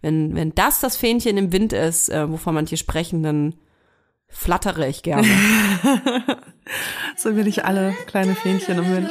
wenn, 0.00 0.34
wenn 0.34 0.54
das 0.54 0.80
das 0.80 0.96
Fähnchen 0.96 1.36
im 1.36 1.52
Wind 1.52 1.72
ist, 1.72 2.08
äh, 2.08 2.30
wovon 2.30 2.54
manche 2.54 2.76
sprechen, 2.76 3.22
dann 3.22 3.54
flattere 4.28 4.86
ich 4.86 5.02
gerne. 5.02 5.26
so 7.16 7.34
will 7.34 7.46
ich 7.46 7.64
alle 7.64 7.94
kleine 8.06 8.34
Fähnchen 8.34 8.78
im 8.78 8.90
Wind. 8.90 9.10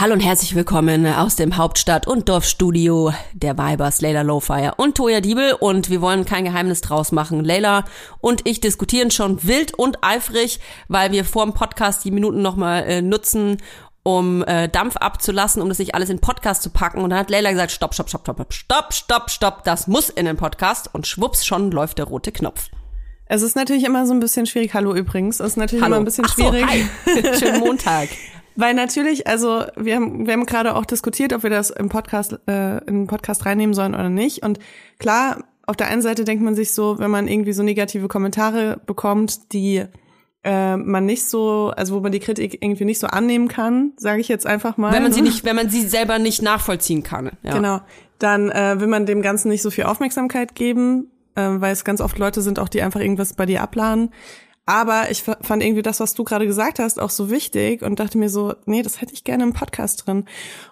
Hallo 0.00 0.14
und 0.14 0.20
herzlich 0.20 0.54
willkommen 0.54 1.04
aus 1.06 1.36
dem 1.36 1.58
Hauptstadt- 1.58 2.06
und 2.06 2.30
Dorfstudio 2.30 3.12
der 3.34 3.58
Vibers, 3.58 4.00
Leila 4.00 4.22
Lowfire 4.22 4.76
und 4.78 4.96
Toya 4.96 5.20
Diebel. 5.20 5.52
Und 5.52 5.90
wir 5.90 6.00
wollen 6.00 6.24
kein 6.24 6.44
Geheimnis 6.44 6.80
draus 6.80 7.12
machen. 7.12 7.44
Leila 7.44 7.84
und 8.18 8.48
ich 8.48 8.60
diskutieren 8.60 9.10
schon 9.10 9.44
wild 9.44 9.74
und 9.74 10.02
eifrig, 10.02 10.58
weil 10.88 11.12
wir 11.12 11.26
vor 11.26 11.44
dem 11.44 11.52
Podcast 11.52 12.02
die 12.06 12.12
Minuten 12.12 12.40
nochmal 12.40 12.84
äh, 12.84 13.02
nutzen, 13.02 13.58
um 14.02 14.42
äh, 14.44 14.70
Dampf 14.70 14.96
abzulassen, 14.96 15.60
um 15.60 15.68
das 15.68 15.78
nicht 15.78 15.94
alles 15.94 16.08
in 16.08 16.18
Podcast 16.18 16.62
zu 16.62 16.70
packen. 16.70 17.02
Und 17.02 17.10
dann 17.10 17.18
hat 17.18 17.28
Leila 17.28 17.50
gesagt, 17.50 17.70
stopp, 17.70 17.92
stopp, 17.92 18.08
stopp, 18.08 18.24
stopp, 18.24 18.54
stopp, 18.54 18.94
stopp, 18.94 19.30
stopp, 19.30 19.64
das 19.64 19.86
muss 19.86 20.08
in 20.08 20.24
den 20.24 20.38
Podcast. 20.38 20.88
Und 20.94 21.06
schwupps, 21.06 21.44
schon 21.44 21.70
läuft 21.70 21.98
der 21.98 22.06
rote 22.06 22.32
Knopf. 22.32 22.70
Es 23.26 23.42
ist 23.42 23.54
natürlich 23.54 23.84
immer 23.84 24.06
so 24.06 24.14
ein 24.14 24.20
bisschen 24.20 24.46
schwierig. 24.46 24.72
Hallo 24.72 24.94
übrigens. 24.94 25.40
Es 25.40 25.48
ist 25.48 25.56
natürlich 25.58 25.84
Hallo. 25.84 25.96
immer 25.96 26.02
ein 26.02 26.06
bisschen 26.06 26.24
Ach 26.26 26.32
schwierig. 26.32 26.64
So, 27.04 27.12
hi. 27.12 27.34
Schönen 27.38 27.60
Montag. 27.60 28.08
Weil 28.60 28.74
natürlich, 28.74 29.26
also 29.26 29.64
wir 29.76 29.96
haben, 29.96 30.26
wir 30.26 30.34
haben 30.34 30.44
gerade 30.44 30.74
auch 30.76 30.84
diskutiert, 30.84 31.32
ob 31.32 31.42
wir 31.42 31.50
das 31.50 31.70
im 31.70 31.88
Podcast, 31.88 32.38
äh, 32.46 32.78
in 32.84 33.00
den 33.00 33.06
Podcast 33.06 33.46
reinnehmen 33.46 33.72
sollen 33.72 33.94
oder 33.94 34.10
nicht. 34.10 34.42
Und 34.42 34.58
klar, 34.98 35.44
auf 35.66 35.76
der 35.76 35.86
einen 35.86 36.02
Seite 36.02 36.24
denkt 36.24 36.44
man 36.44 36.54
sich 36.54 36.72
so, 36.72 36.98
wenn 36.98 37.10
man 37.10 37.26
irgendwie 37.26 37.54
so 37.54 37.62
negative 37.62 38.06
Kommentare 38.06 38.78
bekommt, 38.84 39.52
die 39.54 39.86
äh, 40.44 40.76
man 40.76 41.06
nicht 41.06 41.24
so, 41.24 41.72
also 41.74 41.94
wo 41.94 42.00
man 42.00 42.12
die 42.12 42.20
Kritik 42.20 42.58
irgendwie 42.60 42.84
nicht 42.84 42.98
so 42.98 43.06
annehmen 43.06 43.48
kann, 43.48 43.92
sage 43.96 44.20
ich 44.20 44.28
jetzt 44.28 44.46
einfach 44.46 44.76
mal. 44.76 44.92
Wenn 44.92 45.04
man 45.04 45.12
sie 45.12 45.22
nicht, 45.22 45.44
wenn 45.44 45.56
man 45.56 45.70
sie 45.70 45.82
selber 45.82 46.18
nicht 46.18 46.42
nachvollziehen 46.42 47.02
kann. 47.02 47.30
Ja. 47.42 47.54
Genau. 47.54 47.80
Dann 48.18 48.50
äh, 48.50 48.78
will 48.78 48.88
man 48.88 49.06
dem 49.06 49.22
Ganzen 49.22 49.48
nicht 49.48 49.62
so 49.62 49.70
viel 49.70 49.84
Aufmerksamkeit 49.84 50.54
geben, 50.54 51.10
äh, 51.34 51.46
weil 51.46 51.72
es 51.72 51.84
ganz 51.84 52.02
oft 52.02 52.18
Leute 52.18 52.42
sind, 52.42 52.58
auch 52.58 52.68
die 52.68 52.82
einfach 52.82 53.00
irgendwas 53.00 53.32
bei 53.32 53.46
dir 53.46 53.62
abladen. 53.62 54.10
Aber 54.66 55.10
ich 55.10 55.22
fand 55.22 55.64
irgendwie 55.64 55.82
das, 55.82 55.98
was 55.98 56.14
du 56.14 56.22
gerade 56.22 56.46
gesagt 56.46 56.78
hast, 56.78 57.00
auch 57.00 57.10
so 57.10 57.28
wichtig 57.28 57.82
und 57.82 57.98
dachte 57.98 58.18
mir 58.18 58.28
so, 58.28 58.54
nee, 58.66 58.82
das 58.82 59.00
hätte 59.00 59.14
ich 59.14 59.24
gerne 59.24 59.42
im 59.42 59.52
Podcast 59.52 60.06
drin. 60.06 60.26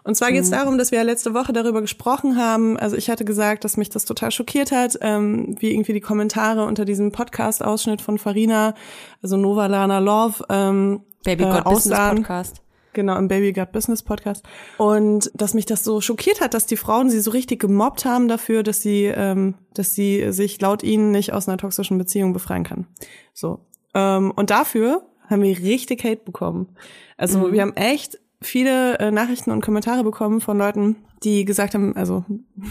Und 0.05 0.14
zwar 0.14 0.31
geht 0.31 0.43
es 0.43 0.50
mhm. 0.50 0.55
darum, 0.55 0.79
dass 0.79 0.93
wir 0.93 0.99
ja 0.99 1.05
letzte 1.05 1.35
Woche 1.35 1.52
darüber 1.52 1.81
gesprochen 1.81 2.37
haben. 2.37 2.76
Also 2.79 2.96
ich 2.96 3.11
hatte 3.11 3.25
gesagt, 3.25 3.64
dass 3.64 3.76
mich 3.76 3.90
das 3.90 4.05
total 4.05 4.31
schockiert 4.31 4.70
hat, 4.70 4.99
ähm, 5.00 5.56
wie 5.58 5.73
irgendwie 5.73 5.94
die 5.94 6.00
Kommentare 6.00 6.64
unter 6.64 6.85
diesem 6.85 7.11
Podcast-Ausschnitt 7.11 8.00
von 8.00 8.19
Farina, 8.19 8.75
also 9.20 9.37
Nova 9.37 9.67
Lana 9.67 9.99
Love, 9.99 10.44
ähm, 10.49 11.00
Baby 11.25 11.44
God 11.44 11.58
äh, 11.58 11.62
Business 11.62 11.99
Podcast. 11.99 12.62
Genau, 12.93 13.17
im 13.17 13.29
Baby 13.29 13.52
Gut 13.52 13.73
Business 13.73 14.02
Podcast. 14.02 14.44
Und 14.76 15.31
dass 15.34 15.55
mich 15.55 15.67
das 15.67 15.84
so 15.84 16.00
schockiert 16.00 16.41
hat, 16.41 16.55
dass 16.55 16.67
die 16.67 16.76
Frauen 16.76 17.11
sie 17.11 17.20
so 17.20 17.31
richtig 17.31 17.61
gemobbt 17.61 18.05
haben 18.05 18.29
dafür, 18.29 18.62
dass 18.62 18.81
sie, 18.81 19.05
ähm, 19.05 19.55
dass 19.75 19.94
sie 19.94 20.32
sich 20.32 20.61
laut 20.61 20.82
ihnen 20.82 21.11
nicht 21.11 21.32
aus 21.32 21.49
einer 21.49 21.58
toxischen 21.58 21.99
Beziehung 21.99 22.32
befreien 22.32 22.64
kann. 22.64 22.87
So. 23.34 23.61
Ähm, 23.98 24.30
und 24.30 24.50
dafür 24.50 25.02
haben 25.28 25.42
wir 25.42 25.58
richtig 25.58 26.04
Hate 26.04 26.22
bekommen. 26.24 26.68
Also 27.16 27.48
mhm. 27.48 27.52
wir 27.52 27.62
haben 27.62 27.76
echt 27.76 28.18
viele 28.40 28.98
äh, 28.98 29.10
Nachrichten 29.10 29.50
und 29.50 29.60
Kommentare 29.60 30.04
bekommen 30.04 30.40
von 30.40 30.56
Leuten, 30.56 30.96
die 31.24 31.44
gesagt 31.44 31.74
haben, 31.74 31.96
also 31.96 32.24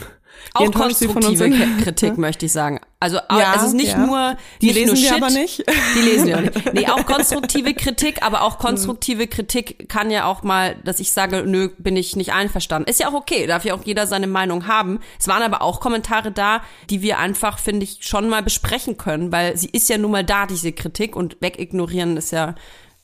auch 0.53 0.71
konstruktive 0.71 1.49
Kritik 1.83 2.17
möchte 2.17 2.45
ich 2.45 2.53
sagen. 2.53 2.79
Also 2.99 3.17
ja, 3.29 3.53
es 3.55 3.61
ist 3.61 3.73
nicht 3.73 3.91
ja. 3.91 3.99
nur 3.99 4.37
die 4.59 4.67
nicht 4.67 4.75
lesen 4.75 4.87
nur 4.87 4.95
wir 4.95 5.09
Shit, 5.09 5.23
aber 5.23 5.29
nicht. 5.29 5.63
Die 5.95 6.01
lesen 6.01 6.27
wir 6.27 6.41
nicht. 6.41 6.57
Nee, 6.73 6.87
auch 6.87 7.05
konstruktive 7.05 7.75
Kritik, 7.75 8.23
aber 8.23 8.41
auch 8.41 8.57
konstruktive 8.57 9.27
Kritik 9.27 9.87
kann 9.87 10.09
ja 10.09 10.25
auch 10.25 10.41
mal, 10.41 10.75
dass 10.83 10.99
ich 10.99 11.11
sage, 11.11 11.43
nö, 11.45 11.69
bin 11.77 11.95
ich 11.95 12.15
nicht 12.15 12.33
einverstanden. 12.33 12.89
Ist 12.89 12.99
ja 12.99 13.09
auch 13.09 13.13
okay, 13.13 13.45
darf 13.45 13.65
ja 13.65 13.75
auch 13.75 13.83
jeder 13.83 14.07
seine 14.07 14.25
Meinung 14.25 14.65
haben. 14.65 14.99
Es 15.19 15.27
waren 15.27 15.43
aber 15.43 15.61
auch 15.61 15.79
Kommentare 15.79 16.31
da, 16.31 16.61
die 16.89 17.03
wir 17.03 17.19
einfach, 17.19 17.59
finde 17.59 17.83
ich, 17.83 17.99
schon 18.01 18.29
mal 18.29 18.41
besprechen 18.41 18.97
können, 18.97 19.31
weil 19.31 19.55
sie 19.57 19.69
ist 19.69 19.89
ja 19.89 19.99
nun 19.99 20.11
mal 20.11 20.23
da, 20.23 20.47
diese 20.47 20.71
Kritik 20.71 21.15
und 21.15 21.37
wegignorieren 21.39 22.17
ist 22.17 22.31
ja 22.31 22.55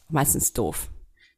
meistens 0.10 0.54
doof. 0.54 0.90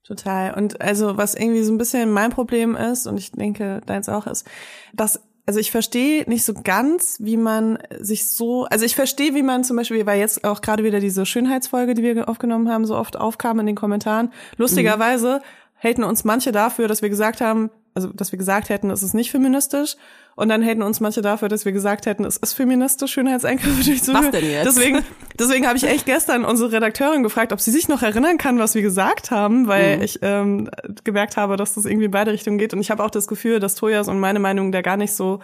Total. 0.06 0.54
Und 0.54 0.81
also 0.81 1.18
was 1.18 1.36
irgendwie 1.36 1.63
so 1.63 1.74
ein 1.74 1.78
bisschen 1.78 2.12
mein 2.12 2.30
Problem 2.30 2.75
ist, 2.75 3.06
und 3.06 3.18
ich 3.18 3.31
denke, 3.31 3.81
deins 3.86 4.07
auch 4.07 4.28
ist, 4.28 4.48
dass 4.94 5.19
also 5.45 5.59
ich 5.59 5.71
verstehe 5.71 6.24
nicht 6.27 6.44
so 6.44 6.53
ganz, 6.53 7.18
wie 7.19 7.38
man 7.38 7.77
sich 8.00 8.27
so, 8.27 8.65
also 8.65 8.83
ich 8.83 8.95
verstehe, 8.95 9.36
wie 9.36 9.44
man 9.44 9.63
zum 9.63 9.77
Beispiel, 9.77 10.06
weil 10.06 10.19
jetzt 10.19 10.44
auch 10.44 10.62
gerade 10.62 10.83
wieder 10.83 11.00
diese 11.00 11.25
Schönheitsfolge, 11.25 11.94
die 11.94 12.03
wir 12.03 12.27
aufgenommen 12.27 12.69
haben, 12.69 12.86
so 12.86 12.95
oft 12.95 13.18
aufkam 13.18 13.59
in 13.59 13.68
den 13.68 13.75
Kommentaren. 13.75 14.31
Lustigerweise 14.57 15.42
mhm. 15.42 15.88
haten 15.88 16.03
uns 16.03 16.24
manche 16.24 16.51
dafür, 16.51 16.88
dass 16.88 17.01
wir 17.01 17.09
gesagt 17.09 17.42
haben, 17.42 17.69
also 17.94 18.09
dass 18.12 18.31
wir 18.31 18.39
gesagt 18.39 18.69
hätten, 18.69 18.89
es 18.89 19.03
ist 19.03 19.13
nicht 19.13 19.31
feministisch. 19.31 19.97
Und 20.37 20.49
dann 20.49 20.61
hätten 20.61 20.81
uns 20.81 20.99
manche 20.99 21.21
dafür, 21.21 21.47
dass 21.47 21.63
wir 21.63 21.71
gesagt 21.71 22.05
hätten, 22.05 22.25
es 22.25 22.35
ist 22.35 22.53
feministisch, 22.53 23.13
Schönheitseingriffe 23.13 23.83
durchzuführen. 23.85 24.25
Was 24.25 24.31
denn 24.31 24.51
jetzt? 24.51 24.65
Deswegen, 24.65 25.01
deswegen 25.39 25.65
habe 25.65 25.77
ich 25.77 25.85
echt 25.85 26.05
gestern 26.05 26.43
unsere 26.43 26.73
Redakteurin 26.73 27.23
gefragt, 27.23 27.53
ob 27.53 27.61
sie 27.61 27.71
sich 27.71 27.87
noch 27.87 28.01
erinnern 28.01 28.37
kann, 28.37 28.59
was 28.59 28.75
wir 28.75 28.81
gesagt 28.81 29.31
haben, 29.31 29.67
weil 29.67 29.97
mhm. 29.97 30.03
ich 30.03 30.19
ähm, 30.21 30.69
gemerkt 31.05 31.37
habe, 31.37 31.55
dass 31.55 31.75
das 31.75 31.85
irgendwie 31.85 32.05
in 32.05 32.11
beide 32.11 32.33
Richtungen 32.33 32.57
geht. 32.57 32.73
Und 32.73 32.81
ich 32.81 32.91
habe 32.91 33.01
auch 33.01 33.09
das 33.09 33.27
Gefühl, 33.27 33.61
dass 33.61 33.75
Tojas 33.75 34.09
und 34.09 34.19
meine 34.19 34.39
Meinung 34.39 34.73
da 34.73 34.81
gar 34.81 34.97
nicht 34.97 35.13
so 35.13 35.39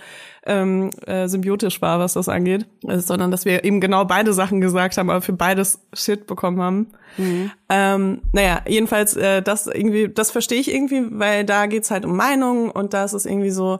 ähm, 0.45 0.89
äh, 1.05 1.29
symbiotisch 1.29 1.81
war, 1.81 1.99
was 1.99 2.13
das 2.13 2.27
angeht, 2.27 2.65
äh, 2.85 2.97
sondern 2.97 3.31
dass 3.31 3.45
wir 3.45 3.63
eben 3.63 3.79
genau 3.79 4.03
beide 4.03 4.33
Sachen 4.33 4.59
gesagt 4.59 4.97
haben, 4.97 5.09
aber 5.09 5.21
für 5.21 5.33
beides 5.33 5.79
Shit 5.93 6.27
bekommen 6.27 6.61
haben. 6.61 6.88
Mhm. 7.17 7.51
Ähm, 7.69 8.21
naja, 8.33 8.61
jedenfalls, 8.67 9.15
äh, 9.15 9.41
das 9.41 9.67
irgendwie, 9.67 10.09
das 10.09 10.31
verstehe 10.31 10.59
ich 10.59 10.73
irgendwie, 10.73 11.03
weil 11.11 11.45
da 11.45 11.67
geht's 11.67 11.91
halt 11.91 12.03
um 12.03 12.17
Meinungen 12.17 12.69
und 12.69 12.93
da 12.93 13.05
ist 13.05 13.13
es 13.13 13.25
irgendwie 13.25 13.51
so, 13.51 13.79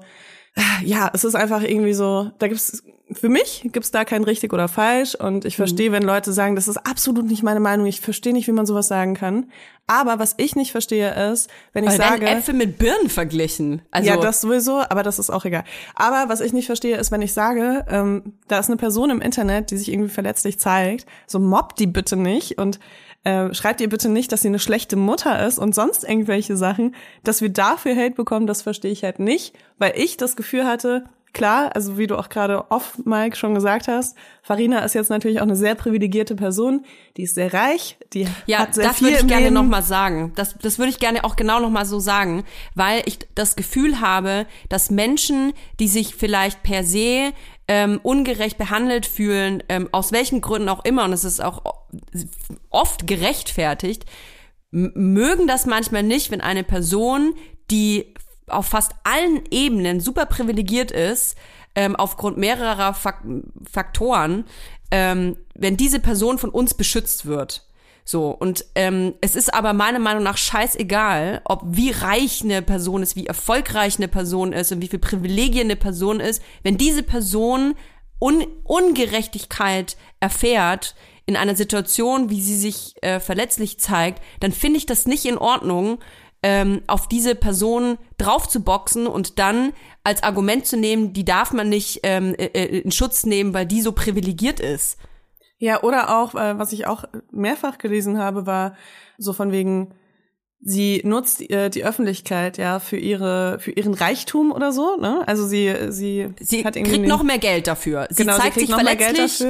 ja, 0.84 1.10
es 1.14 1.24
ist 1.24 1.36
einfach 1.36 1.64
irgendwie 1.64 1.94
so, 1.94 2.32
da 2.40 2.48
gibt's 2.48 2.84
für 3.14 3.30
mich 3.30 3.68
gibt's 3.72 3.92
da 3.92 4.06
kein 4.06 4.24
richtig 4.24 4.54
oder 4.54 4.68
falsch 4.68 5.16
und 5.16 5.44
ich 5.44 5.58
verstehe, 5.58 5.90
mhm. 5.90 5.94
wenn 5.94 6.04
Leute 6.04 6.32
sagen, 6.32 6.56
das 6.56 6.68
ist 6.68 6.78
absolut 6.78 7.26
nicht 7.26 7.44
meine 7.44 7.60
Meinung, 7.60 7.86
ich 7.86 8.00
verstehe 8.00 8.34
nicht, 8.34 8.48
wie 8.48 8.54
man 8.54 8.66
sowas 8.66 8.88
sagen 8.88 9.16
kann. 9.16 9.52
Aber 9.88 10.20
was 10.20 10.36
ich 10.38 10.56
nicht 10.56 10.72
verstehe 10.72 11.32
ist, 11.32 11.50
wenn 11.74 11.84
ich 11.84 11.90
aber 11.90 11.98
sage 11.98 12.26
Äpfel 12.26 12.54
mit 12.54 12.78
Birnen 12.78 13.10
verglichen. 13.10 13.82
Also 13.92 14.10
ja, 14.10 14.18
das 14.18 14.40
sowieso, 14.40 14.82
aber 14.88 15.04
das 15.04 15.20
ist 15.20 15.30
auch 15.30 15.44
egal. 15.44 15.66
Aber 15.96 16.30
was 16.30 16.40
ich 16.40 16.54
nicht 16.54 16.68
verstehe 16.68 16.96
ist, 16.96 17.12
wenn 17.12 17.22
ich 17.22 17.34
sage, 17.34 17.86
ähm, 17.90 18.34
da 18.48 18.60
ist 18.60 18.70
eine 18.70 18.78
Person 18.78 19.10
im 19.10 19.20
Internet, 19.20 19.72
die 19.72 19.78
sich 19.78 19.92
irgendwie 19.92 20.10
verletzlich 20.10 20.60
zeigt, 20.60 21.06
so 21.28 21.40
mobbt 21.40 21.80
die 21.80 21.88
bitte 21.88 22.16
nicht 22.16 22.58
und 22.58 22.80
äh, 23.24 23.54
schreibt 23.54 23.82
ihr 23.82 23.90
bitte 23.90 24.10
nicht, 24.10 24.32
dass 24.32 24.42
sie 24.42 24.48
eine 24.48 24.60
schlechte 24.60 24.96
Mutter 24.96 25.46
ist 25.46 25.60
und 25.60 25.76
sonst 25.76 26.04
irgendwelche 26.04 26.58
Sachen. 26.58 26.96
Dass 27.24 27.42
wir 27.42 27.50
dafür 27.50 27.96
Hate 27.96 28.16
bekommen, 28.16 28.48
das 28.48 28.62
verstehe 28.62 28.92
ich 28.92 29.04
halt 29.04 29.20
nicht, 29.20 29.56
weil 29.78 29.94
ich 29.96 30.18
das 30.18 30.36
Gefühl 30.36 30.66
hatte, 30.66 31.06
klar, 31.34 31.72
also 31.76 31.98
wie 31.98 32.08
du 32.08 32.18
auch 32.18 32.30
gerade 32.30 32.72
off 32.72 33.00
Mike 33.06 33.36
schon 33.36 33.56
gesagt 33.56 33.88
hast, 33.88 34.18
Farina 34.42 34.80
ist 34.80 34.96
jetzt 34.96 35.10
natürlich 35.10 35.40
auch 35.40 35.44
eine 35.44 35.56
sehr 35.56 35.76
privilegierte 35.76 36.36
Person, 36.36 36.86
die 37.18 37.24
ist 37.24 37.36
sehr 37.36 37.54
reich, 37.54 37.98
die 38.14 38.28
ja, 38.48 38.60
hat 38.60 38.76
sehr 38.76 38.86
das 38.86 38.98
viel 38.98 39.08
würde 39.08 39.20
ich 39.20 39.28
gerne 39.28 39.44
Leben. 39.46 39.56
noch 39.56 39.64
mal 39.64 39.84
sagen. 39.84 40.34
Das 40.36 40.56
das 40.62 40.78
würde 40.78 40.90
ich 40.90 41.00
gerne 41.00 41.24
auch 41.24 41.36
genau 41.36 41.60
noch 41.60 41.70
mal 41.70 41.86
so 41.86 42.00
sagen, 42.00 42.44
weil 42.76 43.04
ich 43.06 43.20
das 43.36 43.56
Gefühl 43.56 44.02
habe, 44.02 44.46
dass 44.70 44.92
Menschen, 44.92 45.54
die 45.80 45.88
sich 45.88 46.16
vielleicht 46.16 46.64
per 46.64 46.84
se 46.84 47.32
ähm, 47.74 48.02
ungerecht 48.04 48.58
behandelt 48.58 49.06
fühlen, 49.06 49.64
ähm, 49.70 49.88
aus 49.94 50.12
welchen 50.12 50.42
Gründen 50.42 50.68
auch 50.68 50.84
immer, 50.84 51.06
und 51.06 51.14
es 51.14 51.24
ist 51.24 51.42
auch 51.42 51.64
oft 52.70 53.08
gerechtfertigt, 53.08 54.04
mögen 54.72 55.48
das 55.48 55.66
manchmal 55.66 56.04
nicht, 56.04 56.32
wenn 56.32 56.42
eine 56.42 56.66
Person, 56.66 57.34
die 57.70 58.14
auf 58.48 58.66
fast 58.66 58.92
allen 59.06 59.44
Ebenen 59.52 60.02
super 60.02 60.26
privilegiert 60.26 60.92
ist, 60.92 61.38
ähm, 61.74 61.96
aufgrund 61.96 62.38
mehrerer 62.38 62.94
Fak 62.94 63.24
Faktoren, 63.72 64.44
ähm, 64.92 65.38
wenn 65.56 65.78
diese 65.78 66.02
Person 66.02 66.40
von 66.40 66.50
uns 66.50 66.74
beschützt 66.74 67.26
wird. 67.26 67.66
So, 68.04 68.30
und 68.30 68.66
ähm, 68.76 69.14
es 69.22 69.36
ist 69.36 69.54
aber 69.54 69.74
meiner 69.74 70.00
Meinung 70.00 70.24
nach 70.24 70.38
scheißegal, 70.38 71.42
ob 71.46 71.62
wie 71.66 71.92
reich 71.92 72.42
eine 72.44 72.62
Person 72.62 73.04
ist, 73.04 73.16
wie 73.16 73.28
erfolgreich 73.28 73.98
eine 73.98 74.08
Person 74.08 74.54
ist 74.54 74.72
und 74.72 74.82
wie 74.82 74.88
viel 74.88 75.00
Privilegien 75.00 75.66
eine 75.66 75.76
Person 75.76 76.20
ist, 76.20 76.42
wenn 76.64 76.78
diese 76.78 77.04
Person 77.04 77.76
Un 78.24 78.46
Ungerechtigkeit 78.66 79.98
erfährt 80.20 80.96
in 81.26 81.36
einer 81.36 81.56
Situation, 81.56 82.30
wie 82.30 82.42
sie 82.42 82.56
sich 82.56 82.94
äh, 83.02 83.20
verletzlich 83.20 83.80
zeigt, 83.80 84.22
dann 84.40 84.52
finde 84.52 84.78
ich 84.78 84.86
das 84.86 85.08
nicht 85.08 85.26
in 85.26 85.38
Ordnung, 85.38 86.00
ähm, 86.44 86.82
auf 86.88 87.08
diese 87.08 87.36
Person 87.36 87.98
drauf 88.18 88.48
zu 88.48 88.64
boxen 88.64 89.08
und 89.08 89.40
dann 89.40 89.74
als 90.04 90.24
Argument 90.24 90.66
zu 90.66 90.78
nehmen, 90.78 91.14
die 91.14 91.26
darf 91.26 91.52
man 91.52 91.70
nicht 91.70 92.02
ähm, 92.04 92.36
äh, 92.36 92.46
äh, 92.46 92.80
in 92.80 92.92
Schutz 92.92 93.26
nehmen, 93.26 93.54
weil 93.54 93.66
die 93.66 93.82
so 93.82 93.92
privilegiert 93.92 94.60
ist. 94.60 94.98
Ja, 95.62 95.84
oder 95.84 96.18
auch, 96.18 96.34
äh, 96.34 96.58
was 96.58 96.74
ich 96.74 96.88
auch 96.88 97.04
mehrfach 97.32 97.78
gelesen 97.78 98.18
habe, 98.18 98.48
war 98.48 98.76
so 99.20 99.32
von 99.32 99.52
wegen, 99.52 99.94
sie 100.64 101.02
nutzt 101.04 101.42
äh, 101.50 101.70
die 101.70 101.84
Öffentlichkeit 101.84 102.58
ja 102.58 102.80
für 102.80 102.98
ihre 102.98 103.58
für 103.60 103.72
ihren 103.72 103.94
Reichtum 103.94 104.52
oder 104.52 104.72
so 104.72 104.96
ne? 104.98 105.24
Also 105.26 105.48
sie 105.48 105.74
sie 105.90 106.30
sie 106.40 106.64
hat 106.64 106.76
kriegt 106.76 107.08
noch 107.08 107.24
mehr 107.24 107.40
Geld 107.40 107.68
dafür. 107.68 108.08
Sie 108.12 108.24
genau, 108.24 108.38
zeigt 108.38 108.56
sie 108.56 108.62
sich 108.62 108.70
verletzlich. 108.70 109.44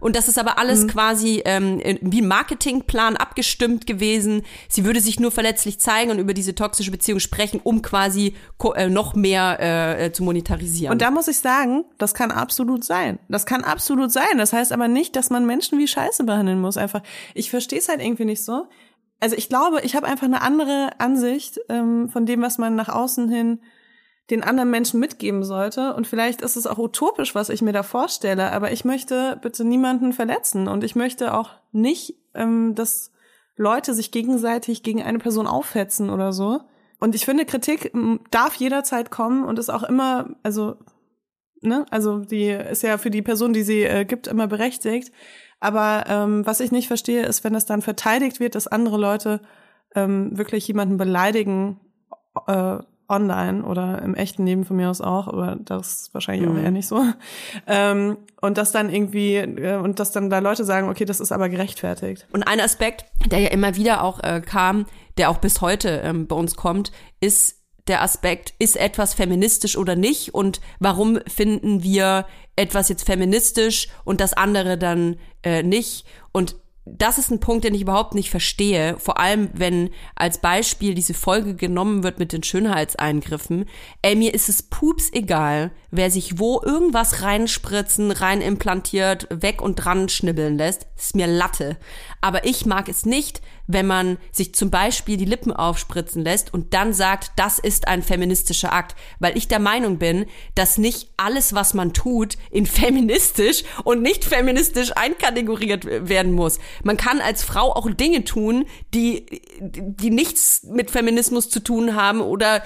und 0.00 0.14
das 0.14 0.28
ist 0.28 0.38
aber 0.38 0.58
alles 0.58 0.84
mhm. 0.84 0.88
quasi 0.88 1.42
ähm, 1.46 1.80
wie 2.02 2.20
ein 2.20 2.28
Marketingplan 2.28 3.16
abgestimmt 3.16 3.86
gewesen. 3.86 4.42
Sie 4.68 4.84
würde 4.84 5.00
sich 5.00 5.18
nur 5.18 5.30
verletzlich 5.30 5.80
zeigen 5.80 6.10
und 6.10 6.18
über 6.18 6.34
diese 6.34 6.54
toxische 6.54 6.90
Beziehung 6.90 7.20
sprechen 7.20 7.60
um 7.64 7.80
quasi 7.80 8.34
äh, 8.74 8.88
noch 8.88 9.14
mehr 9.14 9.58
äh, 9.60 10.06
äh, 10.06 10.12
zu 10.12 10.22
monetarisieren. 10.22 10.92
Und 10.92 11.00
da 11.00 11.10
muss 11.10 11.28
ich 11.28 11.38
sagen 11.38 11.84
das 11.96 12.12
kann 12.12 12.30
absolut 12.30 12.84
sein. 12.84 13.18
Das 13.28 13.46
kann 13.46 13.64
absolut 13.64 14.12
sein. 14.12 14.36
Das 14.36 14.52
heißt 14.52 14.72
aber 14.72 14.88
nicht 14.88 15.16
dass 15.16 15.30
man 15.30 15.46
Menschen 15.46 15.78
wie 15.78 15.88
Scheiße 15.88 16.24
behandeln 16.24 16.60
muss 16.60 16.76
einfach. 16.76 17.02
Ich 17.34 17.48
verstehe 17.48 17.78
es 17.78 17.88
halt 17.88 18.02
irgendwie 18.02 18.26
nicht 18.26 18.44
so 18.44 18.66
also 19.20 19.36
ich 19.36 19.48
glaube, 19.48 19.80
ich 19.82 19.96
habe 19.96 20.06
einfach 20.06 20.26
eine 20.26 20.42
andere 20.42 20.90
Ansicht 20.98 21.60
ähm, 21.68 22.08
von 22.08 22.26
dem, 22.26 22.42
was 22.42 22.58
man 22.58 22.74
nach 22.76 22.88
außen 22.88 23.28
hin 23.28 23.60
den 24.30 24.42
anderen 24.42 24.70
Menschen 24.70 25.00
mitgeben 25.00 25.42
sollte. 25.42 25.94
Und 25.94 26.06
vielleicht 26.06 26.42
ist 26.42 26.56
es 26.56 26.66
auch 26.66 26.78
utopisch, 26.78 27.34
was 27.34 27.48
ich 27.48 27.62
mir 27.62 27.72
da 27.72 27.82
vorstelle, 27.82 28.52
aber 28.52 28.72
ich 28.72 28.84
möchte 28.84 29.38
bitte 29.40 29.64
niemanden 29.64 30.12
verletzen 30.12 30.68
und 30.68 30.84
ich 30.84 30.94
möchte 30.94 31.34
auch 31.34 31.50
nicht, 31.72 32.14
ähm, 32.34 32.74
dass 32.74 33.12
Leute 33.56 33.94
sich 33.94 34.10
gegenseitig 34.10 34.82
gegen 34.82 35.02
eine 35.02 35.18
Person 35.18 35.46
aufhetzen 35.46 36.10
oder 36.10 36.32
so. 36.32 36.60
und 37.00 37.14
ich 37.14 37.24
finde, 37.24 37.44
Kritik 37.44 37.92
darf 38.30 38.56
jederzeit 38.56 39.10
kommen 39.10 39.44
und 39.44 39.58
ist 39.58 39.70
auch 39.70 39.84
immer, 39.84 40.36
also, 40.42 40.76
ne, 41.60 41.86
also 41.90 42.18
die 42.18 42.48
ist 42.48 42.82
ja 42.82 42.98
für 42.98 43.10
die 43.10 43.22
Person, 43.22 43.52
die 43.52 43.62
sie 43.62 43.82
äh, 43.82 44.04
gibt, 44.04 44.26
immer 44.26 44.46
berechtigt. 44.46 45.12
Aber 45.60 46.04
ähm, 46.08 46.46
was 46.46 46.60
ich 46.60 46.72
nicht 46.72 46.88
verstehe, 46.88 47.24
ist, 47.24 47.44
wenn 47.44 47.54
es 47.54 47.66
dann 47.66 47.82
verteidigt 47.82 48.40
wird, 48.40 48.54
dass 48.54 48.66
andere 48.66 48.96
Leute 48.96 49.40
ähm, 49.94 50.36
wirklich 50.36 50.66
jemanden 50.68 50.96
beleidigen 50.96 51.80
äh, 52.46 52.78
online 53.08 53.64
oder 53.64 54.02
im 54.02 54.14
echten 54.14 54.44
Leben 54.44 54.64
von 54.64 54.76
mir 54.76 54.90
aus 54.90 55.00
auch, 55.00 55.28
aber 55.28 55.56
das 55.58 56.02
ist 56.02 56.14
wahrscheinlich 56.14 56.48
mhm. 56.48 56.56
auch 56.56 56.62
eher 56.62 56.70
nicht 56.70 56.86
so. 56.86 57.02
Ähm, 57.66 58.18
und 58.40 58.58
das 58.58 58.72
dann 58.72 58.90
irgendwie, 58.90 59.36
äh, 59.36 59.76
und 59.76 59.98
dass 59.98 60.12
dann 60.12 60.30
da 60.30 60.38
Leute 60.38 60.64
sagen, 60.64 60.88
okay, 60.88 61.04
das 61.04 61.20
ist 61.20 61.32
aber 61.32 61.48
gerechtfertigt. 61.48 62.26
Und 62.32 62.44
ein 62.44 62.60
Aspekt, 62.60 63.06
der 63.30 63.40
ja 63.40 63.48
immer 63.48 63.76
wieder 63.76 64.04
auch 64.04 64.22
äh, 64.22 64.40
kam, 64.40 64.86
der 65.16 65.30
auch 65.30 65.38
bis 65.38 65.60
heute 65.60 65.88
ähm, 66.04 66.26
bei 66.26 66.36
uns 66.36 66.54
kommt, 66.56 66.92
ist 67.20 67.56
der 67.88 68.02
Aspekt, 68.02 68.54
ist 68.58 68.76
etwas 68.76 69.14
feministisch 69.14 69.76
oder 69.76 69.96
nicht 69.96 70.34
und 70.34 70.60
warum 70.78 71.18
finden 71.26 71.82
wir 71.82 72.26
etwas 72.58 72.88
jetzt 72.88 73.04
feministisch 73.04 73.88
und 74.04 74.20
das 74.20 74.32
andere 74.32 74.76
dann 74.76 75.16
äh, 75.42 75.62
nicht. 75.62 76.04
Und 76.32 76.56
das 76.84 77.18
ist 77.18 77.30
ein 77.30 77.40
Punkt, 77.40 77.64
den 77.64 77.74
ich 77.74 77.82
überhaupt 77.82 78.14
nicht 78.14 78.30
verstehe. 78.30 78.96
Vor 78.98 79.20
allem, 79.20 79.50
wenn 79.52 79.90
als 80.14 80.38
Beispiel 80.38 80.94
diese 80.94 81.14
Folge 81.14 81.54
genommen 81.54 82.02
wird 82.02 82.18
mit 82.18 82.32
den 82.32 82.42
Schönheitseingriffen. 82.42 83.66
Ey, 84.02 84.16
mir 84.16 84.34
ist 84.34 84.48
es 84.48 84.62
pups 84.62 85.12
egal, 85.12 85.70
wer 85.90 86.10
sich 86.10 86.38
wo 86.38 86.60
irgendwas 86.62 87.22
reinspritzen, 87.22 88.10
rein 88.10 88.40
implantiert, 88.40 89.26
weg 89.30 89.62
und 89.62 89.76
dran 89.76 90.08
schnibbeln 90.08 90.56
lässt. 90.56 90.86
Ist 90.96 91.16
mir 91.16 91.26
Latte. 91.26 91.76
Aber 92.20 92.44
ich 92.44 92.66
mag 92.66 92.88
es 92.88 93.06
nicht, 93.06 93.40
wenn 93.66 93.86
man 93.86 94.18
sich 94.32 94.54
zum 94.54 94.70
Beispiel 94.70 95.16
die 95.16 95.24
Lippen 95.24 95.52
aufspritzen 95.52 96.24
lässt 96.24 96.52
und 96.52 96.74
dann 96.74 96.92
sagt, 96.92 97.32
das 97.36 97.58
ist 97.58 97.86
ein 97.86 98.02
feministischer 98.02 98.72
Akt, 98.72 98.96
weil 99.18 99.36
ich 99.36 99.46
der 99.46 99.60
Meinung 99.60 99.98
bin, 99.98 100.26
dass 100.54 100.78
nicht 100.78 101.10
alles, 101.16 101.54
was 101.54 101.74
man 101.74 101.92
tut, 101.92 102.36
in 102.50 102.66
feministisch 102.78 103.64
und 103.84 104.02
nicht 104.02 104.24
feministisch 104.24 104.92
einkategoriert 104.96 105.84
werden 105.86 106.32
muss. 106.32 106.58
Man 106.82 106.96
kann 106.96 107.20
als 107.20 107.44
Frau 107.44 107.72
auch 107.72 107.90
Dinge 107.90 108.24
tun, 108.24 108.66
die, 108.94 109.26
die 109.60 110.10
nichts 110.10 110.64
mit 110.64 110.90
Feminismus 110.90 111.50
zu 111.50 111.60
tun 111.60 111.94
haben 111.94 112.20
oder 112.20 112.62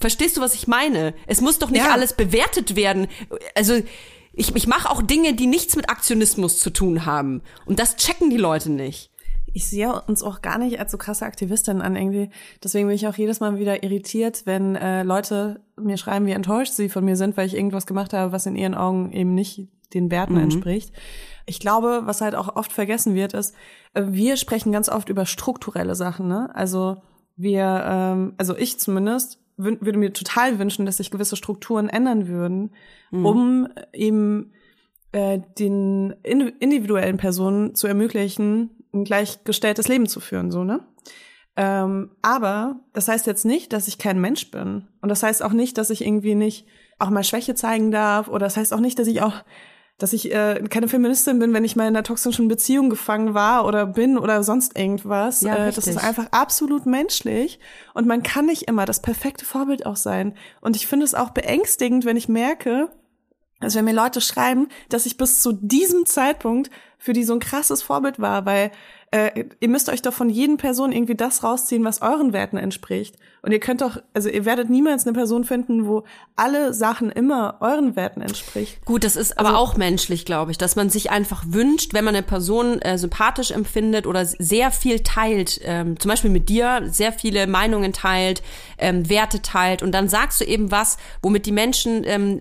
verstehst 0.00 0.36
du, 0.36 0.40
was 0.40 0.54
ich 0.54 0.66
meine? 0.66 1.14
Es 1.26 1.40
muss 1.40 1.58
doch 1.58 1.70
nicht 1.70 1.84
ja. 1.84 1.92
alles 1.92 2.12
bewertet 2.12 2.76
werden. 2.76 3.08
Also 3.54 3.74
ich, 4.32 4.54
ich 4.54 4.66
mache 4.66 4.90
auch 4.90 5.02
Dinge, 5.02 5.34
die 5.34 5.46
nichts 5.46 5.76
mit 5.76 5.88
Aktionismus 5.88 6.58
zu 6.58 6.70
tun 6.70 7.06
haben. 7.06 7.42
Und 7.64 7.78
das 7.78 7.96
checken 7.96 8.30
die 8.30 8.36
Leute 8.36 8.70
nicht 8.70 9.10
ich 9.56 9.70
sehe 9.70 10.02
uns 10.02 10.22
auch 10.22 10.42
gar 10.42 10.58
nicht 10.58 10.78
als 10.80 10.92
so 10.92 10.98
krasse 10.98 11.24
Aktivistin 11.24 11.80
an 11.80 11.96
irgendwie. 11.96 12.28
Deswegen 12.62 12.88
bin 12.88 12.94
ich 12.94 13.08
auch 13.08 13.14
jedes 13.14 13.40
Mal 13.40 13.58
wieder 13.58 13.82
irritiert, 13.82 14.42
wenn 14.44 14.76
äh, 14.76 15.02
Leute 15.02 15.62
mir 15.78 15.96
schreiben, 15.96 16.26
wie 16.26 16.32
enttäuscht 16.32 16.74
sie 16.74 16.90
von 16.90 17.06
mir 17.06 17.16
sind, 17.16 17.38
weil 17.38 17.46
ich 17.46 17.54
irgendwas 17.54 17.86
gemacht 17.86 18.12
habe, 18.12 18.32
was 18.32 18.44
in 18.44 18.54
ihren 18.54 18.74
Augen 18.74 19.12
eben 19.12 19.34
nicht 19.34 19.66
den 19.94 20.10
Werten 20.10 20.34
mhm. 20.34 20.42
entspricht. 20.42 20.92
Ich 21.46 21.58
glaube, 21.58 22.02
was 22.04 22.20
halt 22.20 22.34
auch 22.34 22.54
oft 22.54 22.70
vergessen 22.70 23.14
wird, 23.14 23.32
ist, 23.32 23.54
äh, 23.94 24.02
wir 24.08 24.36
sprechen 24.36 24.72
ganz 24.72 24.90
oft 24.90 25.08
über 25.08 25.24
strukturelle 25.24 25.94
Sachen. 25.94 26.28
Ne? 26.28 26.50
Also 26.54 26.98
wir, 27.36 27.82
ähm, 27.88 28.34
also 28.36 28.54
ich 28.58 28.78
zumindest, 28.78 29.38
würde 29.56 29.98
mir 29.98 30.12
total 30.12 30.58
wünschen, 30.58 30.86
dass 30.86 30.98
sich 30.98 31.10
gewisse 31.10 31.36
Strukturen 31.36 31.88
ändern 31.88 32.28
würden, 32.28 32.72
mhm. 33.10 33.26
um 33.26 33.68
eben 33.92 34.52
äh, 35.12 35.40
den 35.58 36.12
individuellen 36.22 37.16
Personen 37.16 37.74
zu 37.74 37.86
ermöglichen, 37.86 38.70
ein 38.92 39.04
gleichgestelltes 39.04 39.88
Leben 39.88 40.06
zu 40.06 40.20
führen, 40.20 40.50
so, 40.50 40.64
ne? 40.64 40.80
Ähm, 41.56 42.10
aber 42.20 42.80
das 42.92 43.08
heißt 43.08 43.26
jetzt 43.26 43.46
nicht, 43.46 43.72
dass 43.72 43.88
ich 43.88 43.96
kein 43.98 44.20
Mensch 44.20 44.50
bin. 44.50 44.88
Und 45.00 45.08
das 45.08 45.22
heißt 45.22 45.42
auch 45.42 45.52
nicht, 45.52 45.78
dass 45.78 45.88
ich 45.88 46.04
irgendwie 46.04 46.34
nicht 46.34 46.66
auch 46.98 47.08
mal 47.08 47.24
Schwäche 47.24 47.54
zeigen 47.54 47.90
darf. 47.90 48.28
Oder 48.28 48.46
das 48.46 48.58
heißt 48.58 48.74
auch 48.74 48.80
nicht, 48.80 48.98
dass 48.98 49.08
ich 49.08 49.22
auch, 49.22 49.42
dass 49.98 50.12
ich 50.12 50.32
äh, 50.32 50.62
keine 50.68 50.88
Feministin 50.88 51.38
bin, 51.38 51.54
wenn 51.54 51.64
ich 51.64 51.74
mal 51.74 51.84
in 51.84 51.96
einer 51.96 52.02
toxischen 52.02 52.48
Beziehung 52.48 52.90
gefangen 52.90 53.32
war 53.32 53.64
oder 53.66 53.86
bin 53.86 54.18
oder 54.18 54.42
sonst 54.42 54.78
irgendwas. 54.78 55.40
Ja, 55.40 55.68
äh, 55.68 55.72
das 55.72 55.86
ist 55.86 56.02
einfach 56.02 56.26
absolut 56.32 56.84
menschlich. 56.84 57.58
Und 57.94 58.06
man 58.06 58.22
kann 58.22 58.46
nicht 58.46 58.64
immer 58.64 58.84
das 58.84 59.00
perfekte 59.00 59.46
Vorbild 59.46 59.86
auch 59.86 59.96
sein. 59.96 60.34
Und 60.60 60.76
ich 60.76 60.86
finde 60.86 61.04
es 61.04 61.14
auch 61.14 61.30
beängstigend, 61.30 62.04
wenn 62.04 62.18
ich 62.18 62.28
merke, 62.28 62.90
also 63.60 63.78
wenn 63.78 63.86
mir 63.86 63.94
Leute 63.94 64.20
schreiben, 64.20 64.68
dass 64.90 65.06
ich 65.06 65.16
bis 65.16 65.40
zu 65.40 65.52
diesem 65.52 66.04
Zeitpunkt 66.04 66.70
für 66.98 67.14
die 67.14 67.24
so 67.24 67.32
ein 67.32 67.40
krasses 67.40 67.82
Vorbild 67.82 68.20
war, 68.20 68.44
weil 68.44 68.72
äh, 69.12 69.44
ihr 69.60 69.68
müsst 69.68 69.88
euch 69.88 70.02
doch 70.02 70.12
von 70.12 70.28
jedem 70.28 70.58
Person 70.58 70.92
irgendwie 70.92 71.14
das 71.14 71.42
rausziehen, 71.42 71.84
was 71.84 72.02
euren 72.02 72.34
Werten 72.34 72.58
entspricht. 72.58 73.16
Und 73.46 73.52
ihr 73.52 73.60
könnt 73.60 73.80
doch, 73.80 73.98
also 74.12 74.28
ihr 74.28 74.44
werdet 74.44 74.70
niemals 74.70 75.06
eine 75.06 75.12
Person 75.12 75.44
finden, 75.44 75.86
wo 75.86 76.02
alle 76.34 76.74
Sachen 76.74 77.12
immer 77.12 77.58
euren 77.60 77.94
Werten 77.94 78.20
entspricht. 78.20 78.84
Gut, 78.84 79.04
das 79.04 79.14
ist 79.14 79.38
aber 79.38 79.50
also, 79.50 79.60
auch 79.60 79.76
menschlich, 79.76 80.24
glaube 80.24 80.50
ich, 80.50 80.58
dass 80.58 80.74
man 80.74 80.90
sich 80.90 81.12
einfach 81.12 81.44
wünscht, 81.46 81.94
wenn 81.94 82.04
man 82.04 82.16
eine 82.16 82.24
Person 82.24 82.82
äh, 82.82 82.98
sympathisch 82.98 83.52
empfindet 83.52 84.04
oder 84.08 84.26
sehr 84.26 84.72
viel 84.72 84.98
teilt, 85.04 85.60
ähm, 85.62 85.96
zum 86.00 86.08
Beispiel 86.08 86.30
mit 86.30 86.48
dir, 86.48 86.88
sehr 86.90 87.12
viele 87.12 87.46
Meinungen 87.46 87.92
teilt, 87.92 88.42
ähm, 88.78 89.08
Werte 89.08 89.40
teilt 89.42 89.80
und 89.80 89.92
dann 89.92 90.08
sagst 90.08 90.40
du 90.40 90.44
eben 90.44 90.72
was, 90.72 90.96
womit 91.22 91.46
die 91.46 91.52
Menschen 91.52 92.02
ähm, 92.04 92.40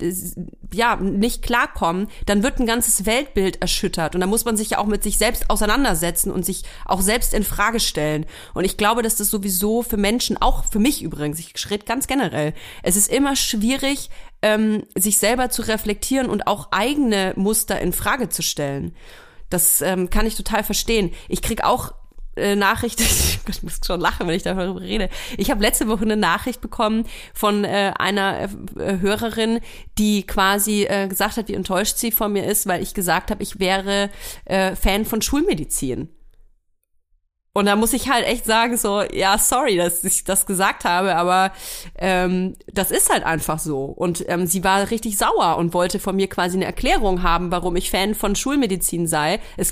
ja 0.73 0.95
nicht 0.95 1.43
klarkommen, 1.43 2.07
dann 2.25 2.41
wird 2.41 2.59
ein 2.59 2.65
ganzes 2.65 3.05
Weltbild 3.05 3.61
erschüttert 3.61 4.15
und 4.15 4.21
da 4.21 4.27
muss 4.27 4.43
man 4.43 4.57
sich 4.57 4.71
ja 4.71 4.79
auch 4.79 4.87
mit 4.87 5.03
sich 5.03 5.19
selbst 5.19 5.51
auseinandersetzen 5.51 6.31
und 6.31 6.43
sich 6.43 6.63
auch 6.83 7.01
selbst 7.01 7.35
in 7.35 7.43
Frage 7.43 7.79
stellen. 7.79 8.25
Und 8.55 8.65
ich 8.65 8.75
glaube, 8.75 9.03
dass 9.03 9.17
das 9.17 9.29
sowieso 9.29 9.83
für 9.83 9.97
Menschen, 9.97 10.41
auch 10.41 10.65
für 10.65 10.79
mich 10.79 10.94
übrigens, 11.01 11.39
ich 11.39 11.69
rede 11.69 11.85
ganz 11.85 12.07
generell, 12.07 12.53
es 12.83 12.95
ist 12.95 13.11
immer 13.11 13.35
schwierig, 13.35 14.09
ähm, 14.41 14.83
sich 14.95 15.17
selber 15.17 15.49
zu 15.49 15.61
reflektieren 15.63 16.29
und 16.29 16.47
auch 16.47 16.69
eigene 16.71 17.33
Muster 17.35 17.79
in 17.79 17.93
Frage 17.93 18.29
zu 18.29 18.41
stellen. 18.41 18.95
Das 19.49 19.81
ähm, 19.81 20.09
kann 20.09 20.25
ich 20.25 20.35
total 20.35 20.63
verstehen. 20.63 21.11
Ich 21.29 21.41
krieg 21.41 21.63
auch 21.63 21.93
äh, 22.35 22.55
Nachricht, 22.55 22.99
ich 23.47 23.63
muss 23.63 23.79
schon 23.85 23.99
lachen, 23.99 24.27
wenn 24.27 24.35
ich 24.35 24.43
darüber 24.43 24.81
rede. 24.81 25.09
Ich 25.37 25.51
habe 25.51 25.61
letzte 25.61 25.87
Woche 25.87 26.03
eine 26.03 26.17
Nachricht 26.17 26.61
bekommen 26.61 27.05
von 27.33 27.63
äh, 27.63 27.93
einer 27.97 28.49
äh, 28.77 28.99
Hörerin, 28.99 29.59
die 29.97 30.25
quasi 30.27 30.83
äh, 30.83 31.07
gesagt 31.07 31.37
hat, 31.37 31.47
wie 31.47 31.53
enttäuscht 31.53 31.97
sie 31.97 32.11
von 32.11 32.33
mir 32.33 32.45
ist, 32.45 32.67
weil 32.67 32.81
ich 32.81 32.93
gesagt 32.93 33.31
habe, 33.31 33.41
ich 33.41 33.59
wäre 33.59 34.09
äh, 34.45 34.75
Fan 34.75 35.05
von 35.05 35.21
Schulmedizin. 35.21 36.09
Und 37.57 37.67
da 37.67 37.77
muss 37.77 37.93
ich 37.93 38.09
halt 38.09 38.27
echt 38.27 38.45
sagen, 38.45 38.75
so, 38.75 39.01
ja, 39.13 39.37
sorry, 39.37 39.77
dass 39.77 40.03
ich 40.03 40.25
das 40.25 40.45
gesagt 40.45 40.83
habe, 40.83 41.15
aber 41.15 41.53
ähm, 41.97 42.55
das 42.67 42.91
ist 42.91 43.09
halt 43.09 43.23
einfach 43.23 43.59
so. 43.59 43.85
Und 43.85 44.25
ähm, 44.27 44.45
sie 44.45 44.61
war 44.65 44.91
richtig 44.91 45.17
sauer 45.17 45.55
und 45.55 45.73
wollte 45.73 45.99
von 45.99 46.17
mir 46.17 46.27
quasi 46.27 46.57
eine 46.57 46.65
Erklärung 46.65 47.23
haben, 47.23 47.51
warum 47.51 47.77
ich 47.77 47.91
Fan 47.91 48.13
von 48.13 48.35
Schulmedizin 48.35 49.07
sei. 49.07 49.39
Es, 49.55 49.71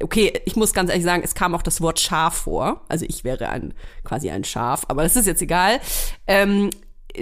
okay, 0.00 0.32
ich 0.44 0.54
muss 0.54 0.74
ganz 0.74 0.90
ehrlich 0.90 1.04
sagen, 1.04 1.24
es 1.24 1.34
kam 1.34 1.56
auch 1.56 1.62
das 1.62 1.80
Wort 1.80 1.98
Schaf 1.98 2.34
vor. 2.34 2.82
Also 2.88 3.04
ich 3.08 3.24
wäre 3.24 3.48
ein 3.48 3.74
quasi 4.04 4.30
ein 4.30 4.44
Schaf, 4.44 4.84
aber 4.86 5.02
das 5.02 5.16
ist 5.16 5.26
jetzt 5.26 5.42
egal. 5.42 5.80
Ähm, 6.28 6.70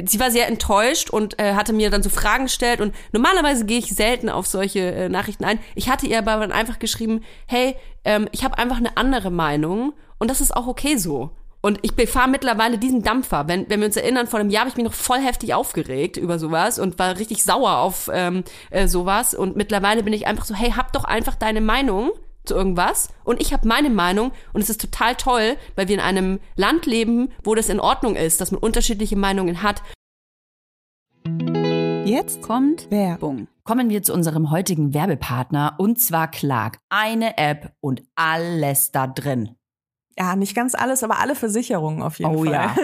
sie 0.05 0.21
war 0.21 0.31
sehr 0.31 0.49
enttäuscht 0.49 1.11
und 1.11 1.39
äh, 1.39 1.55
hatte 1.55 1.73
mir 1.73 1.91
dann 1.91 2.03
so 2.03 2.11
Fragen 2.11 2.45
gestellt 2.45 2.81
und 2.81 2.95
normalerweise 3.13 3.65
gehe 3.65 3.79
ich 3.79 3.91
selten 3.95 4.29
auf 4.29 4.47
solche 4.47 4.81
äh, 4.81 5.09
Nachrichten 5.09 5.45
ein. 5.45 5.59
Ich 5.75 5.89
hatte 5.89 6.07
ihr 6.07 6.19
aber 6.19 6.37
dann 6.37 6.53
einfach 6.53 6.79
geschrieben, 6.79 7.23
hey, 7.47 7.77
ähm, 8.05 8.29
ich 8.33 8.45
habe 8.45 8.59
einfach 8.59 8.79
eine 8.79 8.97
andere 8.97 9.31
Meinung 9.31 9.93
und 10.19 10.31
das 10.31 10.41
ist 10.41 10.57
auch 10.57 10.67
okay 10.67 10.97
so. 10.97 11.31
Und 11.65 11.79
ich 11.83 11.93
fahre 12.09 12.29
mittlerweile 12.29 12.77
diesen 12.77 13.03
Dampfer. 13.05 13.47
Wenn, 13.47 13.71
wenn 13.71 13.79
wir 13.79 13.87
uns 13.87 13.97
erinnern, 13.97 14.27
vor 14.27 14.41
einem 14.41 14.51
Jahr 14.51 14.63
habe 14.63 14.71
ich 14.71 14.77
mich 14.77 14.85
noch 14.85 14.93
voll 14.93 15.21
heftig 15.21 15.55
aufgeregt 15.55 16.17
über 16.17 16.41
sowas 16.41 16.81
und 16.81 16.99
war 16.99 17.17
richtig 17.19 17.45
sauer 17.45 17.79
auf 17.79 18.11
ähm, 18.13 18.43
äh, 18.71 18.89
sowas. 18.89 19.33
Und 19.33 19.55
mittlerweile 19.55 20.03
bin 20.03 20.13
ich 20.13 20.27
einfach 20.27 20.45
so, 20.45 20.57
hey, 20.57 20.73
hab 20.73 20.93
doch 20.93 21.05
einfach 21.05 21.37
deine 21.37 21.61
Meinung 21.61 22.11
zu 22.45 22.55
irgendwas 22.55 23.09
und 23.25 23.41
ich 23.41 23.53
habe 23.53 23.69
meine 23.69 23.91
Meinung 23.91 24.33
und 24.53 24.61
es 24.63 24.71
ist 24.71 24.81
total 24.81 25.15
toll, 25.15 25.57
weil 25.77 25.89
wir 25.89 25.95
in 25.95 26.01
einem 26.01 26.41
Land 26.57 26.87
leben, 26.87 27.31
wo 27.45 27.55
das 27.55 27.69
in 27.69 27.81
Ordnung 27.81 28.17
ist, 28.17 28.41
dass 28.41 28.51
man 28.51 28.61
unterschiedliche 28.61 29.17
Meinungen 29.17 29.63
hat. 29.63 29.83
Jetzt 32.05 32.43
kommt 32.43 32.91
Werbung. 32.91 33.47
Kommen 33.65 33.89
wir 33.89 34.03
zu 34.03 34.13
unserem 34.13 34.51
heutigen 34.51 34.93
Werbepartner 34.93 35.77
und 35.79 36.01
zwar 36.01 36.29
Clark. 36.31 36.79
Eine 36.89 37.39
App 37.39 37.73
und 37.81 38.03
alles 38.17 38.91
da 38.91 39.07
drin. 39.07 39.57
Ja, 40.19 40.37
nicht 40.37 40.55
ganz 40.55 40.75
alles, 40.75 41.03
aber 41.05 41.21
alle 41.21 41.35
Versicherungen 41.35 42.03
auf 42.03 42.19
jeden 42.19 42.35
oh, 42.35 42.45
Fall. 42.45 42.49
Oh 42.49 42.51
ja. 42.53 42.75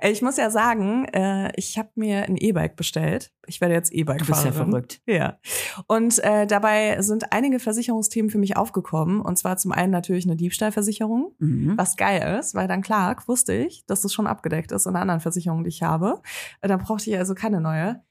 Ich 0.00 0.22
muss 0.22 0.36
ja 0.36 0.50
sagen, 0.50 1.06
äh, 1.06 1.50
ich 1.56 1.78
habe 1.78 1.90
mir 1.96 2.24
ein 2.24 2.36
E-Bike 2.36 2.76
bestellt. 2.76 3.32
Ich 3.46 3.60
werde 3.60 3.74
jetzt 3.74 3.92
E-Bike 3.92 4.24
fahren. 4.24 4.26
Du 4.26 4.32
bist 4.32 4.44
ja 4.44 4.52
verrückt. 4.52 5.00
Ja. 5.06 5.38
Und 5.86 6.18
äh, 6.22 6.46
dabei 6.46 7.00
sind 7.02 7.32
einige 7.32 7.58
Versicherungsthemen 7.58 8.30
für 8.30 8.38
mich 8.38 8.56
aufgekommen. 8.56 9.20
Und 9.20 9.38
zwar 9.38 9.56
zum 9.56 9.72
einen 9.72 9.90
natürlich 9.90 10.26
eine 10.26 10.36
Diebstahlversicherung, 10.36 11.32
mhm. 11.38 11.74
was 11.76 11.96
geil 11.96 12.38
ist, 12.38 12.54
weil 12.54 12.68
dann 12.68 12.82
klar 12.82 13.16
wusste 13.26 13.54
ich, 13.54 13.84
dass 13.86 14.02
das 14.02 14.12
schon 14.12 14.26
abgedeckt 14.26 14.72
ist 14.72 14.86
in 14.86 14.96
anderen 14.96 15.20
Versicherungen, 15.20 15.64
die 15.64 15.70
ich 15.70 15.82
habe. 15.82 16.20
Äh, 16.60 16.68
da 16.68 16.76
brauchte 16.76 17.10
ich 17.10 17.18
also 17.18 17.34
keine 17.34 17.60
neue. 17.60 18.02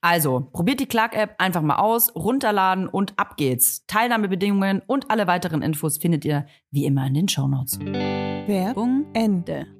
Also, 0.00 0.48
probiert 0.52 0.80
die 0.80 0.86
Clark-App 0.86 1.34
einfach 1.38 1.62
mal 1.62 1.76
aus, 1.76 2.14
runterladen 2.14 2.88
und 2.88 3.18
ab 3.18 3.36
geht's. 3.36 3.84
Teilnahmebedingungen 3.86 4.82
und 4.86 5.10
alle 5.10 5.26
weiteren 5.26 5.62
Infos 5.62 5.98
findet 5.98 6.24
ihr 6.24 6.46
wie 6.70 6.84
immer 6.84 7.06
in 7.06 7.14
den 7.14 7.28
Shownotes. 7.28 7.80
Werbung 7.80 9.06
Ende. 9.12 9.77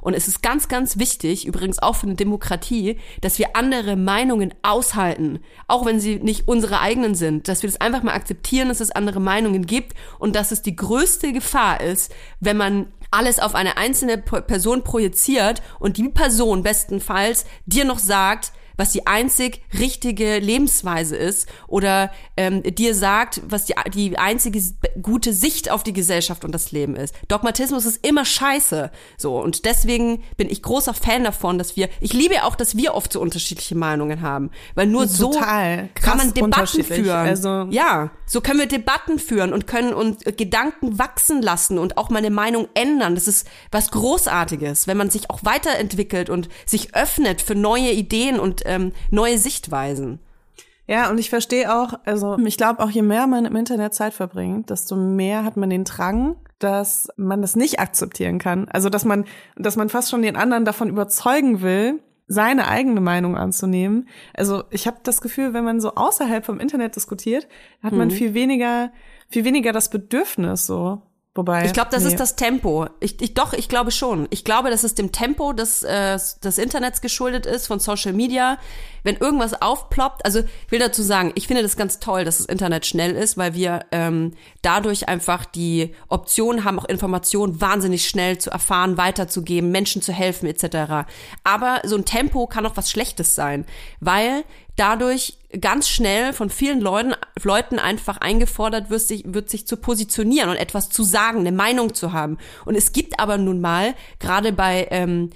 Und 0.00 0.14
es 0.14 0.28
ist 0.28 0.42
ganz, 0.42 0.68
ganz 0.68 0.98
wichtig, 0.98 1.46
übrigens 1.46 1.78
auch 1.78 1.96
für 1.96 2.06
eine 2.06 2.14
Demokratie, 2.14 2.98
dass 3.20 3.38
wir 3.38 3.56
andere 3.56 3.96
Meinungen 3.96 4.54
aushalten, 4.62 5.40
auch 5.68 5.86
wenn 5.86 6.00
sie 6.00 6.16
nicht 6.16 6.48
unsere 6.48 6.80
eigenen 6.80 7.14
sind, 7.14 7.48
dass 7.48 7.62
wir 7.62 7.70
das 7.70 7.80
einfach 7.80 8.02
mal 8.02 8.14
akzeptieren, 8.14 8.68
dass 8.68 8.80
es 8.80 8.90
andere 8.90 9.20
Meinungen 9.20 9.66
gibt 9.66 9.94
und 10.18 10.36
dass 10.36 10.52
es 10.52 10.62
die 10.62 10.76
größte 10.76 11.32
Gefahr 11.32 11.80
ist, 11.80 12.12
wenn 12.40 12.56
man 12.56 12.86
alles 13.10 13.38
auf 13.38 13.54
eine 13.54 13.76
einzelne 13.76 14.18
Person 14.18 14.82
projiziert 14.84 15.62
und 15.78 15.96
die 15.96 16.08
Person 16.08 16.62
bestenfalls 16.62 17.46
dir 17.64 17.84
noch 17.84 17.98
sagt, 17.98 18.52
was 18.76 18.92
die 18.92 19.06
einzig 19.06 19.62
richtige 19.78 20.38
Lebensweise 20.38 21.16
ist 21.16 21.48
oder 21.66 22.10
ähm, 22.36 22.62
dir 22.62 22.94
sagt, 22.94 23.40
was 23.46 23.64
die, 23.64 23.74
die 23.94 24.18
einzige 24.18 24.62
gute 25.00 25.32
Sicht 25.32 25.70
auf 25.70 25.82
die 25.82 25.92
Gesellschaft 25.92 26.44
und 26.44 26.52
das 26.52 26.72
Leben 26.72 26.96
ist. 26.96 27.14
Dogmatismus 27.28 27.84
ist 27.84 28.06
immer 28.06 28.24
scheiße. 28.24 28.90
So. 29.16 29.40
Und 29.40 29.64
deswegen 29.64 30.22
bin 30.36 30.50
ich 30.50 30.62
großer 30.62 30.94
Fan 30.94 31.24
davon, 31.24 31.58
dass 31.58 31.76
wir, 31.76 31.88
ich 32.00 32.12
liebe 32.12 32.44
auch, 32.44 32.56
dass 32.56 32.76
wir 32.76 32.94
oft 32.94 33.12
so 33.12 33.20
unterschiedliche 33.20 33.74
Meinungen 33.74 34.20
haben. 34.20 34.50
Weil 34.74 34.86
nur 34.86 35.06
so 35.06 35.30
kann 35.30 35.90
man 36.04 36.34
Debatten 36.34 36.84
führen. 36.84 37.10
Also 37.10 37.66
ja, 37.70 38.10
so 38.26 38.40
können 38.40 38.58
wir 38.58 38.66
Debatten 38.66 39.18
führen 39.18 39.52
und 39.52 39.66
können 39.66 39.94
uns 39.94 40.18
Gedanken 40.36 40.98
wachsen 40.98 41.42
lassen 41.42 41.78
und 41.78 41.96
auch 41.96 42.10
meine 42.10 42.30
Meinung 42.30 42.68
ändern. 42.74 43.14
Das 43.14 43.28
ist 43.28 43.46
was 43.70 43.90
Großartiges, 43.90 44.86
wenn 44.86 44.96
man 44.96 45.10
sich 45.10 45.30
auch 45.30 45.40
weiterentwickelt 45.42 46.28
und 46.28 46.48
sich 46.66 46.94
öffnet 46.94 47.40
für 47.40 47.54
neue 47.54 47.92
Ideen 47.92 48.38
und 48.38 48.65
ähm, 48.66 48.92
neue 49.10 49.38
Sichtweisen. 49.38 50.20
Ja, 50.88 51.10
und 51.10 51.18
ich 51.18 51.30
verstehe 51.30 51.74
auch, 51.74 51.94
also 52.04 52.38
ich 52.38 52.56
glaube 52.56 52.80
auch, 52.82 52.90
je 52.90 53.02
mehr 53.02 53.26
man 53.26 53.44
im 53.44 53.56
Internet 53.56 53.92
Zeit 53.92 54.14
verbringt, 54.14 54.70
desto 54.70 54.94
mehr 54.96 55.44
hat 55.44 55.56
man 55.56 55.70
den 55.70 55.84
Drang, 55.84 56.36
dass 56.60 57.08
man 57.16 57.42
das 57.42 57.56
nicht 57.56 57.80
akzeptieren 57.80 58.38
kann. 58.38 58.68
Also 58.68 58.88
dass 58.88 59.04
man, 59.04 59.24
dass 59.56 59.76
man 59.76 59.88
fast 59.88 60.10
schon 60.10 60.22
den 60.22 60.36
anderen 60.36 60.64
davon 60.64 60.88
überzeugen 60.88 61.60
will, 61.60 62.00
seine 62.28 62.68
eigene 62.68 63.00
Meinung 63.00 63.36
anzunehmen. 63.36 64.08
Also 64.34 64.64
ich 64.70 64.86
habe 64.86 64.98
das 65.02 65.20
Gefühl, 65.20 65.54
wenn 65.54 65.64
man 65.64 65.80
so 65.80 65.94
außerhalb 65.94 66.44
vom 66.44 66.60
Internet 66.60 66.96
diskutiert, 66.96 67.46
hat 67.82 67.92
man 67.92 68.08
mhm. 68.08 68.12
viel 68.12 68.34
weniger, 68.34 68.92
viel 69.28 69.44
weniger 69.44 69.72
das 69.72 69.90
Bedürfnis 69.90 70.66
so 70.66 71.02
Wobei, 71.36 71.66
ich 71.66 71.72
glaube, 71.72 71.90
das 71.90 72.04
nee. 72.04 72.10
ist 72.10 72.20
das 72.20 72.36
Tempo. 72.36 72.86
Ich, 73.00 73.20
ich 73.20 73.34
doch, 73.34 73.52
ich 73.52 73.68
glaube 73.68 73.90
schon. 73.90 74.26
Ich 74.30 74.44
glaube, 74.44 74.70
dass 74.70 74.84
es 74.84 74.94
dem 74.94 75.12
Tempo 75.12 75.52
des, 75.52 75.82
äh, 75.82 76.18
des 76.42 76.58
Internets 76.58 77.00
geschuldet 77.00 77.46
ist, 77.46 77.66
von 77.66 77.78
Social 77.78 78.12
Media. 78.12 78.58
Wenn 79.06 79.18
irgendwas 79.18 79.62
aufploppt, 79.62 80.24
also 80.24 80.40
ich 80.40 80.72
will 80.72 80.80
dazu 80.80 81.00
sagen, 81.00 81.30
ich 81.36 81.46
finde 81.46 81.62
das 81.62 81.76
ganz 81.76 82.00
toll, 82.00 82.24
dass 82.24 82.38
das 82.38 82.46
Internet 82.46 82.86
schnell 82.86 83.14
ist, 83.14 83.38
weil 83.38 83.54
wir 83.54 83.86
ähm, 83.92 84.32
dadurch 84.62 85.08
einfach 85.08 85.44
die 85.44 85.94
Option 86.08 86.64
haben, 86.64 86.80
auch 86.80 86.86
Informationen 86.86 87.60
wahnsinnig 87.60 88.08
schnell 88.08 88.38
zu 88.38 88.50
erfahren, 88.50 88.96
weiterzugeben, 88.96 89.70
Menschen 89.70 90.02
zu 90.02 90.12
helfen 90.12 90.46
etc. 90.48 91.08
Aber 91.44 91.82
so 91.84 91.94
ein 91.94 92.04
Tempo 92.04 92.48
kann 92.48 92.66
auch 92.66 92.76
was 92.76 92.90
Schlechtes 92.90 93.36
sein, 93.36 93.64
weil 94.00 94.42
dadurch 94.74 95.38
ganz 95.60 95.88
schnell 95.88 96.32
von 96.32 96.50
vielen 96.50 96.80
Leuten, 96.80 97.14
Leuten 97.42 97.78
einfach 97.78 98.18
eingefordert 98.18 98.90
wird 98.90 99.02
sich, 99.02 99.22
wird 99.24 99.48
sich 99.50 99.68
zu 99.68 99.76
positionieren 99.76 100.50
und 100.50 100.56
etwas 100.56 100.88
zu 100.88 101.04
sagen, 101.04 101.40
eine 101.40 101.52
Meinung 101.52 101.94
zu 101.94 102.12
haben. 102.12 102.38
Und 102.64 102.74
es 102.74 102.92
gibt 102.92 103.20
aber 103.20 103.38
nun 103.38 103.60
mal, 103.60 103.94
gerade 104.18 104.52
bei 104.52 104.88
ähm, 104.90 105.30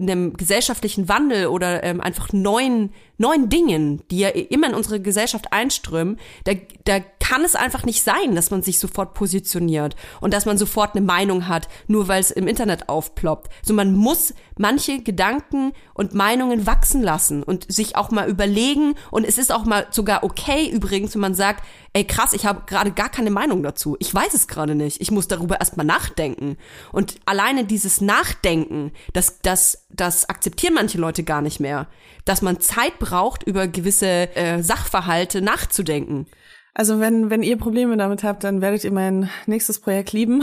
einem 0.00 0.34
gesellschaftlichen 0.34 1.08
Wandel 1.08 1.46
oder 1.46 1.82
ähm, 1.82 2.00
einfach 2.00 2.32
neuen 2.32 2.92
neuen 3.16 3.48
Dingen, 3.48 4.02
die 4.10 4.18
ja 4.18 4.28
immer 4.28 4.68
in 4.68 4.74
unsere 4.74 5.00
Gesellschaft 5.00 5.52
einströmen, 5.52 6.18
da, 6.44 6.52
da 6.84 6.98
kann 7.20 7.44
es 7.44 7.54
einfach 7.54 7.84
nicht 7.84 8.02
sein, 8.02 8.34
dass 8.34 8.50
man 8.50 8.62
sich 8.62 8.78
sofort 8.78 9.14
positioniert 9.14 9.94
und 10.20 10.34
dass 10.34 10.46
man 10.46 10.58
sofort 10.58 10.96
eine 10.96 11.04
Meinung 11.04 11.48
hat, 11.48 11.68
nur 11.86 12.08
weil 12.08 12.20
es 12.20 12.30
im 12.30 12.48
Internet 12.48 12.88
aufploppt. 12.88 13.50
So 13.62 13.72
man 13.72 13.94
muss 13.94 14.34
manche 14.58 15.00
Gedanken 15.00 15.72
und 15.94 16.12
Meinungen 16.12 16.66
wachsen 16.66 17.02
lassen 17.02 17.42
und 17.42 17.72
sich 17.72 17.96
auch 17.96 18.10
mal 18.10 18.28
überlegen 18.28 18.94
und 19.10 19.24
es 19.24 19.38
ist 19.38 19.52
auch 19.52 19.64
mal 19.64 19.86
sogar 19.90 20.24
okay 20.24 20.68
übrigens, 20.68 21.14
wenn 21.14 21.22
man 21.22 21.34
sagt, 21.34 21.64
ey 21.94 22.04
krass, 22.04 22.34
ich 22.34 22.44
habe 22.44 22.62
gerade 22.66 22.92
gar 22.92 23.08
keine 23.08 23.30
Meinung 23.30 23.62
dazu. 23.62 23.96
Ich 23.98 24.14
weiß 24.14 24.34
es 24.34 24.46
gerade 24.46 24.74
nicht. 24.74 25.00
Ich 25.00 25.10
muss 25.10 25.26
darüber 25.26 25.60
erstmal 25.60 25.86
nachdenken. 25.86 26.58
Und 26.92 27.16
alleine 27.24 27.64
dieses 27.64 28.02
Nachdenken, 28.02 28.92
das 29.14 29.40
das 29.40 29.86
das 29.90 30.28
akzeptieren 30.28 30.74
manche 30.74 30.98
Leute 30.98 31.24
gar 31.24 31.40
nicht 31.40 31.60
mehr 31.60 31.86
dass 32.24 32.42
man 32.42 32.60
Zeit 32.60 32.98
braucht, 32.98 33.42
über 33.42 33.68
gewisse 33.68 34.34
äh, 34.36 34.62
Sachverhalte 34.62 35.42
nachzudenken. 35.42 36.26
Also 36.72 36.98
wenn, 36.98 37.30
wenn 37.30 37.42
ihr 37.42 37.56
Probleme 37.56 37.96
damit 37.96 38.24
habt, 38.24 38.44
dann 38.44 38.60
werdet 38.60 38.84
ihr 38.84 38.92
mein 38.92 39.30
nächstes 39.46 39.80
Projekt 39.80 40.12
lieben. 40.12 40.42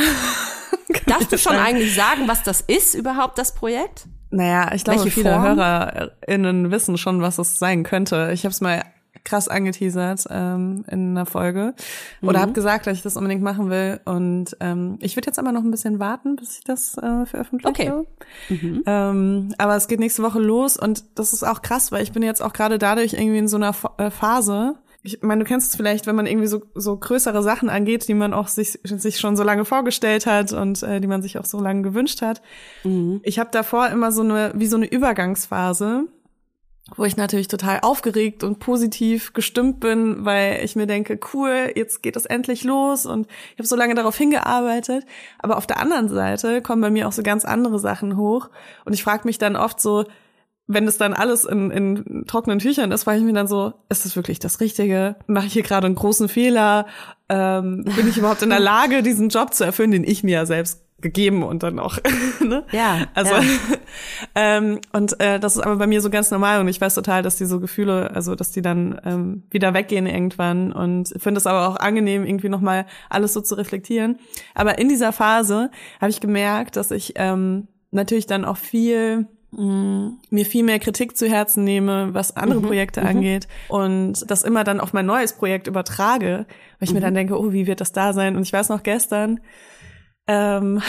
Darfst 1.08 1.32
du 1.32 1.38
schon 1.38 1.54
sagen? 1.54 1.66
eigentlich 1.66 1.96
sagen, 1.96 2.28
was 2.28 2.44
das 2.44 2.62
ist 2.62 2.94
überhaupt, 2.94 3.38
das 3.38 3.54
Projekt? 3.54 4.06
Naja, 4.30 4.72
ich 4.74 4.84
glaube, 4.84 5.00
Welche 5.00 5.12
viele 5.12 5.32
Form? 5.32 5.44
HörerInnen 5.44 6.72
wissen 6.72 6.98
schon, 6.98 7.22
was 7.22 7.38
es 7.38 7.60
sein 7.60 7.84
könnte. 7.84 8.32
Ich 8.34 8.46
habe 8.46 8.52
es 8.52 8.62
mal 8.62 8.84
krass 9.24 9.48
angeteasert 9.48 10.26
ähm, 10.30 10.84
in 10.88 11.12
einer 11.12 11.26
Folge 11.26 11.74
oder 12.22 12.40
mhm. 12.40 12.42
habe 12.42 12.54
gesagt, 12.54 12.88
dass 12.88 12.98
ich 12.98 13.04
das 13.04 13.18
unbedingt 13.18 13.44
machen 13.44 13.70
will 13.70 14.00
und 14.06 14.56
ähm, 14.60 14.98
ich 15.02 15.16
würde 15.16 15.28
jetzt 15.28 15.40
aber 15.40 15.52
noch 15.52 15.64
ein 15.64 15.72
bisschen 15.72 16.00
warten, 16.00 16.36
bis 16.38 16.58
ich 16.58 16.64
das 16.64 16.98
äh, 16.98 17.26
veröffentliche. 17.26 17.70
Okay. 17.70 17.92
Mhm. 18.50 18.84
Ähm, 18.86 19.54
aber 19.58 19.76
es 19.76 19.88
geht 19.88 20.00
nächste 20.00 20.24
Woche 20.24 20.40
los 20.40 20.78
und 20.78 21.04
das 21.16 21.34
ist 21.34 21.44
auch 21.44 21.62
krass, 21.62 21.92
weil 21.92 22.04
ich 22.04 22.12
bin 22.12 22.24
jetzt 22.24 22.42
auch 22.42 22.54
gerade 22.54 22.78
dadurch 22.78 23.14
irgendwie 23.14 23.38
in 23.38 23.48
so 23.48 23.58
einer 23.58 23.76
äh, 23.98 24.10
Phase. 24.10 24.76
Ich 25.04 25.22
meine, 25.22 25.44
du 25.44 25.48
kennst 25.48 25.72
es 25.72 25.76
vielleicht, 25.76 26.06
wenn 26.06 26.16
man 26.16 26.28
irgendwie 26.28 26.48
so, 26.48 26.62
so 26.76 26.96
größere 26.96 27.42
Sachen 27.42 27.70
angeht, 27.70 28.08
die 28.08 28.14
man 28.14 28.34
auch 28.34 28.48
sich, 28.48 28.80
sich 28.84 29.20
schon 29.20 29.36
so 29.36 29.44
lange 29.44 29.66
vorgestellt 29.66 30.28
hat 30.28 30.54
und 30.54 30.84
äh, 30.84 31.02
die 31.02 31.08
man 31.08 31.24
sich 31.24 31.40
auch 31.40 31.46
so 31.46 31.60
lange 31.60 31.82
gewünscht 31.82 32.22
hat. 32.22 32.42
Mhm. 32.84 33.20
Ich 33.24 33.40
habe 33.40 33.50
davor 33.52 33.90
immer 33.90 34.12
so 34.12 34.22
eine, 34.22 34.54
wie 34.56 34.68
so 34.68 34.78
eine 34.78 34.86
Übergangsphase, 34.86 36.06
wo 36.96 37.06
ich 37.06 37.16
natürlich 37.16 37.48
total 37.48 37.80
aufgeregt 37.82 38.44
und 38.44 38.60
positiv 38.60 39.34
gestimmt 39.34 39.80
bin, 39.80 40.26
weil 40.26 40.64
ich 40.64 40.76
mir 40.76 40.88
denke, 40.88 41.20
cool, 41.34 41.72
jetzt 41.76 42.04
geht 42.04 42.16
es 42.16 42.26
endlich 42.26 42.64
los 42.64 43.06
und 43.06 43.28
ich 43.54 43.60
habe 43.60 43.68
so 43.68 43.76
lange 43.76 43.96
darauf 43.96 44.18
hingearbeitet. 44.18 45.06
Aber 45.40 45.58
auf 45.58 45.68
der 45.68 45.80
anderen 45.80 46.10
Seite 46.10 46.62
kommen 46.62 46.82
bei 46.82 46.90
mir 46.90 47.08
auch 47.08 47.14
so 47.14 47.24
ganz 47.24 47.46
andere 47.46 47.80
Sachen 47.80 48.18
hoch 48.18 48.50
und 48.86 48.94
ich 48.94 49.04
frage 49.04 49.26
mich 49.26 49.38
dann 49.38 49.56
oft 49.56 49.80
so, 49.80 50.06
wenn 50.68 50.86
das 50.86 50.98
dann 50.98 51.14
alles 51.14 51.44
in, 51.44 51.70
in 51.72 52.26
trockenen 52.28 52.60
Tüchern 52.60 52.92
ist, 52.92 53.04
frage 53.04 53.20
ich 53.20 53.26
mir 53.26 53.34
dann 53.34 53.48
so, 53.48 53.74
ist 53.90 54.06
das 54.06 54.16
wirklich 54.16 54.40
das 54.40 54.60
Richtige? 54.60 55.16
Mache 55.28 55.48
ich 55.48 55.54
hier 55.54 55.64
gerade 55.64 55.86
einen 55.86 55.96
großen 55.96 56.30
Fehler? 56.30 56.88
Ähm, 57.30 57.84
bin 57.96 58.08
ich 58.08 58.18
überhaupt 58.18 58.42
in 58.42 58.50
der 58.50 58.60
Lage, 58.62 59.04
diesen 59.04 59.30
Job 59.30 59.54
zu 59.54 59.66
erfüllen, 59.66 59.92
den 59.92 60.04
ich 60.04 60.24
mir 60.24 60.32
ja 60.32 60.46
selbst 60.46 60.84
gegeben 61.02 61.44
und 61.44 61.64
dann 61.64 61.80
auch. 61.80 61.98
ne? 62.40 62.64
Ja. 62.72 63.08
Also 63.14 63.34
ja. 63.36 63.42
ähm, 64.36 64.80
und 64.94 65.20
äh, 65.20 65.40
das 65.40 65.56
ist 65.56 65.62
aber 65.62 65.76
bei 65.78 65.88
mir 65.88 66.02
so 66.02 66.10
ganz 66.10 66.32
normal 66.32 66.60
und 66.62 66.68
ich 66.68 66.80
weiß 66.80 66.96
total, 66.96 67.24
dass 67.24 67.36
die 67.36 67.46
so 67.46 67.60
Gefühle, 67.60 68.12
also 68.14 68.36
dass 68.36 68.52
die 68.52 68.62
dann 68.62 69.00
ähm, 69.06 69.44
wieder 69.50 69.74
weggehen 69.74 70.08
irgendwann 70.08 70.72
und 70.72 71.14
finde 71.18 71.40
es 71.40 71.48
aber 71.48 71.68
auch 71.70 71.76
angenehm, 71.78 72.26
irgendwie 72.26 72.50
nochmal 72.50 72.86
alles 73.10 73.34
so 73.34 73.42
zu 73.42 73.56
reflektieren. 73.56 74.18
Aber 74.54 74.78
in 74.80 74.90
dieser 74.90 75.12
Phase 75.12 75.72
habe 76.00 76.12
ich 76.12 76.20
gemerkt, 76.22 76.76
dass 76.76 76.92
ich 76.92 77.14
ähm, 77.16 77.68
natürlich 77.92 78.26
dann 78.28 78.46
auch 78.46 78.58
viel 78.58 79.28
mh, 79.52 80.12
mir 80.30 80.46
viel 80.46 80.64
mehr 80.64 80.80
Kritik 80.80 81.18
zu 81.18 81.28
Herzen 81.28 81.64
nehme, 81.66 82.14
was 82.14 82.38
andere 82.38 82.62
Mhm, 82.62 82.66
Projekte 82.68 83.02
angeht 83.02 83.48
und 83.68 84.30
das 84.32 84.44
immer 84.44 84.64
dann 84.64 84.80
auf 84.80 84.94
mein 84.94 85.06
neues 85.06 85.34
Projekt 85.34 85.68
übertrage, 85.68 86.46
weil 86.80 86.88
ich 86.88 86.94
mir 86.94 87.00
Mhm. 87.00 87.04
dann 87.04 87.14
denke, 87.16 87.38
oh, 87.40 87.52
wie 87.52 87.68
wird 87.68 87.82
das 87.82 87.92
da 87.92 88.14
sein? 88.14 88.36
Und 88.38 88.44
ich 88.44 88.54
weiß 88.54 88.70
noch 88.70 88.84
gestern, 88.84 89.42
ähm, 90.28 90.82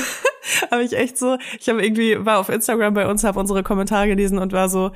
habe 0.70 0.82
ich 0.82 0.92
echt 0.96 1.18
so, 1.18 1.38
ich 1.58 1.68
habe 1.68 1.84
irgendwie 1.84 2.24
war 2.24 2.38
auf 2.38 2.48
Instagram 2.48 2.94
bei 2.94 3.06
uns, 3.06 3.24
habe 3.24 3.40
unsere 3.40 3.62
Kommentare 3.62 4.08
gelesen 4.08 4.38
und 4.38 4.52
war 4.52 4.68
so, 4.68 4.92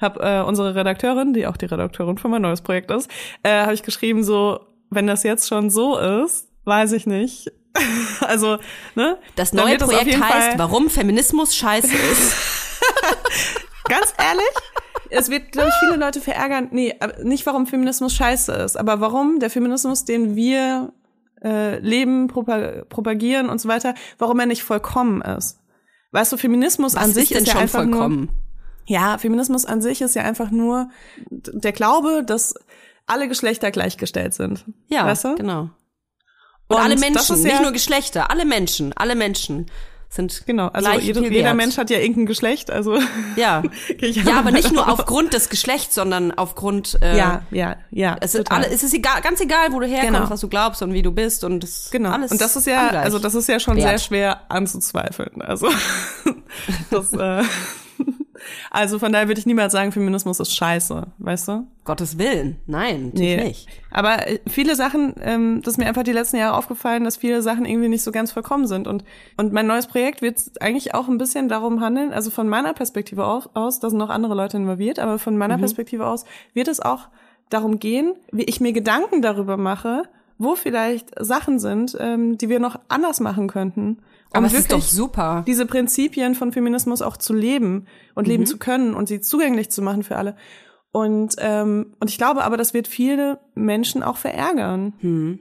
habe 0.00 0.20
äh, 0.20 0.42
unsere 0.42 0.74
Redakteurin, 0.74 1.32
die 1.32 1.46
auch 1.46 1.56
die 1.56 1.66
Redakteurin 1.66 2.18
für 2.18 2.28
mein 2.28 2.42
neues 2.42 2.60
Projekt 2.60 2.90
ist, 2.90 3.10
äh, 3.42 3.62
habe 3.62 3.74
ich 3.74 3.82
geschrieben 3.82 4.24
so, 4.24 4.60
wenn 4.90 5.06
das 5.06 5.22
jetzt 5.22 5.48
schon 5.48 5.70
so 5.70 5.98
ist, 5.98 6.48
weiß 6.64 6.92
ich 6.92 7.06
nicht. 7.06 7.50
also, 8.20 8.58
ne? 8.94 9.18
Das 9.36 9.52
neue 9.52 9.76
auf 9.76 9.88
Projekt 9.88 10.20
heißt, 10.20 10.48
Fall- 10.50 10.58
warum 10.58 10.90
Feminismus 10.90 11.56
scheiße 11.56 11.94
ist. 12.12 12.36
Ganz 13.88 14.14
ehrlich, 14.18 14.44
es 15.10 15.30
wird, 15.30 15.52
glaube 15.52 15.68
ich, 15.68 15.74
viele 15.86 15.96
Leute 15.96 16.20
verärgern. 16.20 16.68
Nee, 16.70 16.94
nicht 17.22 17.44
warum 17.46 17.66
Feminismus 17.66 18.14
scheiße 18.14 18.52
ist, 18.52 18.76
aber 18.76 19.00
warum 19.00 19.38
der 19.40 19.50
Feminismus, 19.50 20.04
den 20.04 20.36
wir 20.36 20.92
äh, 21.44 21.78
leben, 21.78 22.28
propa 22.28 22.84
propagieren 22.88 23.48
und 23.48 23.60
so 23.60 23.68
weiter, 23.68 23.94
warum 24.18 24.38
er 24.40 24.46
nicht 24.46 24.62
vollkommen 24.62 25.22
ist. 25.22 25.58
Weißt 26.12 26.32
du, 26.32 26.36
Feminismus 26.36 26.94
Was 26.94 27.04
an 27.04 27.12
sich 27.12 27.32
ist 27.32 27.40
ist 27.42 27.46
ja 27.48 27.52
schon 27.54 27.62
einfach 27.62 27.78
vollkommen? 27.80 28.16
nur 28.26 28.28
ja, 28.86 29.16
Feminismus 29.16 29.64
an 29.64 29.80
sich 29.80 30.02
ist 30.02 30.16
ja 30.16 30.22
einfach 30.22 30.50
nur 30.50 30.90
der 31.30 31.72
Glaube, 31.72 32.24
dass 32.24 32.54
alle 33.06 33.28
Geschlechter 33.28 33.70
gleichgestellt 33.70 34.34
sind. 34.34 34.64
Ja, 34.88 35.06
weißt 35.06 35.24
du? 35.24 35.34
genau. 35.36 35.70
Und, 36.68 36.76
Und 36.76 36.78
alle 36.78 36.96
Menschen, 36.98 37.36
ja- 37.36 37.52
nicht 37.52 37.62
nur 37.62 37.72
Geschlechter, 37.72 38.30
alle 38.30 38.44
Menschen, 38.44 38.92
alle 38.94 39.14
Menschen 39.14 39.66
sind 40.14 40.42
Genau, 40.46 40.68
also 40.68 40.90
jeder 40.92 41.22
wert. 41.22 41.56
Mensch 41.56 41.78
hat 41.78 41.88
ja 41.90 41.98
irgendein 41.98 42.26
Geschlecht, 42.26 42.70
also 42.70 42.98
Ja. 43.36 43.62
Ja, 44.00 44.38
aber 44.38 44.50
nicht 44.50 44.72
nur 44.72 44.88
aufgrund 44.88 45.32
des 45.32 45.48
Geschlechts, 45.48 45.94
sondern 45.94 46.32
aufgrund 46.32 46.98
äh, 47.02 47.16
ja, 47.16 47.42
ja, 47.50 47.76
ja. 47.90 48.16
es, 48.20 48.32
total. 48.32 48.58
alle, 48.64 48.70
es 48.70 48.82
ist 48.82 48.92
egal, 48.94 49.20
ganz 49.22 49.40
egal, 49.40 49.72
wo 49.72 49.80
du 49.80 49.86
herkommst, 49.86 50.12
Genau. 50.18 50.30
was 50.30 50.40
du 50.40 50.48
glaubst 50.48 50.82
und 50.82 50.92
wie 50.92 51.02
du 51.02 51.12
bist 51.12 51.44
und 51.44 51.60
das 51.60 51.90
Genau. 51.90 52.10
alles 52.10 52.30
und 52.30 52.40
das 52.40 52.56
ist 52.56 52.66
ja, 52.66 52.88
also 52.90 53.18
das 53.18 53.34
ist 53.34 53.48
ja 53.48 53.58
schon 53.58 53.76
Wert. 53.76 53.88
sehr 53.88 53.98
schwer 53.98 54.40
anzuzweifeln. 54.50 55.40
Also, 55.42 55.68
das, 56.90 57.12
äh, 57.14 57.42
also 58.70 58.98
von 58.98 59.12
daher 59.12 59.28
würde 59.28 59.40
ich 59.40 59.46
niemals 59.46 59.72
sagen, 59.72 59.92
Feminismus 59.92 60.40
ist 60.40 60.54
scheiße, 60.54 61.06
weißt 61.18 61.48
du? 61.48 61.66
Gottes 61.84 62.18
Willen, 62.18 62.56
nein, 62.66 63.06
natürlich 63.06 63.44
nicht. 63.44 63.68
Aber 63.90 64.28
äh, 64.28 64.38
viele 64.48 64.76
Sachen, 64.76 65.14
ähm, 65.20 65.60
das 65.62 65.74
ist 65.74 65.78
mir 65.78 65.86
einfach 65.86 66.04
die 66.04 66.12
letzten 66.12 66.36
Jahre 66.36 66.56
aufgefallen, 66.56 67.04
dass 67.04 67.16
viele 67.16 67.42
Sachen 67.42 67.64
irgendwie 67.64 67.88
nicht 67.88 68.02
so 68.02 68.12
ganz 68.12 68.32
vollkommen 68.32 68.66
sind. 68.66 68.86
Und, 68.86 69.04
und 69.36 69.52
mein 69.52 69.66
neues 69.66 69.86
Projekt 69.86 70.22
wird 70.22 70.38
eigentlich 70.60 70.94
auch 70.94 71.08
ein 71.08 71.18
bisschen 71.18 71.48
darum 71.48 71.80
handeln, 71.80 72.12
also 72.12 72.30
von 72.30 72.48
meiner 72.48 72.72
Perspektive 72.72 73.26
aus, 73.26 73.48
aus 73.54 73.80
da 73.80 73.90
sind 73.90 73.98
noch 73.98 74.10
andere 74.10 74.34
Leute 74.34 74.56
involviert, 74.56 74.98
aber 74.98 75.18
von 75.18 75.36
meiner 75.36 75.58
Perspektive 75.58 76.06
aus 76.06 76.24
wird 76.54 76.68
es 76.68 76.80
auch 76.80 77.08
darum 77.50 77.78
gehen, 77.78 78.14
wie 78.30 78.44
ich 78.44 78.60
mir 78.60 78.72
Gedanken 78.72 79.22
darüber 79.22 79.56
mache, 79.56 80.04
wo 80.38 80.54
vielleicht 80.54 81.10
Sachen 81.18 81.58
sind, 81.58 81.96
ähm, 82.00 82.38
die 82.38 82.48
wir 82.48 82.60
noch 82.60 82.78
anders 82.88 83.20
machen 83.20 83.48
könnten. 83.48 83.98
Um 84.34 84.38
Aber 84.38 84.46
es 84.46 84.54
ist 84.54 84.72
doch 84.72 84.78
wirklich 84.78 84.90
super. 84.92 85.44
diese 85.46 85.66
Prinzipien 85.66 86.34
von 86.34 86.52
Feminismus 86.52 87.02
auch 87.02 87.16
zu 87.16 87.32
leben 87.34 87.86
und 88.14 88.26
Mhm. 88.26 88.30
leben 88.32 88.46
zu 88.46 88.56
können 88.58 88.94
und 88.94 89.08
sie 89.08 89.20
zugänglich 89.20 89.70
zu 89.70 89.82
machen 89.82 90.02
für 90.02 90.16
alle. 90.16 90.36
Und, 90.90 91.36
ähm, 91.38 91.94
und 92.00 92.10
ich 92.10 92.18
glaube 92.18 92.44
aber, 92.44 92.56
das 92.56 92.74
wird 92.74 92.86
viele 92.88 93.40
Menschen 93.54 94.02
auch 94.02 94.16
verärgern. 94.18 95.40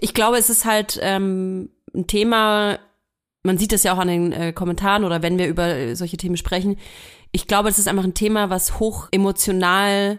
Ich 0.00 0.12
glaube, 0.14 0.38
es 0.38 0.50
ist 0.50 0.64
halt 0.64 0.98
ähm, 1.02 1.70
ein 1.94 2.06
Thema, 2.06 2.78
man 3.44 3.58
sieht 3.58 3.72
es 3.72 3.82
ja 3.84 3.92
auch 3.94 3.98
an 3.98 4.08
den 4.08 4.32
äh, 4.32 4.52
Kommentaren 4.52 5.04
oder 5.04 5.22
wenn 5.22 5.38
wir 5.38 5.48
über 5.48 5.68
äh, 5.68 5.94
solche 5.94 6.16
Themen 6.16 6.36
sprechen. 6.36 6.76
Ich 7.30 7.46
glaube, 7.46 7.68
es 7.68 7.78
ist 7.78 7.88
einfach 7.88 8.04
ein 8.04 8.14
Thema, 8.14 8.50
was 8.50 8.78
hoch 8.80 9.08
emotional 9.12 10.18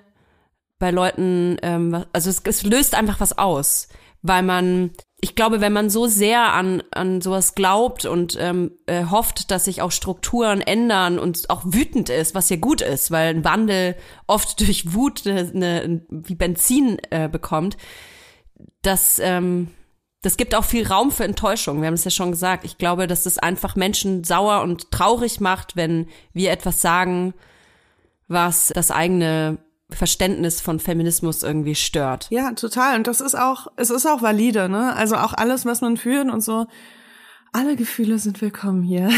bei 0.79 0.91
Leuten, 0.91 1.57
ähm, 1.61 2.03
also 2.11 2.29
es, 2.29 2.41
es 2.45 2.63
löst 2.63 2.95
einfach 2.95 3.19
was 3.19 3.37
aus, 3.37 3.87
weil 4.21 4.43
man, 4.43 4.91
ich 5.23 5.35
glaube, 5.35 5.61
wenn 5.61 5.71
man 5.71 5.89
so 5.89 6.05
sehr 6.05 6.51
an, 6.51 6.83
an 6.91 7.21
sowas 7.21 7.55
glaubt 7.55 8.03
und 8.03 8.37
ähm, 8.41 8.71
äh, 8.87 9.05
hofft, 9.05 9.51
dass 9.51 9.63
sich 9.63 9.81
auch 9.81 9.93
Strukturen 9.93 10.59
ändern 10.59 11.17
und 11.17 11.49
auch 11.49 11.61
wütend 11.63 12.09
ist, 12.09 12.35
was 12.35 12.49
ja 12.49 12.57
gut 12.57 12.81
ist, 12.81 13.09
weil 13.09 13.33
ein 13.33 13.45
Wandel 13.45 13.95
oft 14.27 14.59
durch 14.67 14.93
Wut 14.93 15.25
eine, 15.25 15.49
eine, 15.81 16.01
wie 16.09 16.35
Benzin 16.35 16.97
äh, 17.09 17.29
bekommt, 17.29 17.77
das, 18.81 19.17
ähm, 19.19 19.69
das 20.23 20.35
gibt 20.35 20.55
auch 20.55 20.65
viel 20.65 20.85
Raum 20.85 21.09
für 21.09 21.23
Enttäuschung. 21.23 21.79
Wir 21.79 21.87
haben 21.87 21.93
es 21.93 22.03
ja 22.03 22.11
schon 22.11 22.31
gesagt. 22.31 22.65
Ich 22.65 22.77
glaube, 22.77 23.07
dass 23.07 23.23
das 23.23 23.37
einfach 23.37 23.77
Menschen 23.77 24.25
sauer 24.25 24.61
und 24.61 24.91
traurig 24.91 25.39
macht, 25.39 25.77
wenn 25.77 26.09
wir 26.33 26.51
etwas 26.51 26.81
sagen, 26.81 27.33
was 28.27 28.73
das 28.75 28.91
eigene 28.91 29.57
Verständnis 29.95 30.61
von 30.61 30.79
Feminismus 30.79 31.43
irgendwie 31.43 31.75
stört. 31.75 32.27
Ja, 32.29 32.51
total. 32.53 32.97
Und 32.97 33.07
das 33.07 33.21
ist 33.21 33.35
auch, 33.35 33.67
es 33.75 33.89
ist 33.89 34.05
auch 34.05 34.21
valide, 34.21 34.69
ne? 34.69 34.95
Also 34.95 35.15
auch 35.15 35.33
alles, 35.33 35.65
was 35.65 35.81
man 35.81 35.97
fühlt 35.97 36.29
und 36.31 36.41
so. 36.41 36.65
Alle 37.55 37.75
Gefühle 37.75 38.17
sind 38.17 38.41
willkommen 38.41 38.81
hier. 38.81 39.09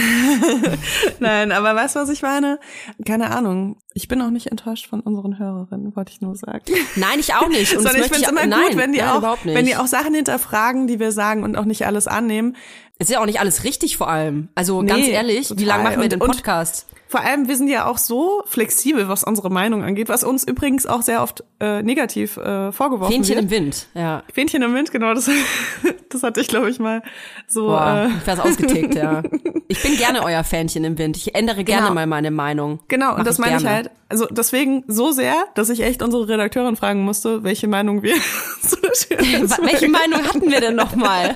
Nein, 1.19 1.53
aber 1.53 1.73
weißt 1.73 1.95
du, 1.95 1.99
was 2.01 2.09
ich 2.09 2.21
meine? 2.21 2.59
Keine 3.05 3.31
Ahnung. 3.31 3.77
Ich 3.93 4.09
bin 4.09 4.21
auch 4.21 4.29
nicht 4.29 4.47
enttäuscht 4.47 4.87
von 4.89 4.99
unseren 4.99 5.39
Hörerinnen, 5.39 5.95
wollte 5.95 6.11
ich 6.11 6.19
nur 6.19 6.35
sagen. 6.35 6.63
Nein, 6.97 7.19
ich 7.19 7.33
auch 7.33 7.47
nicht. 7.47 7.71
Und 7.77 7.83
Sondern 7.83 8.01
ich 8.01 8.07
finde 8.11 8.23
es 8.25 8.29
immer 8.29 8.45
nein, 8.45 8.69
gut, 8.71 8.77
wenn 8.77 8.91
die 8.91 8.99
nein, 8.99 9.09
auch, 9.23 9.37
wenn 9.45 9.65
die 9.65 9.77
auch 9.77 9.87
Sachen 9.87 10.13
hinterfragen, 10.13 10.87
die 10.87 10.99
wir 10.99 11.13
sagen 11.13 11.43
und 11.43 11.55
auch 11.57 11.63
nicht 11.63 11.85
alles 11.85 12.07
annehmen. 12.07 12.57
es 12.99 13.07
ist 13.07 13.13
ja 13.13 13.21
auch 13.21 13.25
nicht 13.25 13.39
alles 13.39 13.63
richtig 13.63 13.95
vor 13.95 14.09
allem. 14.09 14.49
Also 14.53 14.81
Nee, 14.81 14.89
ganz 14.89 15.07
ehrlich, 15.07 15.49
wie 15.51 15.55
total. 15.55 15.65
lange 15.67 15.83
machen 15.83 15.97
wir 15.97 16.03
Und- 16.03 16.11
den 16.11 16.19
Podcast? 16.19 16.87
Vor 17.15 17.23
allem, 17.23 17.47
wir 17.47 17.55
sind 17.55 17.69
ja 17.69 17.85
auch 17.85 17.97
so 17.97 18.43
flexibel, 18.45 19.07
was 19.07 19.23
unsere 19.23 19.49
Meinung 19.49 19.83
angeht, 19.85 20.09
was 20.09 20.25
uns 20.25 20.43
übrigens 20.43 20.85
auch 20.85 21.01
sehr 21.01 21.23
oft 21.23 21.45
äh, 21.61 21.81
negativ 21.81 22.35
äh, 22.35 22.73
vorgeworfen 22.73 23.13
Fähnchen 23.13 23.35
wird. 23.35 23.45
im 23.45 23.49
Wind, 23.51 23.87
ja. 23.93 24.23
Fähnchen 24.33 24.61
im 24.61 24.73
Wind, 24.73 24.91
genau, 24.91 25.13
das, 25.13 25.29
das 26.09 26.23
hatte 26.23 26.41
ich, 26.41 26.49
glaube 26.49 26.69
ich, 26.69 26.77
mal 26.79 27.03
so. 27.47 27.67
Boah, 27.67 28.09
äh, 28.27 28.33
ich 28.33 28.39
ausgetickt, 28.41 28.95
ja. 28.95 29.23
Ich 29.67 29.81
bin 29.81 29.95
gerne 29.97 30.23
euer 30.23 30.43
Fähnchen 30.43 30.83
im 30.83 30.97
Wind. 30.99 31.17
Ich 31.17 31.33
ändere 31.33 31.63
gerne 31.63 31.83
Genau. 31.83 31.93
mal 31.95 32.05
meine 32.05 32.29
Meinung. 32.29 32.81
Genau, 32.87 33.11
Mach 33.11 33.17
und 33.19 33.27
das 33.27 33.39
meine 33.39 33.55
ich 33.57 33.63
gerne. 33.63 33.75
halt. 33.77 33.91
Also 34.09 34.27
deswegen 34.29 34.83
so 34.87 35.11
sehr, 35.11 35.33
dass 35.55 35.69
ich 35.69 35.81
echt 35.81 36.03
unsere 36.03 36.27
Redakteurin 36.27 36.75
fragen 36.75 37.03
musste, 37.03 37.43
welche 37.43 37.67
Meinung 37.67 38.03
wir 38.03 38.13
zu 38.61 38.77
Schönen 38.93 39.49
Wa- 39.49 39.57
Welche 39.63 39.87
Meinung 39.89 40.21
hatten 40.23 40.51
wir 40.51 40.61
denn 40.61 40.75
noch 40.75 40.95
mal? 40.95 41.35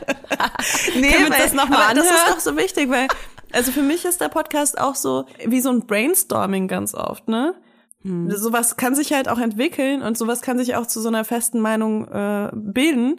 Nee, 0.96 1.16
weil, 1.28 1.40
das 1.40 1.54
noch 1.54 1.70
mal 1.70 1.94
das 1.96 2.06
ist 2.06 2.14
doch 2.30 2.40
so 2.40 2.56
wichtig, 2.56 2.90
weil 2.92 3.08
also 3.54 3.72
für 3.72 3.82
mich 3.82 4.06
ist 4.06 4.22
der 4.22 4.30
Podcast 4.30 4.80
auch 4.80 4.96
so 4.96 5.26
wie 5.46 5.62
so 5.62 5.70
ein 5.70 5.86
Brainstorming 5.86 6.68
ganz 6.68 6.94
oft, 6.94 7.28
ne? 7.28 7.56
Hm. 8.04 8.32
Sowas 8.32 8.78
kann 8.78 8.96
sich 8.96 9.12
halt 9.14 9.28
auch 9.28 9.40
entwickeln 9.40 10.02
und 10.02 10.18
sowas 10.18 10.42
kann 10.42 10.58
sich 10.58 10.76
auch 10.76 10.88
zu 10.88 11.02
so 11.02 11.10
einer 11.10 11.26
festen 11.26 11.60
Meinung 11.60 12.08
äh, 12.08 12.50
bilden. 12.54 13.18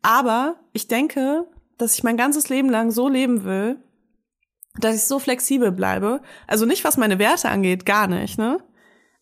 Aber 0.00 0.56
ich 0.72 0.88
denke, 0.88 1.46
dass 1.78 1.94
ich 1.94 2.02
mein 2.02 2.16
ganzes 2.16 2.48
Leben 2.48 2.70
lang 2.70 2.90
so 2.90 3.08
leben 3.08 3.44
will, 3.44 3.76
dass 4.78 4.94
ich 4.96 5.04
so 5.04 5.18
flexibel 5.18 5.70
bleibe. 5.70 6.20
Also 6.46 6.64
nicht, 6.64 6.82
was 6.84 6.96
meine 6.96 7.18
Werte 7.18 7.50
angeht, 7.50 7.84
gar 7.84 8.06
nicht, 8.06 8.38
ne? 8.38 8.58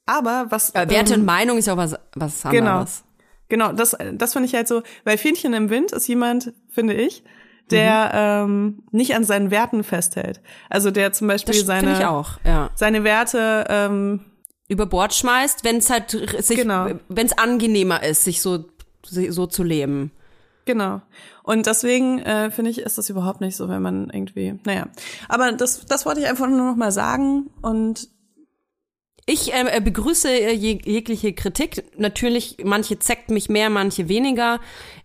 Aber 0.06 0.46
was 0.50 0.70
Äh, 0.70 0.88
Werte 0.88 1.14
ähm, 1.14 1.20
und 1.20 1.26
Meinung 1.26 1.58
ist 1.58 1.66
ja 1.66 1.74
auch 1.74 1.78
was, 1.78 1.96
was 2.14 2.42
Genau. 2.42 2.70
anderes. 2.70 3.04
Genau, 3.48 3.72
das, 3.72 3.96
das 4.14 4.32
finde 4.32 4.46
ich 4.46 4.54
halt 4.54 4.68
so, 4.68 4.82
weil 5.04 5.18
Fähnchen 5.18 5.54
im 5.54 5.70
Wind 5.70 5.90
ist 5.90 6.06
jemand, 6.06 6.52
finde 6.68 6.94
ich, 6.94 7.24
der 7.70 8.44
Mhm. 8.46 8.50
ähm, 8.52 8.82
nicht 8.90 9.14
an 9.14 9.24
seinen 9.24 9.50
Werten 9.50 9.84
festhält. 9.84 10.40
Also 10.68 10.90
der 10.90 11.12
zum 11.12 11.28
Beispiel 11.28 11.54
Das 11.54 11.66
seine, 11.66 11.92
ich 11.98 12.04
auch, 12.06 12.38
ja. 12.44 12.70
seine 12.74 13.04
Werte, 13.04 13.66
ähm, 13.68 14.20
Über 14.68 14.86
Bord 14.86 15.12
schmeißt, 15.14 15.64
wenn 15.64 15.78
es 15.78 15.90
halt 15.90 16.10
sich, 16.10 16.56
Genau. 16.56 16.86
wenn 17.08 17.26
es 17.26 17.36
angenehmer 17.36 18.02
ist, 18.04 18.22
sich 18.24 18.40
so, 18.40 18.66
so 19.02 19.46
zu 19.46 19.62
leben. 19.64 20.12
genau. 20.64 21.02
Und 21.42 21.66
deswegen 21.66 22.20
äh, 22.20 22.52
finde 22.52 22.70
ich, 22.70 22.78
ist 22.78 22.96
das 22.96 23.10
überhaupt 23.10 23.40
nicht 23.40 23.56
so, 23.56 23.68
wenn 23.68 23.82
man 23.82 24.08
irgendwie, 24.10 24.60
naja. 24.64 24.86
Aber 25.28 25.50
das, 25.50 25.84
das 25.86 26.06
wollte 26.06 26.20
ich 26.20 26.28
einfach 26.28 26.46
nur 26.46 26.58
noch 26.70 26.76
mal 26.76 26.92
sagen 26.92 27.50
und 27.62 28.08
Ich 29.26 29.52
äh, 29.52 29.80
begrüße 29.80 30.28
äh, 30.28 30.52
jeg 30.54 30.84
jegliche 30.86 31.32
Kritik. 31.32 31.84
Natürlich, 31.98 32.58
manche 32.64 32.98
zeckt 32.98 33.30
mich 33.30 33.48
mehr, 33.48 33.70
manche 33.70 34.08
weniger. 34.08 34.60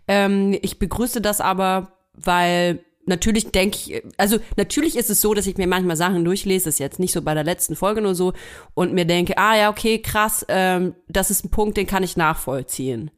Ähm, 0.08 0.56
ich 0.62 0.78
begrüße 0.78 1.20
das 1.20 1.40
aber, 1.40 1.92
weil 2.16 2.80
natürlich 3.06 3.52
denke 3.52 3.78
ich, 3.78 4.02
also 4.16 4.38
natürlich 4.56 4.96
ist 4.96 5.10
es 5.10 5.20
so, 5.20 5.32
dass 5.32 5.46
ich 5.46 5.56
mir 5.56 5.66
manchmal 5.66 5.96
Sachen 5.96 6.24
durchlese, 6.24 6.66
das 6.66 6.74
ist 6.74 6.80
jetzt 6.80 6.98
nicht 6.98 7.12
so 7.12 7.22
bei 7.22 7.34
der 7.34 7.44
letzten 7.44 7.76
Folge 7.76 8.02
nur 8.02 8.14
so, 8.14 8.32
und 8.74 8.92
mir 8.92 9.04
denke, 9.04 9.38
ah 9.38 9.56
ja, 9.56 9.70
okay, 9.70 10.00
krass, 10.00 10.44
ähm, 10.48 10.94
das 11.08 11.30
ist 11.30 11.44
ein 11.44 11.50
Punkt, 11.50 11.76
den 11.76 11.86
kann 11.86 12.02
ich 12.02 12.16
nachvollziehen. 12.16 13.10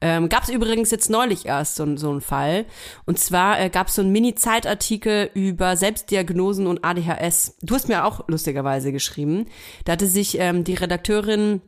Ähm, 0.00 0.28
gab 0.28 0.42
es 0.42 0.50
übrigens 0.50 0.90
jetzt 0.90 1.08
neulich 1.08 1.46
erst 1.46 1.76
so, 1.76 1.96
so 1.96 2.10
einen 2.10 2.20
Fall. 2.20 2.66
Und 3.06 3.18
zwar 3.18 3.58
äh, 3.58 3.70
gab 3.70 3.88
es 3.88 3.94
so 3.94 4.02
einen 4.02 4.12
Mini-Zeitartikel 4.12 5.30
über 5.32 5.76
Selbstdiagnosen 5.76 6.66
und 6.66 6.84
ADHS. 6.84 7.56
Du 7.62 7.74
hast 7.74 7.88
mir 7.88 8.04
auch 8.04 8.28
lustigerweise 8.28 8.92
geschrieben. 8.92 9.46
Da 9.84 9.92
hatte 9.92 10.06
sich 10.06 10.38
ähm, 10.38 10.64
die 10.64 10.74
Redakteurin 10.74 11.62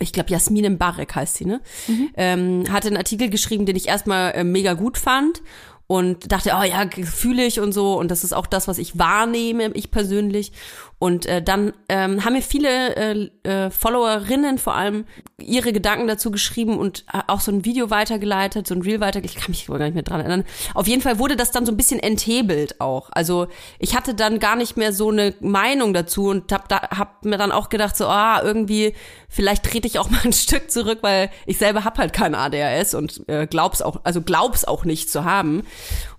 ich 0.00 0.12
glaube, 0.12 0.30
Jasmin 0.30 0.78
Barek 0.78 1.14
heißt 1.14 1.36
sie, 1.36 1.46
ne? 1.46 1.60
Mhm. 1.88 2.10
Ähm, 2.14 2.64
hatte 2.70 2.88
einen 2.88 2.98
Artikel 2.98 3.30
geschrieben, 3.30 3.64
den 3.64 3.74
ich 3.74 3.88
erstmal 3.88 4.32
äh, 4.32 4.44
mega 4.44 4.74
gut 4.74 4.98
fand 4.98 5.42
und 5.88 6.30
dachte, 6.30 6.52
oh 6.54 6.62
ja, 6.62 6.86
fühle 7.04 7.44
ich 7.44 7.58
und 7.60 7.72
so 7.72 7.98
und 7.98 8.10
das 8.10 8.22
ist 8.22 8.34
auch 8.34 8.46
das, 8.46 8.68
was 8.68 8.78
ich 8.78 8.98
wahrnehme, 8.98 9.70
ich 9.72 9.90
persönlich. 9.90 10.52
Und 10.98 11.26
äh, 11.26 11.40
dann 11.40 11.72
ähm, 11.88 12.24
haben 12.24 12.32
mir 12.32 12.42
viele 12.42 12.96
äh, 12.96 13.30
äh, 13.44 13.70
Followerinnen 13.70 14.58
vor 14.58 14.74
allem 14.74 15.04
ihre 15.40 15.72
Gedanken 15.72 16.08
dazu 16.08 16.32
geschrieben 16.32 16.76
und 16.76 17.04
äh, 17.12 17.20
auch 17.28 17.40
so 17.40 17.52
ein 17.52 17.64
Video 17.64 17.90
weitergeleitet, 17.90 18.66
so 18.66 18.74
ein 18.74 18.82
Reel 18.82 18.98
weitergeleitet. 18.98 19.36
Ich 19.36 19.42
kann 19.42 19.52
mich 19.52 19.66
gar 19.66 19.78
nicht 19.78 19.94
mehr 19.94 20.02
dran 20.02 20.20
erinnern. 20.20 20.44
Auf 20.74 20.88
jeden 20.88 21.00
Fall 21.00 21.20
wurde 21.20 21.36
das 21.36 21.52
dann 21.52 21.64
so 21.64 21.72
ein 21.72 21.76
bisschen 21.76 22.00
enthebelt 22.00 22.80
auch. 22.80 23.10
Also 23.12 23.46
ich 23.78 23.94
hatte 23.94 24.14
dann 24.14 24.40
gar 24.40 24.56
nicht 24.56 24.76
mehr 24.76 24.92
so 24.92 25.10
eine 25.10 25.34
Meinung 25.40 25.94
dazu 25.94 26.30
und 26.30 26.50
hab, 26.52 26.68
da, 26.68 26.80
hab 26.90 27.24
mir 27.24 27.38
dann 27.38 27.52
auch 27.52 27.68
gedacht, 27.68 27.96
so, 27.96 28.06
ah, 28.08 28.42
irgendwie, 28.42 28.94
vielleicht 29.28 29.64
trete 29.64 29.86
ich 29.86 30.00
auch 30.00 30.10
mal 30.10 30.20
ein 30.24 30.32
Stück 30.32 30.68
zurück, 30.68 30.98
weil 31.02 31.30
ich 31.46 31.58
selber 31.58 31.84
hab 31.84 31.98
halt 31.98 32.12
kein 32.12 32.34
ADHS 32.34 32.94
und 32.94 33.22
äh, 33.28 33.46
glaub's 33.46 33.82
auch, 33.82 34.00
also 34.02 34.20
glaub's 34.20 34.64
auch 34.64 34.84
nicht 34.84 35.10
zu 35.10 35.24
haben. 35.24 35.62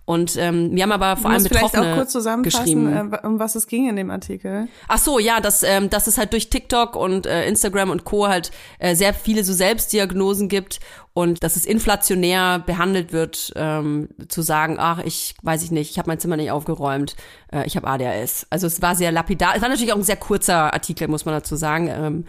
Und 0.09 0.37
ähm, 0.37 0.71
wir 0.73 0.81
haben 0.81 0.91
aber 0.91 1.17
vor 1.17 1.29
allem 1.29 1.43
Betroffene 1.43 1.69
vielleicht 1.69 1.93
auch 1.93 1.95
kurz 1.95 2.11
zusammenfassen, 2.11 3.13
äh, 3.13 3.27
um 3.27 3.37
was 3.37 3.53
es 3.53 3.67
ging 3.67 3.87
in 3.87 3.95
dem 3.95 4.09
Artikel. 4.09 4.67
Ach 4.87 4.97
so, 4.97 5.19
ja, 5.19 5.39
dass, 5.39 5.61
ähm, 5.61 5.91
dass 5.91 6.07
es 6.07 6.17
halt 6.17 6.33
durch 6.33 6.49
TikTok 6.49 6.95
und 6.95 7.27
äh, 7.27 7.47
Instagram 7.47 7.91
und 7.91 8.05
Co. 8.05 8.27
halt 8.27 8.49
äh, 8.79 8.95
sehr 8.95 9.13
viele 9.13 9.43
so 9.43 9.53
Selbstdiagnosen 9.53 10.49
gibt 10.49 10.79
und 11.13 11.43
dass 11.43 11.55
es 11.55 11.67
inflationär 11.67 12.57
behandelt 12.57 13.13
wird, 13.13 13.53
ähm, 13.55 14.09
zu 14.29 14.41
sagen, 14.41 14.77
ach, 14.79 14.97
ich 15.05 15.35
weiß 15.43 15.61
ich 15.61 15.69
nicht, 15.69 15.91
ich 15.91 15.99
habe 15.99 16.09
mein 16.09 16.19
Zimmer 16.19 16.37
nicht 16.37 16.49
aufgeräumt, 16.49 17.15
äh, 17.53 17.67
ich 17.67 17.75
habe 17.75 17.85
ADHS. 17.85 18.47
Also 18.49 18.65
es 18.65 18.81
war 18.81 18.95
sehr 18.95 19.11
lapidar. 19.11 19.53
Es 19.55 19.61
war 19.61 19.69
natürlich 19.69 19.93
auch 19.93 19.97
ein 19.97 20.01
sehr 20.01 20.17
kurzer 20.17 20.73
Artikel, 20.73 21.07
muss 21.07 21.25
man 21.25 21.35
dazu 21.35 21.55
sagen. 21.55 21.87
Ähm, 21.87 22.25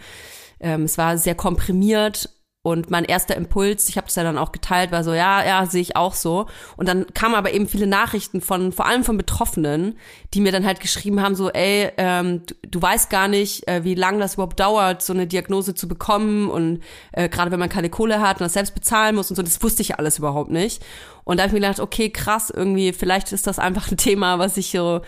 ähm, 0.59 0.83
es 0.83 0.99
war 0.99 1.17
sehr 1.17 1.33
komprimiert 1.33 2.29
und 2.63 2.91
mein 2.91 3.05
erster 3.05 3.35
Impuls, 3.35 3.89
ich 3.89 3.97
habe 3.97 4.05
das 4.05 4.15
ja 4.15 4.23
dann 4.23 4.37
auch 4.37 4.51
geteilt, 4.51 4.91
war 4.91 5.03
so, 5.03 5.13
ja, 5.13 5.43
ja, 5.43 5.65
sehe 5.65 5.81
ich 5.81 5.95
auch 5.95 6.13
so. 6.13 6.45
Und 6.77 6.87
dann 6.87 7.07
kamen 7.15 7.33
aber 7.33 7.53
eben 7.53 7.67
viele 7.67 7.87
Nachrichten 7.87 8.39
von, 8.39 8.71
vor 8.71 8.85
allem 8.85 9.03
von 9.03 9.17
Betroffenen, 9.17 9.97
die 10.35 10.41
mir 10.41 10.51
dann 10.51 10.65
halt 10.65 10.79
geschrieben 10.79 11.23
haben, 11.23 11.33
so, 11.33 11.49
ey, 11.49 11.91
ähm, 11.97 12.45
du, 12.45 12.53
du 12.61 12.81
weißt 12.81 13.09
gar 13.09 13.27
nicht, 13.27 13.67
äh, 13.67 13.83
wie 13.83 13.95
lange 13.95 14.19
das 14.19 14.35
überhaupt 14.35 14.59
dauert, 14.59 15.01
so 15.01 15.11
eine 15.11 15.25
Diagnose 15.25 15.73
zu 15.73 15.87
bekommen. 15.87 16.51
Und 16.51 16.81
äh, 17.13 17.29
gerade 17.29 17.49
wenn 17.49 17.59
man 17.59 17.69
keine 17.69 17.89
Kohle 17.89 18.21
hat 18.21 18.37
und 18.37 18.45
das 18.45 18.53
selbst 18.53 18.75
bezahlen 18.75 19.15
muss 19.15 19.31
und 19.31 19.37
so, 19.37 19.41
das 19.41 19.63
wusste 19.63 19.81
ich 19.81 19.97
alles 19.97 20.19
überhaupt 20.19 20.51
nicht. 20.51 20.83
Und 21.23 21.37
da 21.37 21.43
habe 21.43 21.47
ich 21.49 21.53
mir 21.53 21.65
gedacht, 21.65 21.79
okay, 21.79 22.11
krass, 22.11 22.51
irgendwie, 22.51 22.93
vielleicht 22.93 23.31
ist 23.31 23.47
das 23.47 23.57
einfach 23.57 23.89
ein 23.89 23.97
Thema, 23.97 24.37
was 24.37 24.57
ich 24.57 24.69
so, 24.69 25.01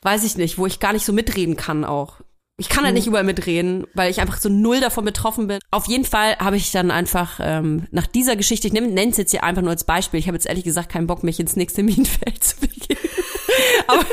weiß 0.00 0.24
ich 0.24 0.38
nicht, 0.38 0.56
wo 0.56 0.64
ich 0.64 0.80
gar 0.80 0.94
nicht 0.94 1.04
so 1.04 1.12
mitreden 1.12 1.56
kann 1.56 1.84
auch. 1.84 2.20
Ich 2.56 2.68
kann 2.68 2.84
halt 2.84 2.94
nicht 2.94 3.08
überall 3.08 3.24
mitreden, 3.24 3.84
weil 3.94 4.12
ich 4.12 4.20
einfach 4.20 4.38
so 4.38 4.48
null 4.48 4.80
davon 4.80 5.04
betroffen 5.04 5.48
bin. 5.48 5.58
Auf 5.72 5.86
jeden 5.86 6.04
Fall 6.04 6.36
habe 6.38 6.56
ich 6.56 6.70
dann 6.70 6.92
einfach 6.92 7.40
ähm, 7.42 7.88
nach 7.90 8.06
dieser 8.06 8.36
Geschichte, 8.36 8.68
ich 8.68 8.72
nenne 8.72 9.10
es 9.10 9.16
jetzt 9.16 9.32
hier 9.32 9.42
einfach 9.42 9.62
nur 9.62 9.72
als 9.72 9.82
Beispiel, 9.82 10.20
ich 10.20 10.28
habe 10.28 10.36
jetzt 10.36 10.46
ehrlich 10.46 10.62
gesagt 10.62 10.88
keinen 10.88 11.08
Bock, 11.08 11.24
mich 11.24 11.40
ins 11.40 11.56
nächste 11.56 11.82
Minenfeld 11.84 12.44
zu 12.44 12.60
begeben. 12.60 13.00
aber, 13.86 14.04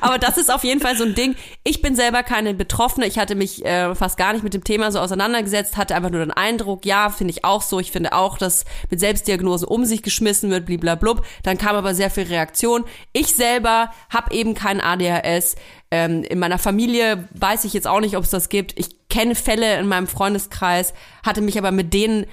aber 0.00 0.18
das 0.18 0.36
ist 0.36 0.52
auf 0.52 0.64
jeden 0.64 0.80
Fall 0.80 0.96
so 0.96 1.04
ein 1.04 1.14
Ding. 1.14 1.34
Ich 1.64 1.82
bin 1.82 1.96
selber 1.96 2.22
keine 2.22 2.54
Betroffene. 2.54 3.06
Ich 3.06 3.18
hatte 3.18 3.34
mich 3.34 3.64
äh, 3.64 3.94
fast 3.94 4.16
gar 4.16 4.32
nicht 4.32 4.42
mit 4.42 4.54
dem 4.54 4.64
Thema 4.64 4.92
so 4.92 4.98
auseinandergesetzt, 4.98 5.76
hatte 5.76 5.94
einfach 5.94 6.10
nur 6.10 6.20
den 6.20 6.30
Eindruck, 6.30 6.84
ja, 6.84 7.10
finde 7.10 7.32
ich 7.32 7.44
auch 7.44 7.62
so. 7.62 7.80
Ich 7.80 7.92
finde 7.92 8.12
auch, 8.12 8.38
dass 8.38 8.64
mit 8.90 9.00
Selbstdiagnose 9.00 9.66
um 9.66 9.84
sich 9.84 10.02
geschmissen 10.02 10.50
wird, 10.50 10.66
bliblablub. 10.66 11.24
Dann 11.42 11.58
kam 11.58 11.76
aber 11.76 11.94
sehr 11.94 12.10
viel 12.10 12.24
Reaktion. 12.24 12.84
Ich 13.12 13.34
selber 13.34 13.90
habe 14.10 14.34
eben 14.34 14.54
kein 14.54 14.80
ADHS. 14.80 15.56
Ähm, 15.90 16.24
in 16.24 16.38
meiner 16.38 16.58
Familie 16.58 17.28
weiß 17.34 17.64
ich 17.64 17.72
jetzt 17.72 17.86
auch 17.86 18.00
nicht, 18.00 18.16
ob 18.16 18.24
es 18.24 18.30
das 18.30 18.48
gibt. 18.48 18.78
Ich 18.78 19.08
kenne 19.08 19.34
Fälle 19.34 19.78
in 19.78 19.86
meinem 19.86 20.06
Freundeskreis, 20.06 20.94
hatte 21.24 21.40
mich 21.40 21.58
aber 21.58 21.70
mit 21.70 21.94
denen 21.94 22.26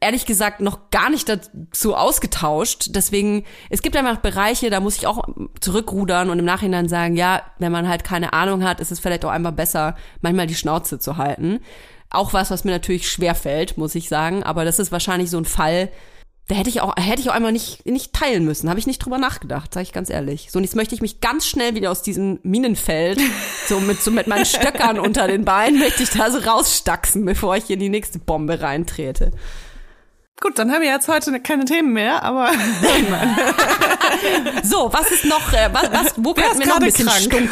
ehrlich 0.00 0.24
gesagt 0.24 0.60
noch 0.60 0.90
gar 0.90 1.10
nicht 1.10 1.28
dazu 1.28 1.94
ausgetauscht. 1.94 2.88
Deswegen, 2.90 3.44
es 3.68 3.82
gibt 3.82 3.96
einfach 3.96 4.18
Bereiche, 4.18 4.70
da 4.70 4.80
muss 4.80 4.96
ich 4.96 5.06
auch 5.06 5.28
zurückrudern 5.60 6.30
und 6.30 6.38
im 6.38 6.44
Nachhinein 6.44 6.88
sagen, 6.88 7.16
ja, 7.16 7.42
wenn 7.58 7.72
man 7.72 7.88
halt 7.88 8.04
keine 8.04 8.32
Ahnung 8.32 8.64
hat, 8.64 8.80
ist 8.80 8.90
es 8.90 9.00
vielleicht 9.00 9.24
auch 9.24 9.30
einfach 9.30 9.52
besser, 9.52 9.96
manchmal 10.22 10.46
die 10.46 10.54
Schnauze 10.54 10.98
zu 10.98 11.18
halten. 11.18 11.60
Auch 12.10 12.32
was, 12.32 12.50
was 12.50 12.64
mir 12.64 12.70
natürlich 12.70 13.10
schwer 13.10 13.34
fällt, 13.34 13.76
muss 13.76 13.94
ich 13.94 14.08
sagen. 14.08 14.42
Aber 14.42 14.64
das 14.64 14.78
ist 14.78 14.92
wahrscheinlich 14.92 15.28
so 15.28 15.36
ein 15.36 15.44
Fall, 15.44 15.90
da 16.48 16.54
hätte 16.54 16.70
ich 16.70 16.80
auch, 16.80 16.96
hätte 16.96 17.20
ich 17.20 17.28
auch 17.28 17.34
einmal 17.34 17.52
nicht, 17.52 17.84
nicht 17.84 18.14
teilen 18.14 18.46
müssen. 18.46 18.70
Habe 18.70 18.80
ich 18.80 18.86
nicht 18.86 19.04
drüber 19.04 19.18
nachgedacht, 19.18 19.74
sage 19.74 19.84
ich 19.84 19.92
ganz 19.92 20.08
ehrlich. 20.08 20.48
So, 20.50 20.58
und 20.58 20.64
jetzt 20.64 20.76
möchte 20.76 20.94
ich 20.94 21.02
mich 21.02 21.20
ganz 21.20 21.46
schnell 21.46 21.74
wieder 21.74 21.90
aus 21.90 22.00
diesem 22.00 22.40
Minenfeld, 22.42 23.20
so 23.66 23.80
mit, 23.80 24.00
so 24.00 24.10
mit 24.10 24.28
meinen 24.28 24.46
Stöckern 24.46 24.98
unter 24.98 25.26
den 25.26 25.44
Beinen, 25.44 25.78
möchte 25.78 26.02
ich 26.02 26.10
da 26.10 26.30
so 26.30 26.38
rausstaxen, 26.38 27.22
bevor 27.26 27.56
ich 27.56 27.68
in 27.68 27.80
die 27.80 27.90
nächste 27.90 28.18
Bombe 28.18 28.62
reintrete. 28.62 29.32
Gut, 30.40 30.56
dann 30.56 30.70
haben 30.70 30.82
wir 30.82 30.88
jetzt 30.88 31.08
heute 31.08 31.40
keine 31.40 31.64
Themen 31.64 31.92
mehr, 31.92 32.22
aber 32.22 32.52
so, 34.62 34.88
was 34.92 35.10
ist 35.10 35.24
noch, 35.24 35.52
äh, 35.52 35.68
was, 35.72 35.90
was, 35.90 36.14
wo 36.16 36.32
könnten 36.32 36.60
wir 36.60 36.68
noch 36.68 36.76
ein 36.76 36.84
bisschen 36.84 37.08
krank? 37.08 37.22
Stunk, 37.22 37.50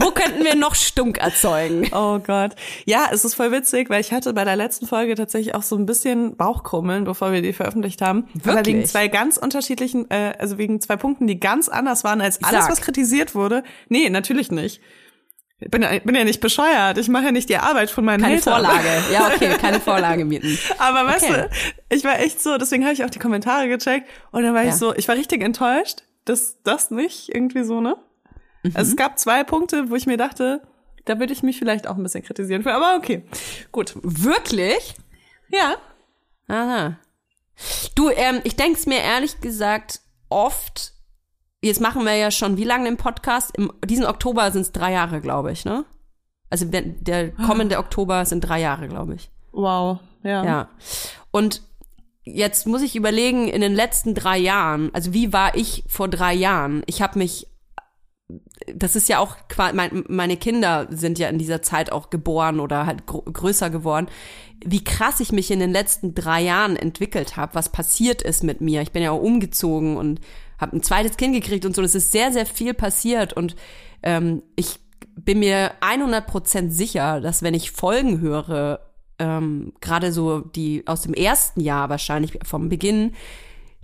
wo 0.00 0.10
könnten 0.10 0.42
wir 0.42 0.56
noch 0.56 0.74
Stunk 0.74 1.18
erzeugen? 1.18 1.88
Oh 1.92 2.18
Gott. 2.18 2.56
Ja, 2.86 3.06
es 3.12 3.24
ist 3.24 3.36
voll 3.36 3.52
witzig, 3.52 3.88
weil 3.88 4.00
ich 4.00 4.12
hatte 4.12 4.32
bei 4.32 4.44
der 4.44 4.56
letzten 4.56 4.88
Folge 4.88 5.14
tatsächlich 5.14 5.54
auch 5.54 5.62
so 5.62 5.76
ein 5.76 5.86
bisschen 5.86 6.36
Bauchkrummeln, 6.36 7.04
bevor 7.04 7.30
wir 7.30 7.40
die 7.40 7.52
veröffentlicht 7.52 8.02
haben. 8.02 8.26
Wirklich? 8.34 8.52
Aber 8.52 8.66
wegen 8.66 8.84
zwei 8.84 9.06
ganz 9.06 9.36
unterschiedlichen, 9.36 10.10
äh, 10.10 10.32
also 10.38 10.58
wegen 10.58 10.80
zwei 10.80 10.96
Punkten, 10.96 11.28
die 11.28 11.38
ganz 11.38 11.68
anders 11.68 12.02
waren 12.02 12.20
als 12.20 12.42
alles, 12.42 12.68
was 12.68 12.80
kritisiert 12.80 13.36
wurde. 13.36 13.62
Nee, 13.88 14.10
natürlich 14.10 14.50
nicht. 14.50 14.80
Ich 15.62 15.70
bin, 15.70 15.82
ja, 15.82 15.98
bin 15.98 16.14
ja 16.14 16.24
nicht 16.24 16.40
bescheuert. 16.40 16.98
Ich 16.98 17.08
mache 17.08 17.26
ja 17.26 17.32
nicht 17.32 17.48
die 17.48 17.56
Arbeit 17.56 17.90
von 17.90 18.04
meinen 18.04 18.22
keine 18.22 18.36
Hatern. 18.36 18.54
Vorlage. 18.54 18.88
Ja, 19.12 19.26
okay, 19.34 19.56
keine 19.58 19.80
Vorlage 19.80 20.24
mieten. 20.24 20.58
Aber 20.78 21.06
weißt 21.06 21.24
okay. 21.24 21.48
du, 21.48 21.94
ich 21.94 22.04
war 22.04 22.18
echt 22.20 22.42
so, 22.42 22.58
deswegen 22.58 22.84
habe 22.84 22.94
ich 22.94 23.04
auch 23.04 23.10
die 23.10 23.18
Kommentare 23.18 23.68
gecheckt 23.68 24.08
und 24.30 24.42
dann 24.42 24.54
war 24.54 24.62
ja. 24.62 24.70
ich 24.70 24.74
so, 24.74 24.94
ich 24.94 25.08
war 25.08 25.16
richtig 25.16 25.42
enttäuscht, 25.42 26.02
dass 26.24 26.62
das 26.62 26.90
nicht 26.90 27.34
irgendwie 27.34 27.64
so, 27.64 27.80
ne? 27.80 27.96
Mhm. 28.62 28.72
Es 28.74 28.96
gab 28.96 29.18
zwei 29.18 29.44
Punkte, 29.44 29.90
wo 29.90 29.96
ich 29.96 30.06
mir 30.06 30.16
dachte, 30.16 30.62
da 31.04 31.18
würde 31.18 31.32
ich 31.32 31.42
mich 31.42 31.58
vielleicht 31.58 31.86
auch 31.86 31.96
ein 31.96 32.02
bisschen 32.02 32.22
kritisieren 32.22 32.62
für, 32.62 32.72
aber 32.72 32.96
okay. 32.96 33.24
Gut. 33.72 33.94
Wirklich? 34.02 34.94
Ja. 35.48 35.76
Aha. 36.48 36.98
Du, 37.94 38.10
ähm, 38.10 38.40
ich 38.44 38.56
denke 38.56 38.78
es 38.78 38.86
mir 38.86 39.00
ehrlich 39.00 39.40
gesagt 39.40 40.00
oft, 40.28 40.91
jetzt 41.62 41.80
machen 41.80 42.04
wir 42.04 42.14
ja 42.14 42.30
schon 42.30 42.56
wie 42.56 42.64
lange 42.64 42.88
im 42.88 42.96
Podcast? 42.96 43.56
Im 43.56 43.72
diesen 43.84 44.04
Oktober 44.04 44.50
sind 44.50 44.62
es 44.62 44.72
drei 44.72 44.92
Jahre, 44.92 45.20
glaube 45.20 45.52
ich, 45.52 45.64
ne? 45.64 45.84
Also 46.50 46.66
der 46.66 47.30
kommende 47.30 47.78
Oktober 47.78 48.26
sind 48.26 48.42
drei 48.42 48.60
Jahre, 48.60 48.88
glaube 48.88 49.14
ich. 49.14 49.30
Wow, 49.52 50.00
ja. 50.22 50.44
Ja. 50.44 50.68
Und 51.30 51.62
jetzt 52.24 52.66
muss 52.66 52.82
ich 52.82 52.94
überlegen, 52.94 53.48
in 53.48 53.62
den 53.62 53.74
letzten 53.74 54.14
drei 54.14 54.36
Jahren, 54.38 54.90
also 54.92 55.14
wie 55.14 55.32
war 55.32 55.54
ich 55.56 55.84
vor 55.88 56.08
drei 56.08 56.34
Jahren? 56.34 56.82
Ich 56.86 57.00
habe 57.00 57.18
mich, 57.18 57.46
das 58.74 58.96
ist 58.96 59.08
ja 59.08 59.18
auch, 59.18 59.36
meine 59.78 60.36
Kinder 60.36 60.88
sind 60.90 61.18
ja 61.18 61.28
in 61.28 61.38
dieser 61.38 61.62
Zeit 61.62 61.90
auch 61.90 62.10
geboren 62.10 62.60
oder 62.60 62.84
halt 62.84 63.06
größer 63.06 63.70
geworden. 63.70 64.08
Wie 64.64 64.84
krass 64.84 65.20
ich 65.20 65.32
mich 65.32 65.50
in 65.50 65.58
den 65.58 65.72
letzten 65.72 66.14
drei 66.14 66.42
Jahren 66.42 66.76
entwickelt 66.76 67.36
habe, 67.38 67.54
was 67.54 67.70
passiert 67.70 68.20
ist 68.20 68.44
mit 68.44 68.60
mir. 68.60 68.82
Ich 68.82 68.92
bin 68.92 69.02
ja 69.02 69.10
auch 69.10 69.22
umgezogen 69.22 69.96
und 69.96 70.20
habe 70.62 70.76
ein 70.76 70.82
zweites 70.82 71.18
Kind 71.18 71.34
gekriegt 71.34 71.66
und 71.66 71.76
so. 71.76 71.82
Das 71.82 71.94
ist 71.94 72.12
sehr, 72.12 72.32
sehr 72.32 72.46
viel 72.46 72.72
passiert 72.72 73.34
und 73.34 73.54
ähm, 74.02 74.42
ich 74.56 74.78
bin 75.14 75.40
mir 75.40 75.72
100% 75.82 76.70
sicher, 76.70 77.20
dass 77.20 77.42
wenn 77.42 77.54
ich 77.54 77.70
Folgen 77.70 78.20
höre, 78.20 78.80
ähm, 79.18 79.72
gerade 79.80 80.12
so 80.12 80.40
die 80.40 80.84
aus 80.86 81.02
dem 81.02 81.14
ersten 81.14 81.60
Jahr 81.60 81.90
wahrscheinlich 81.90 82.38
vom 82.44 82.68
Beginn, 82.68 83.12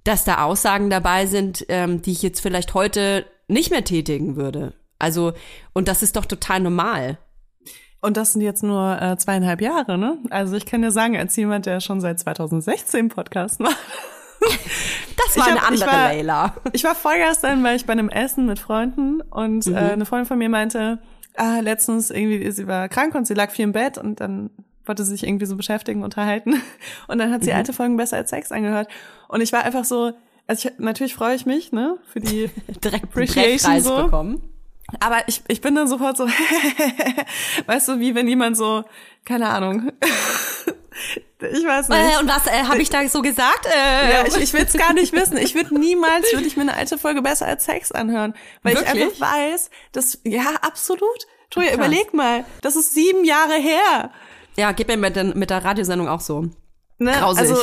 dass 0.05 0.25
da 0.25 0.43
Aussagen 0.43 0.91
dabei 0.91 1.27
sind, 1.27 1.67
ähm, 1.69 2.03
die 2.03 2.13
ich 2.13 2.23
jetzt 2.23 2.41
vielleicht 2.41 2.75
heute 2.75 3.27
nicht 3.47 3.71
mehr 3.71 3.85
tätigen 3.85 4.37
würde. 4.37 4.73
Also, 4.99 5.33
und 5.75 5.89
das 5.89 6.03
ist 6.03 6.17
doch 6.17 6.25
total 6.25 6.61
normal. 6.61 7.19
Und 8.01 8.17
das 8.17 8.33
sind 8.33 8.43
jetzt 8.43 8.63
nur 8.63 9.01
äh, 9.01 9.17
zweieinhalb 9.17 9.61
Jahre, 9.61 9.99
ne? 9.99 10.19
Also 10.31 10.57
ich 10.57 10.67
kann 10.67 10.83
dir 10.83 10.93
sagen, 10.93 11.17
als 11.17 11.35
jemand, 11.37 11.67
der 11.67 11.81
schon 11.81 12.01
seit 12.01 12.21
2016 12.21 13.09
Podcast 13.09 13.59
macht, 13.61 13.77
das 15.27 15.37
war 15.37 15.47
hab, 15.47 15.53
eine 15.53 15.67
andere 15.67 15.85
ich 15.85 15.97
war, 15.97 16.09
Layla. 16.09 16.55
Ich 16.73 16.85
war 16.85 16.95
vorgestern, 16.95 17.63
weil 17.65 17.77
ich 17.77 17.87
bei 17.87 17.93
einem 17.93 18.09
Essen 18.09 18.47
mit 18.47 18.59
Freunden 18.59 19.21
und 19.21 19.67
mhm. 19.67 19.75
äh, 19.75 19.79
eine 19.79 20.07
Freundin 20.07 20.27
von 20.27 20.39
mir 20.39 20.49
meinte, 20.49 20.99
ah, 21.37 21.61
letztens 21.61 22.11
irgendwie, 22.11 22.51
sie 22.51 22.67
war 22.67 22.89
krank 22.89 23.15
und 23.15 23.27
sie 23.27 23.35
lag 23.35 23.51
viel 23.51 23.65
im 23.65 23.73
Bett 23.73 23.99
und 23.99 24.21
dann 24.21 24.51
wollte 24.89 25.05
sie 25.05 25.13
sich 25.13 25.25
irgendwie 25.25 25.47
so 25.47 25.57
beschäftigen, 25.57 26.03
unterhalten. 26.03 26.63
Und 27.09 27.19
dann 27.19 27.31
hat 27.31 27.45
sie 27.45 27.51
mhm. 27.51 27.57
alte 27.57 27.73
Folgen 27.75 27.99
besser 27.99 28.17
als 28.17 28.31
Sex 28.31 28.51
angehört. 28.51 28.89
Und 29.29 29.43
ich 29.43 29.53
war 29.53 29.63
einfach 29.63 29.85
so, 29.85 30.13
also 30.47 30.69
ich, 30.69 30.79
natürlich 30.79 31.15
freue 31.15 31.37
ich 31.37 31.45
mich, 31.45 31.73
ne, 31.73 31.99
für 32.11 32.21
die 32.21 32.51
Direkt 32.83 33.05
Appreciation 33.05 33.81
so. 33.81 34.05
bekommen. 34.05 34.43
Aber 35.01 35.19
ich, 35.27 35.43
ich 35.49 35.61
bin 35.61 35.75
dann 35.75 35.87
sofort 35.87 36.17
so, 36.17 36.27
weißt 37.67 37.89
du, 37.89 38.01
wie 38.01 38.15
wenn 38.15 38.27
jemand 38.27 38.57
so, 38.57 38.85
keine 39.27 39.51
Ahnung. 39.51 39.93
Ich 41.41 41.65
weiß 41.65 41.89
nicht. 41.89 41.99
Äh, 41.99 42.21
und 42.21 42.29
was 42.29 42.47
äh, 42.47 42.65
habe 42.65 42.81
ich 42.83 42.91
da 42.91 43.07
so 43.09 43.23
gesagt? 43.23 43.67
Äh, 43.67 44.13
ja, 44.13 44.27
ich, 44.27 44.37
ich 44.37 44.53
will 44.53 44.65
es 44.65 44.73
gar 44.75 44.93
nicht 44.93 45.13
wissen. 45.13 45.37
Ich 45.37 45.55
würde 45.55 45.79
niemals, 45.79 46.33
würde 46.33 46.47
ich 46.47 46.57
mir 46.57 46.63
eine 46.63 46.75
alte 46.75 46.99
Folge 46.99 47.23
besser 47.23 47.47
als 47.47 47.65
Sex 47.65 47.93
anhören. 47.93 48.35
Weil 48.63 48.75
Wirklich? 48.75 48.95
ich 48.95 49.03
einfach 49.03 49.21
weiß, 49.21 49.71
dass, 49.93 50.19
ja, 50.25 50.55
absolut. 50.63 51.27
Toja, 51.51 51.73
überleg 51.73 52.13
mal, 52.13 52.45
das 52.61 52.77
ist 52.77 52.93
sieben 52.95 53.25
Jahre 53.25 53.55
her. 53.55 54.11
Ja, 54.57 54.73
geht 54.73 54.89
mir 54.89 54.97
mit, 54.97 55.17
den, 55.17 55.39
mit 55.39 55.51
der 55.51 55.65
Radiosendung 55.65 56.09
auch 56.09 56.21
so. 56.21 56.51
Ne? 56.99 57.13
Grausig. 57.13 57.51
Also, 57.51 57.63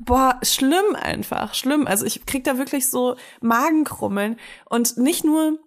boah, 0.00 0.40
schlimm 0.42 0.96
einfach, 1.00 1.54
schlimm. 1.54 1.86
Also 1.86 2.06
ich 2.06 2.24
krieg 2.24 2.44
da 2.44 2.56
wirklich 2.56 2.88
so 2.88 3.16
Magenkrummeln. 3.40 4.36
Und 4.64 4.96
nicht 4.96 5.24
nur, 5.24 5.58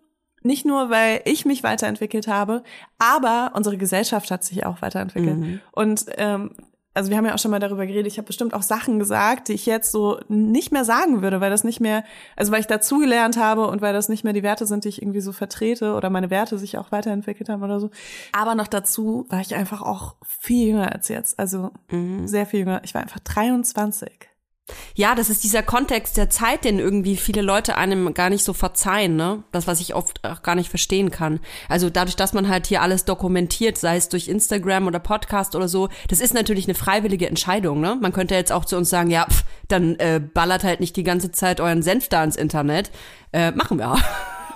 nicht 0.41 0.65
nur, 0.65 0.89
weil 0.89 1.21
ich 1.25 1.45
mich 1.45 1.63
weiterentwickelt 1.63 2.27
habe, 2.27 2.63
aber 2.97 3.51
unsere 3.53 3.77
Gesellschaft 3.77 4.31
hat 4.31 4.43
sich 4.43 4.65
auch 4.65 4.81
weiterentwickelt. 4.81 5.37
Mhm. 5.37 5.61
Und 5.71 6.05
ähm, 6.17 6.55
also 6.95 7.10
wir 7.10 7.17
haben 7.17 7.25
ja 7.25 7.34
auch 7.34 7.39
schon 7.39 7.51
mal 7.51 7.60
darüber 7.60 7.86
geredet, 7.86 8.08
ich 8.08 8.17
habe 8.17 8.25
bestimmt 8.25 8.53
auch 8.53 8.62
Sachen 8.62 8.99
gesagt, 8.99 9.49
die 9.49 9.53
ich 9.53 9.65
jetzt 9.65 9.91
so 9.91 10.17
nicht 10.29 10.71
mehr 10.71 10.86
sagen 10.86 11.21
würde, 11.21 11.41
weil 11.41 11.51
das 11.51 11.65
nicht 11.65 11.81
mehr, 11.81 12.05
also 12.36 12.51
weil 12.51 12.62
ich 12.62 12.67
dazugelernt 12.67 13.38
habe 13.38 13.67
und 13.67 13.81
weil 13.81 13.93
das 13.93 14.10
nicht 14.10 14.23
mehr 14.23 14.34
die 14.34 14.43
Werte 14.43 14.65
sind, 14.65 14.86
die 14.86 14.89
ich 14.89 15.01
irgendwie 15.01 15.19
so 15.19 15.34
vertrete 15.34 15.93
oder 15.93 16.10
meine 16.10 16.29
Werte 16.29 16.58
sich 16.58 16.77
auch 16.77 16.91
weiterentwickelt 16.93 17.49
haben 17.49 17.62
oder 17.63 17.79
so. 17.79 17.91
Aber 18.31 18.55
noch 18.55 18.67
dazu 18.67 19.25
war 19.29 19.41
ich 19.41 19.53
einfach 19.55 19.81
auch 19.81 20.15
viel 20.25 20.69
jünger 20.69 20.91
als 20.91 21.10
jetzt, 21.10 21.38
also 21.38 21.71
mhm. 21.89 22.27
sehr 22.27 22.45
viel 22.45 22.62
jünger. 22.62 22.81
Ich 22.84 22.93
war 22.93 23.01
einfach 23.01 23.19
23. 23.19 24.29
Ja, 24.95 25.13
das 25.13 25.30
ist 25.30 25.43
dieser 25.43 25.62
Kontext 25.62 26.17
der 26.17 26.30
Zeit, 26.30 26.65
den 26.65 26.80
irgendwie 26.80 27.17
viele 27.17 27.41
Leute 27.41 27.78
einem 27.78 28.13
gar 28.13 28.30
nicht 28.30 28.43
so 28.43 28.54
verzeihen, 28.54 29.15
ne? 29.15 29.43
Das, 29.51 29.67
was 29.67 29.80
ich 29.80 29.93
oft 29.93 30.25
auch 30.25 30.41
gar 30.41 30.56
nicht 30.56 30.69
verstehen 30.69 31.12
kann. 31.12 31.39
Also 31.69 31.89
dadurch, 31.91 32.15
dass 32.15 32.34
man 32.34 32.49
halt 32.49 32.65
hier 32.65 32.82
alles 32.82 33.06
dokumentiert, 33.06 33.78
sei 33.78 33.97
es 33.97 34.10
durch 34.10 34.28
Instagram 34.28 34.88
oder 34.88 34.99
Podcast 34.99 35.56
oder 35.56 35.67
so, 35.67 35.89
das 36.08 36.19
ist 36.19 36.34
natürlich 36.34 36.65
eine 36.65 36.75
freiwillige 36.75 37.28
Entscheidung, 37.28 37.80
ne? 37.80 37.97
Man 38.01 38.13
könnte 38.13 38.34
jetzt 38.36 38.51
auch 38.51 38.65
zu 38.65 38.75
uns 38.75 38.89
sagen, 38.89 39.12
ja, 39.12 39.28
pff, 39.30 39.43
dann 39.67 39.95
äh, 39.99 40.19
ballert 40.19 40.63
halt 40.63 40.80
nicht 40.80 40.95
die 40.95 41.04
ganze 41.04 41.32
Zeit 41.32 41.60
euren 41.60 41.84
Senf 41.84 42.10
da 42.10 42.23
ins 42.23 42.36
Internet. 42.36 42.89
Äh, 43.34 43.51
machen 43.51 43.78
wir. 43.78 43.97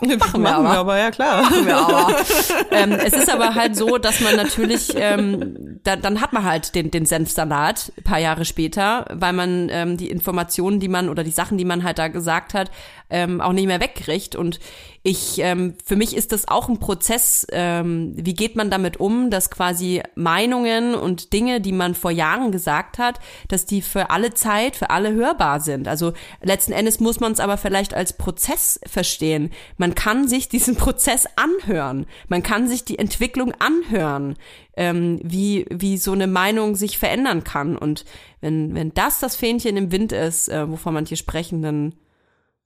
Machen, 0.01 0.41
wir, 0.43 0.55
aber. 0.55 0.63
wir 0.63 0.79
aber, 0.79 0.97
ja 0.97 1.11
klar. 1.11 1.43
Machen 1.43 1.65
wir 1.65 1.77
aber. 1.77 2.15
ähm, 2.71 2.91
es 2.93 3.13
ist 3.13 3.29
aber 3.29 3.55
halt 3.55 3.75
so, 3.75 3.97
dass 3.97 4.21
man 4.21 4.35
natürlich, 4.35 4.93
ähm, 4.95 5.79
da, 5.83 5.95
dann 5.95 6.21
hat 6.21 6.33
man 6.33 6.43
halt 6.43 6.75
den, 6.75 6.91
den 6.91 7.05
Senfsalat 7.05 7.91
ein 7.97 8.03
paar 8.03 8.19
Jahre 8.19 8.45
später, 8.45 9.05
weil 9.11 9.33
man 9.33 9.69
ähm, 9.69 9.97
die 9.97 10.09
Informationen, 10.09 10.79
die 10.79 10.87
man 10.87 11.09
oder 11.09 11.23
die 11.23 11.31
Sachen, 11.31 11.57
die 11.57 11.65
man 11.65 11.83
halt 11.83 11.99
da 11.99 12.07
gesagt 12.07 12.53
hat, 12.53 12.71
ähm, 13.09 13.41
auch 13.41 13.53
nicht 13.53 13.67
mehr 13.67 13.81
wegkriegt. 13.81 14.35
Und 14.35 14.59
ich, 15.01 15.39
ähm, 15.39 15.75
für 15.83 15.95
mich 15.95 16.15
ist 16.15 16.33
das 16.33 16.47
auch 16.47 16.67
ein 16.67 16.79
Prozess, 16.79 17.47
ähm, 17.51 18.11
wie 18.15 18.33
geht 18.33 18.57
man 18.57 18.69
damit 18.69 18.99
um, 18.99 19.29
dass 19.29 19.49
quasi 19.49 20.03
Meinungen 20.15 20.93
und 20.93 21.31
Dinge, 21.31 21.61
die 21.61 21.71
man 21.71 21.95
vor 21.95 22.11
Jahren 22.11 22.51
gesagt 22.51 22.97
hat, 22.97 23.19
dass 23.47 23.65
die 23.65 23.81
für 23.81 24.09
alle 24.09 24.33
Zeit, 24.33 24.75
für 24.75 24.89
alle 24.89 25.13
hörbar 25.13 25.61
sind. 25.61 25.87
Also 25.87 26.13
letzten 26.41 26.73
Endes 26.73 26.99
muss 26.99 27.21
man 27.21 27.31
es 27.31 27.39
aber 27.39 27.55
vielleicht 27.55 27.93
als 27.93 28.13
Prozess 28.13 28.79
verstehen. 28.85 29.51
Man 29.77 29.95
kann 29.95 30.27
sich 30.27 30.49
diesen 30.49 30.75
Prozess 30.75 31.25
anhören. 31.37 32.05
Man 32.27 32.43
kann 32.43 32.67
sich 32.67 32.83
die 32.83 32.99
Entwicklung 32.99 33.53
anhören, 33.59 34.35
ähm, 34.75 35.21
wie, 35.23 35.65
wie 35.69 35.97
so 35.97 36.11
eine 36.11 36.27
Meinung 36.27 36.75
sich 36.75 36.97
verändern 36.97 37.45
kann. 37.45 37.77
Und 37.77 38.03
wenn, 38.41 38.75
wenn 38.75 38.93
das 38.93 39.21
das 39.21 39.37
Fähnchen 39.37 39.77
im 39.77 39.93
Wind 39.93 40.11
ist, 40.11 40.49
äh, 40.49 40.69
wovon 40.69 40.93
manche 40.93 41.15
sprechen, 41.15 41.61
dann 41.61 41.95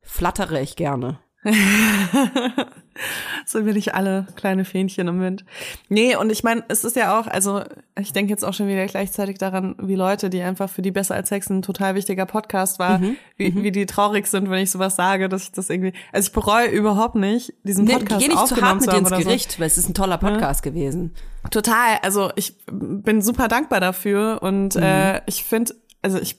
flattere 0.02 0.60
ich 0.62 0.76
gerne. 0.76 1.20
so 3.46 3.66
will 3.66 3.78
ich 3.78 3.96
alle 3.96 4.28
kleine 4.36 4.66
Fähnchen 4.66 5.08
im 5.08 5.20
Wind. 5.20 5.46
Nee, 5.90 6.16
und 6.16 6.32
ich 6.32 6.44
meine, 6.44 6.64
es 6.70 6.84
ist 6.84 6.96
ja 6.96 7.20
auch, 7.20 7.28
also 7.28 7.64
ich 8.00 8.14
denke 8.14 8.32
jetzt 8.32 8.46
auch 8.46 8.54
schon 8.54 8.68
wieder 8.68 8.86
gleichzeitig 8.86 9.38
daran, 9.38 9.76
wie 9.82 9.96
Leute, 9.96 10.30
die 10.30 10.42
einfach 10.42 10.70
für 10.70 10.82
die 10.82 10.92
Besser 10.92 11.16
als 11.16 11.30
Sex 11.30 11.50
ein 11.50 11.62
total 11.62 11.96
wichtiger 11.96 12.26
Podcast 12.26 12.80
war, 12.80 13.00
mhm, 13.00 13.18
wie, 13.36 13.52
mhm. 13.52 13.64
wie 13.64 13.72
die 13.72 13.86
traurig 13.86 14.28
sind, 14.28 14.50
wenn 14.50 14.64
ich 14.64 14.72
sowas 14.72 14.96
sage, 14.96 15.28
dass 15.28 15.44
ich 15.44 15.52
das 15.52 15.70
irgendwie, 15.70 15.94
also 16.12 16.28
ich 16.28 16.34
bereue 16.34 16.68
überhaupt 16.68 17.16
nicht, 17.16 17.54
diesen 17.64 17.86
Podcast 17.86 18.22
nee, 18.22 18.28
geh 18.28 18.34
nicht 18.34 18.48
zu 18.48 18.62
hart 18.62 18.82
mit 18.82 18.94
ins 18.94 19.10
Gericht, 19.10 19.52
so. 19.54 19.60
weil 19.60 19.68
es 19.68 19.78
ist 19.78 19.90
ein 19.90 19.94
toller 19.94 20.18
Podcast 20.18 20.64
ja. 20.64 20.72
gewesen. 20.72 21.14
Total, 21.52 21.98
also 22.02 22.32
ich 22.36 22.56
bin 22.72 23.22
super 23.22 23.50
dankbar 23.50 23.82
dafür 23.82 24.40
und 24.42 24.76
mhm. 24.76 24.84
äh, 24.84 25.22
ich 25.26 25.44
finde, 25.44 25.76
also 26.02 26.20
ich 26.20 26.38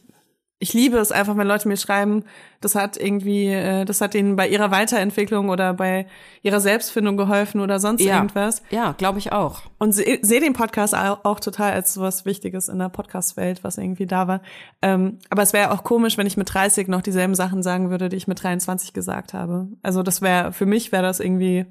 ich 0.65 0.73
liebe 0.73 0.97
es 0.97 1.13
einfach, 1.13 1.37
wenn 1.37 1.47
Leute 1.47 1.69
mir 1.69 1.77
schreiben, 1.77 2.25
das 2.63 2.75
hat 2.75 2.97
irgendwie, 2.97 3.49
äh, 3.49 3.85
das 3.85 4.01
hat 4.01 4.15
ihnen 4.15 4.35
bei 4.35 4.49
ihrer 4.49 4.71
Weiterentwicklung 4.71 5.51
oder 5.51 5.75
bei 5.75 6.07
ihrer 6.41 6.59
Selbstfindung 6.59 7.19
geholfen 7.19 7.61
oder 7.61 7.79
sonst 7.79 8.01
ja. 8.01 8.17
irgendwas. 8.17 8.63
Ja, 8.71 8.93
glaube 8.93 9.19
ich 9.19 9.31
auch. 9.31 9.61
Und 9.77 9.93
sehe 9.93 10.21
seh 10.23 10.41
den 10.41 10.55
Podcast 10.55 10.95
auch, 10.97 11.39
total 11.39 11.73
als 11.73 12.01
was 12.01 12.25
Wichtiges 12.25 12.71
in 12.71 12.79
der 12.79 12.89
Podcast-Welt, 12.89 13.63
was 13.63 13.77
irgendwie 13.77 14.07
da 14.07 14.27
war. 14.27 14.41
Ähm, 14.81 15.19
aber 15.29 15.43
es 15.43 15.53
wäre 15.53 15.71
auch 15.71 15.85
komisch, 15.85 16.17
wenn 16.17 16.27
ich 16.27 16.39
mit 16.39 16.55
30 16.55 16.89
noch 16.89 17.03
dieselben 17.03 17.35
Sachen 17.35 17.63
sagen 17.63 17.91
würde, 17.91 18.09
die 18.09 18.17
ich 18.17 18.27
mit 18.27 18.43
23 18.43 18.95
gesagt 18.95 19.35
habe. 19.35 19.69
Also 19.83 20.03
das 20.03 20.23
wäre, 20.23 20.55
für 20.55 20.65
mich 20.65 20.93
wäre 20.93 21.03
das 21.03 21.21
irgendwie, 21.21 21.67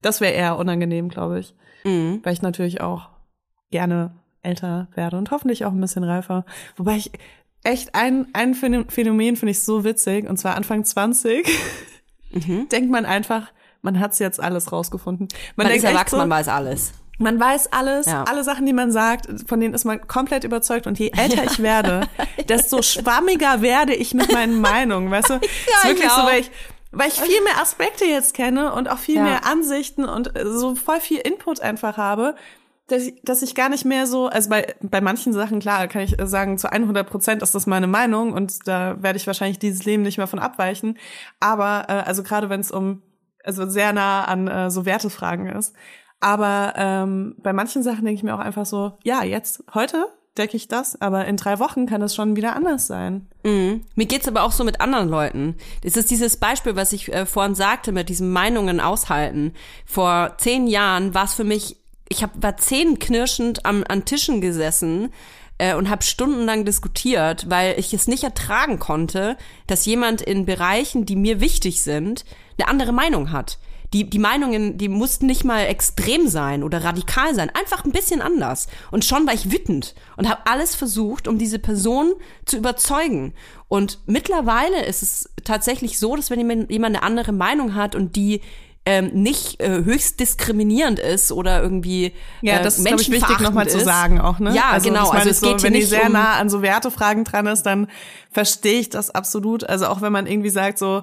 das 0.00 0.22
wäre 0.22 0.32
eher 0.32 0.56
unangenehm, 0.56 1.10
glaube 1.10 1.40
ich. 1.40 1.54
Mhm. 1.84 2.20
Weil 2.22 2.32
ich 2.32 2.40
natürlich 2.40 2.80
auch 2.80 3.10
gerne 3.70 4.12
älter 4.42 4.88
werde 4.94 5.18
und 5.18 5.30
hoffentlich 5.30 5.66
auch 5.66 5.72
ein 5.72 5.80
bisschen 5.80 6.04
reifer. 6.04 6.46
Wobei 6.76 6.96
ich 6.96 7.12
echt 7.62 7.94
ein, 7.94 8.28
ein 8.32 8.54
Phänomen 8.54 9.36
finde 9.36 9.50
ich 9.50 9.62
so 9.62 9.84
witzig, 9.84 10.28
und 10.28 10.38
zwar 10.38 10.56
Anfang 10.56 10.84
20, 10.84 11.46
mhm. 12.30 12.68
denkt 12.68 12.90
man 12.90 13.04
einfach, 13.04 13.50
man 13.82 14.00
hat's 14.00 14.18
jetzt 14.18 14.40
alles 14.40 14.72
rausgefunden. 14.72 15.28
Man, 15.56 15.66
man 15.66 15.76
ist 15.76 15.84
erwachsen, 15.84 16.16
so, 16.16 16.16
man 16.18 16.30
weiß 16.30 16.48
alles. 16.48 16.92
Man 17.18 17.38
weiß 17.38 17.72
alles, 17.72 18.06
ja. 18.06 18.24
alle 18.24 18.44
Sachen, 18.44 18.64
die 18.64 18.72
man 18.72 18.90
sagt, 18.90 19.26
von 19.46 19.60
denen 19.60 19.74
ist 19.74 19.84
man 19.84 20.06
komplett 20.06 20.44
überzeugt. 20.44 20.86
Und 20.86 20.98
je 20.98 21.10
älter 21.14 21.36
ja. 21.44 21.50
ich 21.50 21.58
werde, 21.58 22.08
desto 22.48 22.80
schwammiger 22.80 23.60
werde 23.60 23.94
ich 23.94 24.14
mit 24.14 24.32
meinen 24.32 24.60
Meinungen, 24.62 25.10
weißt 25.10 25.30
du? 25.30 25.34
ja, 25.34 25.40
ist 25.40 25.84
wirklich 25.84 26.10
so, 26.10 26.22
weil 26.22 26.40
ich, 26.40 26.50
weil 26.92 27.08
ich 27.08 27.20
viel 27.20 27.42
mehr 27.42 27.60
Aspekte 27.60 28.06
jetzt 28.06 28.32
kenne 28.32 28.72
und 28.72 28.88
auch 28.88 28.98
viel 28.98 29.16
ja. 29.16 29.22
mehr 29.22 29.46
Ansichten 29.46 30.06
und 30.06 30.32
so 30.44 30.74
voll 30.74 31.00
viel 31.00 31.18
Input 31.18 31.60
einfach 31.60 31.98
habe, 31.98 32.36
dass 32.90 33.02
ich, 33.04 33.14
dass 33.22 33.42
ich 33.42 33.54
gar 33.54 33.68
nicht 33.68 33.84
mehr 33.84 34.06
so, 34.06 34.26
also 34.26 34.50
bei, 34.50 34.74
bei 34.82 35.00
manchen 35.00 35.32
Sachen, 35.32 35.60
klar, 35.60 35.86
kann 35.86 36.02
ich 36.02 36.16
sagen, 36.24 36.58
zu 36.58 36.72
100 36.72 37.08
Prozent 37.08 37.42
ist 37.42 37.54
das 37.54 37.66
meine 37.66 37.86
Meinung 37.86 38.32
und 38.32 38.66
da 38.66 39.00
werde 39.00 39.16
ich 39.16 39.26
wahrscheinlich 39.26 39.58
dieses 39.58 39.84
Leben 39.84 40.02
nicht 40.02 40.18
mehr 40.18 40.26
von 40.26 40.38
abweichen. 40.38 40.98
Aber, 41.38 41.86
äh, 41.88 41.92
also 41.92 42.22
gerade 42.22 42.50
wenn 42.50 42.60
es 42.60 42.70
um, 42.70 43.02
also 43.44 43.68
sehr 43.68 43.92
nah 43.92 44.24
an 44.24 44.48
äh, 44.48 44.70
so 44.70 44.84
Wertefragen 44.84 45.46
ist. 45.46 45.74
Aber 46.18 46.74
ähm, 46.76 47.36
bei 47.38 47.52
manchen 47.52 47.82
Sachen 47.82 48.04
denke 48.04 48.18
ich 48.18 48.22
mir 48.22 48.34
auch 48.34 48.40
einfach 48.40 48.66
so, 48.66 48.98
ja, 49.04 49.22
jetzt, 49.22 49.64
heute 49.72 50.06
decke 50.36 50.56
ich 50.56 50.68
das, 50.68 51.00
aber 51.00 51.26
in 51.26 51.36
drei 51.36 51.58
Wochen 51.58 51.86
kann 51.86 52.02
es 52.02 52.14
schon 52.14 52.36
wieder 52.36 52.54
anders 52.54 52.86
sein. 52.86 53.28
Mhm. 53.44 53.84
Mir 53.94 54.06
geht's 54.06 54.28
aber 54.28 54.42
auch 54.42 54.52
so 54.52 54.64
mit 54.64 54.80
anderen 54.80 55.08
Leuten. 55.08 55.56
Das 55.82 55.96
ist 55.96 56.10
dieses 56.10 56.36
Beispiel, 56.36 56.76
was 56.76 56.92
ich 56.92 57.12
äh, 57.12 57.26
vorhin 57.26 57.54
sagte, 57.54 57.92
mit 57.92 58.08
diesem 58.08 58.32
Meinungen 58.32 58.80
aushalten. 58.80 59.54
Vor 59.86 60.34
zehn 60.38 60.66
Jahren 60.66 61.14
war 61.14 61.24
es 61.24 61.34
für 61.34 61.44
mich 61.44 61.76
ich 62.10 62.22
hab, 62.22 62.42
war 62.42 62.58
zähnenknirschend 62.58 63.64
am, 63.64 63.84
an 63.88 64.04
Tischen 64.04 64.40
gesessen 64.40 65.10
äh, 65.58 65.74
und 65.74 65.88
habe 65.88 66.02
stundenlang 66.02 66.64
diskutiert, 66.64 67.48
weil 67.48 67.78
ich 67.78 67.94
es 67.94 68.08
nicht 68.08 68.24
ertragen 68.24 68.78
konnte, 68.78 69.38
dass 69.68 69.86
jemand 69.86 70.20
in 70.20 70.44
Bereichen, 70.44 71.06
die 71.06 71.16
mir 71.16 71.40
wichtig 71.40 71.82
sind, 71.82 72.24
eine 72.58 72.68
andere 72.68 72.92
Meinung 72.92 73.30
hat. 73.30 73.58
Die, 73.92 74.08
die 74.08 74.20
Meinungen, 74.20 74.78
die 74.78 74.88
mussten 74.88 75.26
nicht 75.26 75.44
mal 75.44 75.66
extrem 75.66 76.28
sein 76.28 76.62
oder 76.62 76.84
radikal 76.84 77.34
sein, 77.34 77.50
einfach 77.50 77.84
ein 77.84 77.90
bisschen 77.90 78.22
anders. 78.22 78.68
Und 78.92 79.04
schon 79.04 79.26
war 79.26 79.34
ich 79.34 79.50
wütend 79.50 79.94
und 80.16 80.28
habe 80.28 80.46
alles 80.46 80.76
versucht, 80.76 81.26
um 81.26 81.38
diese 81.38 81.58
Person 81.58 82.12
zu 82.44 82.56
überzeugen. 82.56 83.34
Und 83.66 83.98
mittlerweile 84.06 84.84
ist 84.84 85.02
es 85.02 85.30
tatsächlich 85.42 85.98
so, 85.98 86.14
dass 86.14 86.30
wenn 86.30 86.68
jemand 86.68 86.96
eine 86.96 87.02
andere 87.02 87.32
Meinung 87.32 87.74
hat 87.74 87.96
und 87.96 88.14
die 88.14 88.42
ähm, 88.86 89.10
nicht 89.12 89.60
äh, 89.60 89.84
höchst 89.84 90.20
diskriminierend 90.20 90.98
ist 90.98 91.32
oder 91.32 91.62
irgendwie 91.62 92.14
ja, 92.40 92.58
äh, 92.58 92.62
das 92.62 92.78
ist 92.78 92.86
ich 92.86 93.10
wichtig 93.10 93.40
nochmal 93.40 93.68
zu 93.68 93.78
sagen 93.80 94.20
auch 94.20 94.38
ne 94.38 94.54
ja 94.54 94.70
also, 94.70 94.88
genau 94.88 95.10
also 95.10 95.28
es 95.28 95.40
so, 95.40 95.48
geht 95.48 95.62
wenn 95.62 95.74
die 95.74 95.82
sehr 95.82 96.06
um 96.06 96.12
nah 96.12 96.36
an 96.36 96.48
so 96.48 96.62
Wertefragen 96.62 97.24
dran 97.24 97.46
ist 97.46 97.64
dann 97.64 97.88
verstehe 98.30 98.80
ich 98.80 98.88
das 98.88 99.10
absolut 99.10 99.64
also 99.64 99.86
auch 99.86 100.00
wenn 100.00 100.12
man 100.12 100.26
irgendwie 100.26 100.48
sagt 100.48 100.78
so 100.78 101.02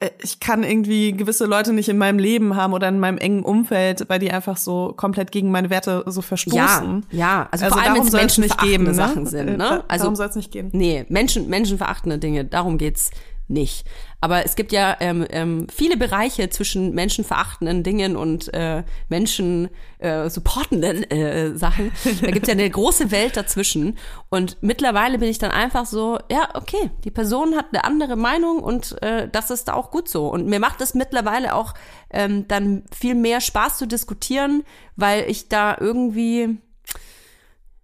äh, 0.00 0.10
ich 0.22 0.40
kann 0.40 0.62
irgendwie 0.62 1.12
gewisse 1.12 1.46
Leute 1.46 1.72
nicht 1.72 1.88
in 1.88 1.98
meinem 1.98 2.18
Leben 2.18 2.56
haben 2.56 2.72
oder 2.72 2.88
in 2.88 2.98
meinem 3.00 3.18
engen 3.18 3.42
Umfeld, 3.42 4.08
weil 4.08 4.18
die 4.18 4.30
einfach 4.30 4.56
so 4.56 4.92
komplett 4.96 5.32
gegen 5.32 5.50
meine 5.50 5.70
Werte 5.70 6.04
so 6.06 6.22
verstoßen. 6.22 7.06
Ja, 7.10 7.18
ja. 7.18 7.48
Also, 7.50 7.66
also 7.66 7.76
vor 7.76 7.84
allem, 7.84 7.96
wenn 7.96 8.06
es 8.06 8.12
menschenverachtende 8.12 8.70
geben, 8.70 8.84
ne? 8.84 8.94
Sachen 8.94 9.26
sind. 9.26 9.56
Ne? 9.56 9.84
Also, 9.88 10.04
darum 10.04 10.16
soll 10.16 10.26
es 10.26 10.36
nicht 10.36 10.50
gehen. 10.50 10.70
Nee, 10.72 11.06
Menschen, 11.08 11.48
menschenverachtende 11.48 12.18
Dinge, 12.18 12.44
darum 12.44 12.78
geht's 12.78 13.10
nicht. 13.48 13.86
Aber 14.24 14.46
es 14.46 14.56
gibt 14.56 14.72
ja 14.72 14.96
ähm, 15.00 15.26
ähm, 15.28 15.66
viele 15.70 15.98
Bereiche 15.98 16.48
zwischen 16.48 16.94
menschenverachtenden 16.94 17.82
Dingen 17.82 18.16
und 18.16 18.54
äh, 18.54 18.82
Menschen 19.10 19.68
äh, 19.98 20.30
supportenden 20.30 21.02
äh, 21.10 21.54
Sachen. 21.58 21.92
Da 22.22 22.30
gibt 22.30 22.44
es 22.44 22.48
ja 22.48 22.58
eine 22.58 22.70
große 22.70 23.10
Welt 23.10 23.36
dazwischen. 23.36 23.98
Und 24.30 24.56
mittlerweile 24.62 25.18
bin 25.18 25.28
ich 25.28 25.36
dann 25.36 25.50
einfach 25.50 25.84
so, 25.84 26.18
ja, 26.30 26.48
okay, 26.54 26.90
die 27.04 27.10
Person 27.10 27.54
hat 27.54 27.66
eine 27.70 27.84
andere 27.84 28.16
Meinung 28.16 28.62
und 28.62 28.96
äh, 29.02 29.28
das 29.30 29.50
ist 29.50 29.70
auch 29.70 29.90
gut 29.90 30.08
so. 30.08 30.28
Und 30.28 30.46
mir 30.46 30.58
macht 30.58 30.80
es 30.80 30.94
mittlerweile 30.94 31.54
auch 31.54 31.74
ähm, 32.08 32.48
dann 32.48 32.84
viel 32.98 33.14
mehr 33.14 33.42
Spaß 33.42 33.76
zu 33.76 33.86
diskutieren, 33.86 34.64
weil 34.96 35.28
ich 35.28 35.50
da 35.50 35.76
irgendwie 35.78 36.56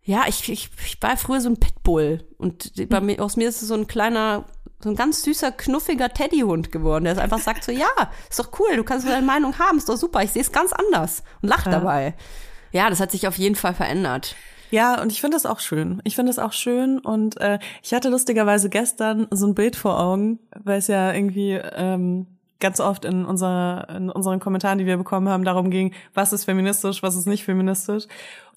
ja, 0.03 0.25
ich, 0.27 0.49
ich, 0.49 0.71
ich 0.87 1.03
war 1.03 1.19
früher 1.19 1.43
so 1.43 1.51
ein 1.51 1.61
Pitbull 1.61 2.25
und 2.39 2.73
bei 2.89 3.03
mir, 3.03 3.23
aus 3.23 3.37
mir 3.37 3.51
ist 3.51 3.61
es 3.61 3.69
so 3.69 3.75
ein 3.75 3.87
kleiner 3.87 4.47
so 4.83 4.89
ein 4.89 4.97
ganz 4.97 5.23
süßer, 5.23 5.53
knuffiger 5.53 6.09
Teddyhund 6.09 6.73
geworden, 6.73 7.05
der 7.05 7.19
einfach 7.19 7.39
sagt 7.39 7.65
so, 7.65 7.73
ja, 7.73 7.89
ist 8.29 8.39
doch 8.39 8.51
cool, 8.59 8.77
du 8.77 8.85
kannst 8.85 9.07
deine 9.07 9.27
Meinung 9.27 9.59
haben, 9.59 9.79
ist 9.79 9.89
doch 9.89 9.97
super, 9.97 10.23
ich 10.23 10.31
sehe 10.31 10.43
es 10.43 10.53
ganz 10.53 10.73
anders 10.73 11.23
und 11.43 11.49
lacht 11.49 11.67
ja. 11.67 11.73
dabei. 11.73 12.15
Ja, 12.73 12.89
das 12.89 13.01
hat 13.01 13.11
sich 13.11 13.27
auf 13.27 13.37
jeden 13.37 13.57
Fall 13.57 13.75
verändert. 13.75 14.37
Ja, 14.71 15.03
und 15.03 15.11
ich 15.11 15.21
finde 15.21 15.37
das 15.37 15.47
auch 15.47 15.59
schön. 15.59 16.01
Ich 16.05 16.15
finde 16.15 16.31
das 16.31 16.39
auch 16.39 16.53
schön 16.53 17.01
und 17.01 17.41
äh, 17.41 17.59
ich 17.83 17.93
hatte 17.93 18.09
lustigerweise 18.09 18.69
gestern 18.69 19.27
so 19.31 19.47
ein 19.47 19.55
Bild 19.55 19.75
vor 19.75 19.99
Augen, 19.99 20.39
weil 20.63 20.79
es 20.79 20.87
ja 20.87 21.13
irgendwie 21.13 21.55
ähm, 21.55 22.27
ganz 22.61 22.79
oft 22.79 23.05
in, 23.05 23.25
unserer, 23.25 23.89
in 23.91 24.11
unseren 24.11 24.39
Kommentaren, 24.39 24.79
die 24.79 24.87
wir 24.87 24.97
bekommen 24.97 25.29
haben, 25.29 25.45
darum 25.45 25.71
ging, 25.71 25.93
was 26.15 26.33
ist 26.33 26.45
feministisch, 26.45 27.03
was 27.03 27.17
ist 27.17 27.27
nicht 27.27 27.45
feministisch. 27.45 28.07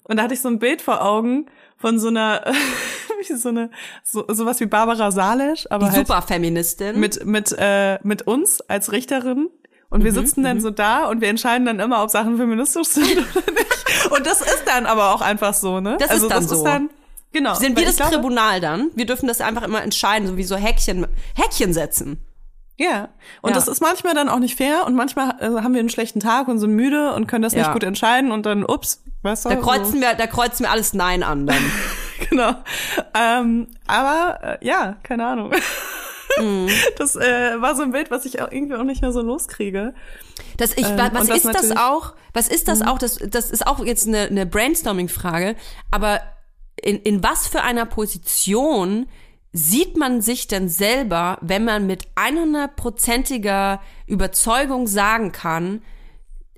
Und 0.04 0.18
da 0.18 0.22
hatte 0.22 0.34
ich 0.34 0.42
so 0.42 0.48
ein 0.48 0.58
Bild 0.58 0.82
vor 0.82 1.04
Augen 1.04 1.46
von 1.84 1.98
so 1.98 2.08
einer, 2.08 2.42
wie 3.28 3.34
so 3.34 3.50
eine, 3.50 3.68
so, 4.02 4.24
sowas 4.28 4.58
wie 4.60 4.64
Barbara 4.64 5.10
Salisch, 5.10 5.70
aber 5.70 5.84
Die 5.84 5.92
halt 5.92 6.06
Superfeministin. 6.06 6.98
mit, 6.98 7.26
mit, 7.26 7.54
äh, 7.58 7.98
mit 8.02 8.22
uns 8.22 8.62
als 8.62 8.90
Richterin. 8.90 9.50
Und 9.90 10.02
wir 10.02 10.12
mhm, 10.12 10.16
sitzen 10.16 10.42
dann 10.44 10.56
mhm. 10.56 10.62
so 10.62 10.70
da 10.70 11.04
und 11.10 11.20
wir 11.20 11.28
entscheiden 11.28 11.66
dann 11.66 11.80
immer, 11.80 12.02
ob 12.02 12.08
Sachen 12.08 12.38
feministisch 12.38 12.88
sind 12.88 13.18
oder 13.36 13.52
nicht. 13.52 14.10
Und 14.10 14.26
das 14.26 14.40
ist 14.40 14.62
dann 14.64 14.86
aber 14.86 15.14
auch 15.14 15.20
einfach 15.20 15.52
so, 15.52 15.80
ne? 15.80 15.98
Das 16.00 16.08
also, 16.08 16.24
ist 16.24 16.32
dann 16.32 16.40
das 16.40 16.50
so. 16.50 16.56
Ist 16.56 16.64
dann, 16.64 16.88
genau. 17.32 17.52
Sind 17.52 17.78
wir 17.78 17.84
das 17.84 17.96
glaube, 17.96 18.14
Tribunal 18.14 18.62
dann? 18.62 18.90
Wir 18.94 19.04
dürfen 19.04 19.26
das 19.28 19.42
einfach 19.42 19.62
immer 19.62 19.82
entscheiden, 19.82 20.26
so 20.26 20.38
wie 20.38 20.42
so 20.42 20.56
Häkchen, 20.56 21.06
Häkchen 21.34 21.74
setzen. 21.74 22.18
Ja, 22.76 23.10
und 23.40 23.50
ja. 23.50 23.54
das 23.54 23.68
ist 23.68 23.80
manchmal 23.80 24.14
dann 24.14 24.28
auch 24.28 24.40
nicht 24.40 24.56
fair 24.56 24.84
und 24.84 24.94
manchmal 24.94 25.32
also 25.38 25.62
haben 25.62 25.74
wir 25.74 25.80
einen 25.80 25.90
schlechten 25.90 26.18
Tag 26.18 26.48
und 26.48 26.58
sind 26.58 26.74
müde 26.74 27.12
und 27.12 27.28
können 27.28 27.42
das 27.42 27.52
ja. 27.52 27.60
nicht 27.60 27.72
gut 27.72 27.84
entscheiden 27.84 28.32
und 28.32 28.46
dann, 28.46 28.64
ups, 28.64 29.02
weißt 29.22 29.44
du? 29.44 29.48
Da 29.50 29.56
kreuzen 29.56 29.94
so. 29.94 30.00
wir, 30.00 30.14
da 30.14 30.26
kreuzen 30.26 30.64
wir 30.64 30.72
alles 30.72 30.92
Nein 30.92 31.22
an 31.22 31.46
dann. 31.46 31.62
genau. 32.30 32.54
Ähm, 33.14 33.68
aber 33.86 34.58
äh, 34.60 34.66
ja, 34.66 34.96
keine 35.04 35.26
Ahnung. 35.26 35.52
Mm. 36.40 36.66
Das 36.98 37.14
äh, 37.14 37.60
war 37.60 37.76
so 37.76 37.82
ein 37.82 37.92
Bild, 37.92 38.10
was 38.10 38.24
ich 38.24 38.42
auch 38.42 38.50
irgendwie 38.50 38.74
auch 38.74 38.82
nicht 38.82 39.02
mehr 39.02 39.12
so 39.12 39.20
loskriege. 39.20 39.94
Das 40.56 40.72
ich, 40.76 40.88
ähm, 40.88 40.98
was 41.12 41.28
ist 41.28 41.44
das, 41.44 41.76
auch? 41.76 42.14
Was 42.32 42.48
ist 42.48 42.66
das 42.66 42.80
mm. 42.80 42.88
auch? 42.88 42.98
Das, 42.98 43.18
das 43.18 43.52
ist 43.52 43.66
auch 43.66 43.84
jetzt 43.84 44.08
eine, 44.08 44.22
eine 44.22 44.46
Brainstorming-Frage. 44.46 45.54
Aber 45.92 46.20
in, 46.82 46.98
in 47.02 47.22
was 47.22 47.46
für 47.46 47.62
einer 47.62 47.86
Position 47.86 49.06
sieht 49.56 49.96
man 49.96 50.20
sich 50.20 50.48
denn 50.48 50.68
selber, 50.68 51.38
wenn 51.40 51.64
man 51.64 51.86
mit 51.86 52.08
100%iger 52.16 53.80
Überzeugung 54.08 54.88
sagen 54.88 55.30
kann, 55.30 55.80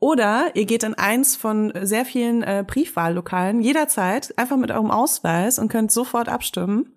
Oder 0.00 0.56
ihr 0.56 0.64
geht 0.64 0.82
in 0.82 0.94
eins 0.94 1.36
von 1.36 1.72
sehr 1.80 2.04
vielen 2.04 2.42
äh, 2.42 2.64
Briefwahllokalen 2.66 3.60
jederzeit 3.60 4.36
einfach 4.36 4.56
mit 4.56 4.72
eurem 4.72 4.90
Ausweis 4.90 5.60
und 5.60 5.68
könnt 5.68 5.92
sofort 5.92 6.28
abstimmen. 6.28 6.96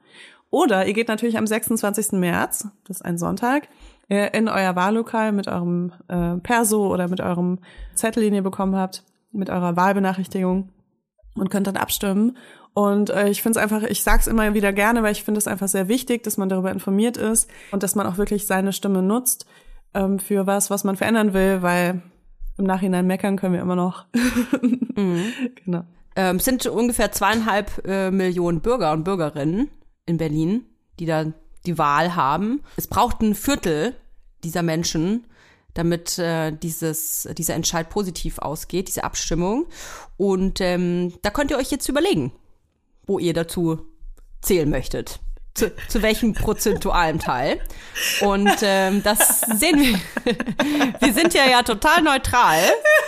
Oder 0.49 0.87
ihr 0.87 0.93
geht 0.93 1.07
natürlich 1.07 1.37
am 1.37 1.45
26. 1.45 2.13
März, 2.13 2.67
das 2.87 2.97
ist 2.97 3.05
ein 3.05 3.19
Sonntag, 3.19 3.67
äh, 4.07 4.35
in 4.35 4.49
euer 4.49 4.75
Wahllokal 4.75 5.33
mit 5.33 5.47
eurem 5.47 5.91
äh, 6.07 6.37
Perso 6.37 6.91
oder 6.91 7.07
mit 7.09 7.21
eurem 7.21 7.59
Zettel, 7.93 8.23
den 8.23 8.33
ihr 8.33 8.41
bekommen 8.41 8.75
habt, 8.75 9.03
mit 9.31 9.51
eurer 9.51 9.75
Wahlbenachrichtigung 9.75 10.69
und 11.39 11.49
könnt 11.49 11.67
dann 11.67 11.77
abstimmen. 11.77 12.37
Und 12.73 13.09
äh, 13.09 13.29
ich 13.29 13.41
finde 13.41 13.59
es 13.59 13.63
einfach, 13.63 13.83
ich 13.83 14.03
sag's 14.03 14.27
immer 14.27 14.53
wieder 14.53 14.71
gerne, 14.73 15.03
weil 15.03 15.11
ich 15.11 15.23
finde 15.23 15.39
es 15.39 15.47
einfach 15.47 15.67
sehr 15.67 15.87
wichtig, 15.87 16.23
dass 16.23 16.37
man 16.37 16.49
darüber 16.49 16.71
informiert 16.71 17.17
ist 17.17 17.49
und 17.71 17.83
dass 17.83 17.95
man 17.95 18.05
auch 18.05 18.17
wirklich 18.17 18.45
seine 18.45 18.73
Stimme 18.73 19.01
nutzt 19.01 19.45
ähm, 19.93 20.19
für 20.19 20.47
was, 20.47 20.69
was 20.69 20.83
man 20.83 20.95
verändern 20.95 21.33
will, 21.33 21.61
weil 21.61 22.01
im 22.57 22.65
Nachhinein 22.65 23.07
meckern 23.07 23.37
können 23.37 23.53
wir 23.53 23.61
immer 23.61 23.75
noch. 23.75 24.05
mhm. 24.95 25.33
Genau. 25.65 25.83
Ähm, 26.15 26.39
sind 26.39 26.65
ungefähr 26.67 27.11
zweieinhalb 27.11 27.85
äh, 27.85 28.11
Millionen 28.11 28.61
Bürger 28.61 28.91
und 28.91 29.03
Bürgerinnen 29.03 29.69
in 30.05 30.17
Berlin, 30.17 30.65
die 30.99 31.05
da 31.05 31.25
die 31.65 31.77
Wahl 31.77 32.15
haben. 32.15 32.61
Es 32.77 32.87
braucht 32.87 33.21
ein 33.21 33.35
Viertel 33.35 33.95
dieser 34.43 34.63
Menschen, 34.63 35.25
damit 35.73 36.17
äh, 36.19 36.51
dieses, 36.51 37.27
dieser 37.37 37.55
Entscheid 37.55 37.89
positiv 37.89 38.39
ausgeht, 38.39 38.87
diese 38.87 39.03
Abstimmung. 39.03 39.67
Und 40.17 40.61
ähm, 40.61 41.13
da 41.21 41.29
könnt 41.29 41.51
ihr 41.51 41.57
euch 41.57 41.71
jetzt 41.71 41.87
überlegen, 41.89 42.31
wo 43.05 43.19
ihr 43.19 43.33
dazu 43.33 43.85
zählen 44.41 44.69
möchtet. 44.69 45.19
Zu, 45.55 45.75
zu 45.87 46.01
welchem 46.01 46.33
prozentualen 46.33 47.19
Teil. 47.19 47.59
Und 48.21 48.51
ähm, 48.61 49.03
das 49.03 49.41
sehen 49.41 49.81
wir. 49.81 49.99
wir 50.99 51.13
sind 51.13 51.33
ja 51.33 51.49
ja 51.49 51.63
total 51.63 52.01
neutral, 52.01 52.59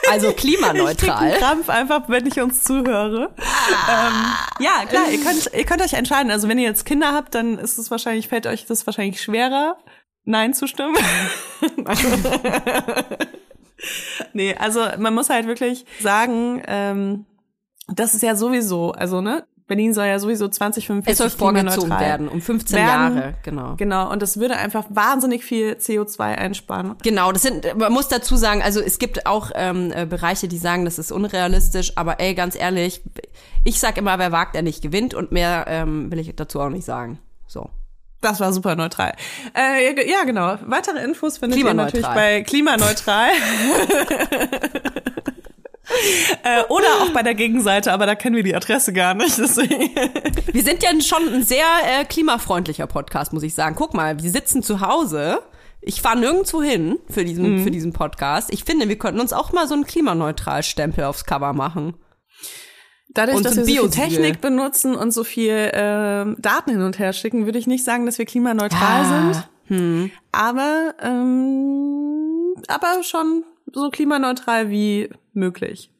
also 0.09 0.33
klimaneutral. 0.33 1.31
Ich 1.31 1.37
Krampf 1.37 1.69
einfach, 1.69 2.09
wenn 2.09 2.25
ich 2.25 2.41
uns 2.41 2.63
zuhöre. 2.63 3.33
ähm, 3.37 4.33
ja, 4.59 4.85
klar, 4.89 5.09
ihr 5.11 5.23
könnt, 5.23 5.51
ihr 5.53 5.65
könnt 5.65 5.81
euch 5.81 5.93
entscheiden. 5.93 6.31
Also 6.31 6.49
wenn 6.49 6.57
ihr 6.57 6.67
jetzt 6.67 6.85
Kinder 6.85 7.13
habt, 7.13 7.35
dann 7.35 7.57
ist 7.57 7.77
es 7.77 7.91
wahrscheinlich, 7.91 8.27
fällt 8.27 8.47
euch 8.47 8.65
das 8.65 8.85
wahrscheinlich 8.85 9.21
schwerer, 9.21 9.77
Nein 10.23 10.53
zu 10.53 10.67
stimmen. 10.67 10.95
nee, 14.33 14.55
also 14.55 14.81
man 14.97 15.13
muss 15.13 15.29
halt 15.29 15.47
wirklich 15.47 15.85
sagen, 15.99 16.61
ähm, 16.67 17.25
das 17.87 18.13
ist 18.13 18.21
ja 18.21 18.35
sowieso, 18.35 18.91
also 18.91 19.21
ne, 19.21 19.45
Berlin 19.71 19.93
soll 19.93 20.07
ja 20.07 20.19
sowieso 20.19 20.49
2045 20.49 21.11
es 21.11 21.17
soll 21.17 21.29
vorgezogen 21.29 21.97
werden, 21.97 22.27
um 22.27 22.41
15 22.41 22.77
werden. 22.77 23.15
Jahre, 23.15 23.33
genau. 23.41 23.75
Genau, 23.77 24.11
und 24.11 24.21
das 24.21 24.37
würde 24.37 24.57
einfach 24.57 24.83
wahnsinnig 24.89 25.45
viel 25.45 25.77
CO2 25.79 26.19
einsparen. 26.19 26.95
Genau, 27.03 27.31
das 27.31 27.43
sind, 27.43 27.77
man 27.77 27.93
muss 27.93 28.09
dazu 28.09 28.35
sagen, 28.35 28.61
also 28.61 28.81
es 28.81 28.99
gibt 28.99 29.25
auch 29.25 29.49
ähm, 29.55 29.93
äh, 29.95 30.05
Bereiche, 30.05 30.49
die 30.49 30.57
sagen, 30.57 30.83
das 30.83 30.99
ist 30.99 31.13
unrealistisch, 31.13 31.93
aber 31.95 32.19
ey, 32.19 32.35
ganz 32.35 32.57
ehrlich, 32.57 33.01
ich 33.63 33.79
sag 33.79 33.97
immer, 33.97 34.19
wer 34.19 34.33
wagt, 34.33 34.55
der 34.55 34.61
nicht 34.61 34.81
gewinnt 34.81 35.13
und 35.13 35.31
mehr 35.31 35.63
ähm, 35.69 36.11
will 36.11 36.19
ich 36.19 36.35
dazu 36.35 36.59
auch 36.59 36.69
nicht 36.69 36.83
sagen. 36.83 37.19
So. 37.47 37.69
Das 38.21 38.39
war 38.39 38.53
super 38.53 38.75
neutral. 38.75 39.13
Äh, 39.57 40.09
ja, 40.09 40.23
genau. 40.23 40.57
Weitere 40.65 41.03
Infos 41.03 41.39
findet 41.39 41.59
ihr 41.59 41.73
natürlich 41.73 42.05
bei 42.05 42.43
Klimaneutral. 42.43 43.29
äh, 46.43 46.63
oder 46.69 46.87
auch 47.01 47.09
bei 47.13 47.23
der 47.23 47.33
Gegenseite, 47.33 47.91
aber 47.91 48.05
da 48.05 48.13
kennen 48.13 48.35
wir 48.35 48.43
die 48.43 48.55
Adresse 48.55 48.93
gar 48.93 49.15
nicht. 49.15 49.37
Deswegen. 49.39 49.89
Wir 50.51 50.63
sind 50.63 50.83
ja 50.83 50.89
schon 51.01 51.33
ein 51.33 51.43
sehr 51.43 51.65
äh, 51.83 52.05
klimafreundlicher 52.05 52.85
Podcast, 52.85 53.33
muss 53.33 53.43
ich 53.43 53.55
sagen. 53.55 53.75
Guck 53.75 53.95
mal, 53.95 54.21
wir 54.21 54.29
sitzen 54.29 54.61
zu 54.61 54.81
Hause. 54.81 55.39
Ich 55.81 56.01
fahre 56.01 56.19
nirgendwo 56.19 56.61
hin 56.61 56.99
für 57.09 57.25
diesen, 57.25 57.55
mhm. 57.55 57.63
für 57.63 57.71
diesen 57.71 57.91
Podcast. 57.91 58.53
Ich 58.53 58.65
finde, 58.65 58.87
wir 58.87 58.99
könnten 58.99 59.19
uns 59.19 59.33
auch 59.33 59.51
mal 59.51 59.67
so 59.67 59.73
einen 59.73 59.85
Klimaneutral-Stempel 59.85 61.05
aufs 61.05 61.25
Cover 61.25 61.53
machen. 61.53 61.95
Dadurch, 63.13 63.37
und 63.37 63.45
dass 63.45 63.57
wir 63.57 63.65
so 63.65 63.71
viel 63.71 63.89
Technik 63.89 64.41
benutzen 64.41 64.95
und 64.95 65.11
so 65.11 65.23
viel 65.23 65.51
äh, 65.51 66.41
Daten 66.41 66.71
hin 66.71 66.81
und 66.81 66.97
her 66.97 67.13
schicken, 67.13 67.45
würde 67.45 67.59
ich 67.59 67.67
nicht 67.67 67.83
sagen, 67.83 68.05
dass 68.05 68.17
wir 68.17 68.25
klimaneutral 68.25 69.03
ja. 69.03 69.33
sind. 69.33 69.49
Hm. 69.67 70.11
Aber, 70.31 70.95
ähm, 71.01 72.55
aber 72.67 73.03
schon 73.03 73.43
so 73.73 73.89
klimaneutral 73.89 74.69
wie 74.69 75.09
möglich. 75.33 75.91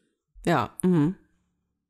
Ja, 0.45 0.72
mhm. 0.84 1.16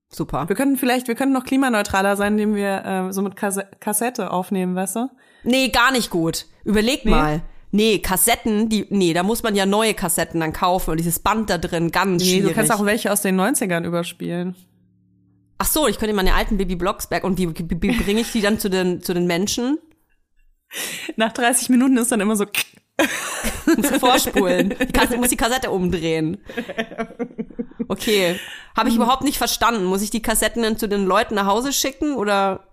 super. 0.10 0.48
Wir 0.48 0.56
könnten 0.56 0.78
vielleicht, 0.78 1.08
wir 1.08 1.16
könnten 1.16 1.34
noch 1.34 1.46
klimaneutraler 1.46 2.16
sein, 2.18 2.34
indem 2.34 2.56
wir 2.56 2.86
äh, 2.86 3.14
so 3.14 3.22
mit 3.22 3.36
Kasse 3.36 3.68
Kassette 3.80 4.32
aufnehmen, 4.32 4.76
weißt 4.76 4.98
du? 4.98 5.10
Nee, 5.44 5.70
gar 5.70 5.92
nicht 5.92 6.10
gut. 6.10 6.46
Überleg 6.64 7.06
Nee? 7.06 7.12
mal. 7.12 7.42
Nee, 7.74 8.00
Kassetten, 8.00 8.68
die, 8.68 8.86
nee, 8.90 9.14
da 9.14 9.24
muss 9.24 9.44
man 9.44 9.56
ja 9.56 9.66
neue 9.66 9.94
Kassetten 9.94 10.42
dann 10.42 10.52
kaufen 10.52 10.92
und 10.92 10.98
dieses 10.98 11.20
Band 11.20 11.50
da 11.50 11.58
drin, 11.58 11.92
ganz 11.92 12.22
Nee, 12.22 12.30
schwierig. 12.30 12.50
du 12.50 12.54
kannst 12.54 12.72
auch 12.72 12.86
welche 12.86 13.12
aus 13.12 13.22
den 13.22 13.40
90ern 13.40 13.86
überspielen. 13.86 14.56
Ach 15.62 15.68
so, 15.68 15.88
ich 15.88 16.00
könnte 16.00 16.16
meine 16.16 16.34
alten 16.34 16.58
Baby 16.58 16.76
Blocksberg 16.76 17.24
und 17.24 17.38
wie, 17.38 17.50
wie, 17.56 17.70
wie 17.82 17.92
bringe 18.04 18.22
ich 18.22 18.32
die 18.32 18.42
dann 18.42 18.58
zu 18.58 18.68
den, 18.68 19.02
zu 19.04 19.14
den 19.14 19.28
Menschen? 19.28 19.78
Nach 21.18 21.32
30 21.32 21.70
Minuten 21.70 21.98
ist 21.98 22.12
dann 22.12 22.20
immer 22.20 22.36
so, 22.36 22.46
Vorspulen. 24.00 24.70
Die 24.70 24.92
Kassette, 24.92 25.18
muss 25.18 25.30
die 25.30 25.38
Kassette 25.38 25.70
umdrehen. 25.70 26.38
Okay. 27.88 28.40
Habe 28.76 28.90
ich 28.90 28.96
überhaupt 28.96 29.24
nicht 29.24 29.38
verstanden. 29.38 29.84
Muss 29.86 30.02
ich 30.02 30.10
die 30.10 30.22
Kassetten 30.22 30.64
dann 30.64 30.78
zu 30.78 30.88
den 30.88 31.06
Leuten 31.06 31.36
nach 31.36 31.46
Hause 31.46 31.74
schicken 31.74 32.16
oder? 32.16 32.66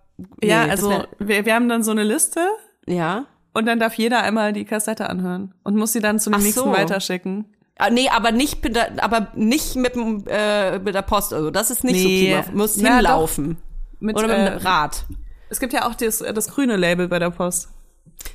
ja, 0.43 0.63
Nee, 0.65 0.71
das 0.71 0.83
also 0.85 0.91
wär- 0.91 1.09
wir, 1.19 1.45
wir 1.47 1.55
haben 1.55 1.69
dann 1.69 1.83
so 1.83 1.91
eine 1.91 2.05
Liste 2.05 2.41
ja. 2.87 3.27
und 3.53 3.67
dann 3.67 3.79
darf 3.79 3.95
jeder 3.95 4.23
einmal 4.23 4.53
die 4.53 4.65
Kassette 4.65 5.09
anhören 5.11 5.55
und 5.63 5.77
muss 5.77 5.93
sie 5.93 6.01
dann 6.01 6.19
zu 6.19 6.31
dem 6.31 6.35
Ach 6.35 6.39
nächsten 6.43 6.61
so. 6.61 6.73
weiterschicken. 6.73 7.55
Ah, 7.79 7.91
Nee, 7.91 8.09
aber 8.09 8.33
nicht, 8.33 8.63
mit 8.65 8.75
der- 8.77 9.03
aber 9.03 9.29
nicht 9.35 9.77
mit, 9.77 9.95
äh, 10.29 10.79
mit 10.81 10.95
der 10.95 11.03
Post. 11.03 11.33
Also 11.33 11.51
das 11.51 11.71
ist 11.71 11.85
nicht 11.85 11.95
Nee. 12.05 12.35
so 12.37 12.43
prima. 12.43 12.57
Muss 12.59 12.77
Na, 12.77 12.97
hinlaufen. 12.97 13.57
Mit, 14.01 14.17
Oder 14.17 14.27
mit 14.29 14.37
äh, 14.37 14.51
dem 14.51 14.59
Rad. 14.67 15.05
Es 15.49 15.61
gibt 15.61 15.73
ja 15.73 15.87
auch 15.89 15.95
das, 15.95 16.19
das 16.19 16.49
grüne 16.49 16.77
Label 16.77 17.09
bei 17.09 17.19
der 17.19 17.31
Post. 17.31 17.69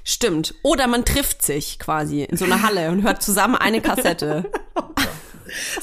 Stimmt. 0.05 0.55
Oder 0.63 0.87
man 0.87 1.03
trifft 1.05 1.41
sich 1.43 1.77
quasi 1.77 2.23
in 2.23 2.37
so 2.37 2.45
einer 2.45 2.63
Halle 2.63 2.89
und 2.89 3.03
hört 3.03 3.21
zusammen 3.21 3.55
eine 3.55 3.81
Kassette. 3.81 4.45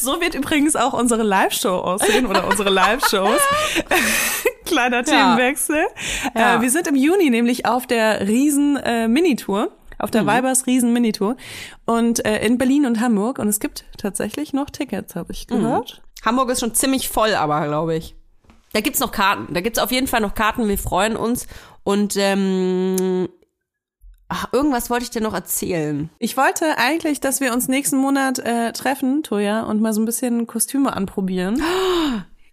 So 0.01 0.21
wird 0.21 0.35
übrigens 0.35 0.75
auch 0.75 0.95
unsere 0.95 1.23
Live-Show 1.23 1.69
aussehen 1.77 2.27
oder 2.27 2.45
unsere 2.49 2.71
Live-Shows. 2.71 3.39
Kleiner 4.65 5.05
Themenwechsel. 5.05 5.85
Ja. 6.35 6.57
Äh, 6.57 6.61
wir 6.63 6.71
sind 6.71 6.89
im 6.89 6.97
Juni 6.97 7.31
nämlich 7.31 7.67
auf 7.67 7.87
der 7.87 8.27
Riesen 8.27 8.77
äh, 8.79 9.07
Minitour, 9.07 9.71
auf 10.01 10.11
der 10.11 10.26
Weibers 10.26 10.66
Riesen 10.66 10.92
Minitour 10.92 11.36
und 11.86 12.24
äh, 12.24 12.44
in 12.44 12.59
Berlin 12.59 12.86
und 12.86 13.01
Hamburg 13.01 13.38
und 13.38 13.48
es 13.48 13.61
gibt 13.61 13.84
tatsächlich 13.98 14.53
noch 14.53 14.70
Tickets, 14.70 15.14
habe 15.14 15.32
ich 15.32 15.46
gehört. 15.46 16.03
Hamburg 16.24 16.51
ist 16.51 16.61
schon 16.61 16.74
ziemlich 16.74 17.09
voll, 17.09 17.34
aber 17.34 17.66
glaube 17.66 17.96
ich. 17.96 18.14
Da 18.72 18.80
gibt's 18.80 19.01
noch 19.01 19.12
Karten. 19.12 19.53
Da 19.53 19.61
gibt's 19.61 19.78
auf 19.78 19.90
jeden 19.90 20.07
Fall 20.07 20.20
noch 20.20 20.34
Karten. 20.34 20.68
Wir 20.68 20.78
freuen 20.78 21.16
uns. 21.16 21.46
Und 21.82 22.16
ähm, 22.16 23.28
ach, 24.28 24.46
irgendwas 24.53 24.90
wollte 24.90 25.05
ich 25.05 25.11
dir 25.11 25.22
noch 25.22 25.34
erzählen. 25.34 26.11
Ich 26.18 26.36
wollte 26.36 26.78
eigentlich, 26.78 27.20
dass 27.20 27.40
wir 27.40 27.53
uns 27.53 27.68
nächsten 27.68 27.96
Monat 27.96 28.38
äh, 28.38 28.72
treffen, 28.72 29.22
Toja, 29.22 29.62
und 29.62 29.80
mal 29.80 29.92
so 29.92 30.01
ein 30.01 30.05
bisschen 30.05 30.46
Kostüme 30.46 30.94
anprobieren. 30.94 31.62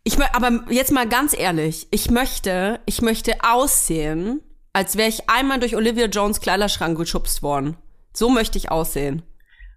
Ich 0.03 0.17
aber 0.21 0.63
jetzt 0.69 0.93
mal 0.93 1.05
ganz 1.05 1.37
ehrlich, 1.37 1.89
ich 1.91 2.09
möchte, 2.09 2.79
ich 2.85 3.01
möchte 3.01 3.33
aussehen, 3.43 4.41
als 4.73 4.97
wäre 4.97 5.09
ich 5.09 5.29
einmal 5.29 5.59
durch 5.59 5.75
Olivia 5.75 6.05
Jones 6.05 6.39
Kleiderschrank 6.41 6.97
geschubst 6.97 7.41
worden. 7.43 7.77
So 8.13 8.29
möchte 8.29 8.57
ich 8.57 8.71
aussehen. 8.71 9.23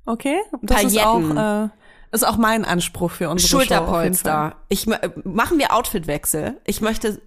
Okay? 0.07 0.37
Das 0.63 0.83
ist 0.85 0.99
auch, 0.99 1.21
Pailletten. 1.21 1.37
äh, 1.37 1.69
ist 2.13 2.27
auch 2.27 2.37
mein 2.37 2.65
Anspruch 2.65 3.11
für 3.11 3.29
unsere. 3.29 3.49
Schulterpolster. 3.49 4.57
Ich 4.69 4.87
machen 4.87 5.59
wir 5.59 5.75
Outfitwechsel. 5.75 6.57
Ich 6.67 6.81
möchte 6.81 7.21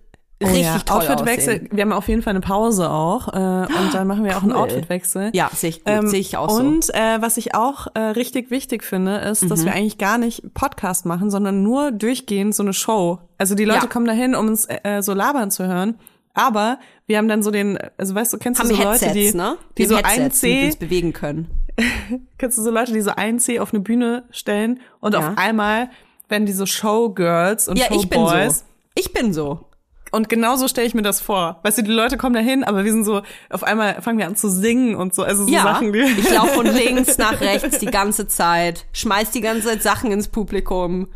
Oh 0.44 0.48
richtig 0.48 0.64
ja, 0.66 0.80
toll 0.80 0.98
Outfitwechsel. 1.08 1.54
aussehen. 1.56 1.70
Wir 1.72 1.84
haben 1.84 1.94
auf 1.94 2.08
jeden 2.10 2.22
Fall 2.22 2.32
eine 2.32 2.42
Pause 2.42 2.90
auch 2.90 3.30
äh, 3.30 3.32
und 3.38 3.94
dann 3.94 4.08
machen 4.08 4.26
wir 4.26 4.36
auch 4.36 4.42
einen 4.44 4.52
Cool. 4.52 4.58
Outfitwechsel. 4.58 5.30
Ja, 5.34 5.50
sehe 5.56 5.70
ich 5.70 5.82
Ähm, 5.86 6.08
sehe 6.08 6.20
ich 6.20 6.36
auch 6.36 6.50
so. 6.50 6.58
und 6.58 6.94
äh, 6.94 7.22
was 7.22 7.38
ich 7.38 7.56
auch 7.56 7.88
äh, 7.94 8.00
richtig 8.00 8.52
wichtig 8.52 8.84
finde, 8.84 9.18
ist, 9.20 9.44
Mhm. 9.44 9.50
dass 9.50 9.64
wir 9.64 9.72
eigentlich 9.74 9.98
gar 10.00 10.18
nicht 10.18 10.54
Podcast 10.54 11.06
machen, 11.06 11.30
sondern 11.32 11.64
nur 11.64 11.92
durchgehend 11.94 12.54
so 12.56 12.64
eine 12.64 12.74
Show. 12.74 13.20
Also 13.38 13.56
die 13.56 13.64
Leute 13.64 13.82
Ja. 13.82 13.88
kommen 13.88 14.06
dahin, 14.08 14.36
um 14.36 14.48
uns 14.48 14.66
äh, 14.68 15.02
so 15.02 15.14
labern 15.14 15.50
zu 15.50 15.66
hören. 15.66 15.98
Aber 16.34 16.80
wir 17.06 17.18
haben 17.18 17.28
dann 17.28 17.44
so 17.44 17.52
den, 17.52 17.78
also 17.98 18.16
weißt 18.16 18.34
du, 18.34 18.38
kennst 18.38 18.60
Haben 18.60 18.70
du 18.70 18.76
so 18.76 18.82
Headsets, 18.82 19.14
Leute, 19.14 19.14
die, 19.32 19.38
ne? 19.38 19.58
die 19.78 19.86
so 19.86 19.96
ein 20.02 20.32
C, 20.32 20.72
bewegen 20.80 21.14
können. 21.14 21.50
kennst 22.38 22.58
du 22.58 22.62
so 22.62 22.72
Leute, 22.72 22.92
die 22.94 23.02
so 23.02 23.12
ein 23.16 23.40
C 23.40 23.60
auf 23.60 23.74
eine 23.74 23.82
Bühne 23.82 24.24
stellen 24.32 24.80
und 25.00 25.14
Ja. 25.14 25.20
auf 25.20 25.38
einmal 25.38 25.90
werden 26.30 26.46
die 26.46 26.54
so 26.54 26.66
Showgirls 26.66 27.68
und 27.68 27.78
Ja, 27.78 27.86
ich 27.92 28.10
bin 28.10 28.20
Showboys. 28.22 28.60
so. 28.60 28.66
Ich 28.96 29.14
bin 29.14 29.34
so. 29.34 29.66
Und 30.12 30.30
genauso 30.30 30.68
stelle 30.68 30.86
ich 30.86 30.94
mir 30.94 31.02
das 31.02 31.22
vor. 31.22 31.60
Weißt 31.64 31.80
du, 31.80 31.82
die 31.82 31.92
Leute 31.92 32.18
kommen 32.18 32.36
dahin, 32.36 32.64
aber 32.64 32.84
wir 32.86 32.92
sind 32.92 33.04
so, 33.04 33.24
auf 33.50 33.64
einmal 33.64 34.00
fangen 34.04 34.20
wir 34.20 34.28
an 34.28 34.36
zu 34.36 34.48
singen 34.48 34.94
und 34.96 35.16
so. 35.16 35.24
Also 35.24 35.46
so 35.46 35.52
Ja, 35.52 35.64
Sachen, 35.64 35.92
die. 35.92 36.00
ich 36.02 36.32
laufe 36.32 36.50
von 36.54 36.68
links 36.68 37.18
nach 37.18 37.42
rechts 37.42 37.80
die 37.80 37.88
ganze 37.88 38.28
Zeit, 38.28 38.86
schmeiß 38.94 39.32
die 39.32 39.42
ganze 39.42 39.68
Zeit 39.70 39.82
Sachen 39.82 40.12
ins 40.12 40.28
Publikum. 40.28 41.08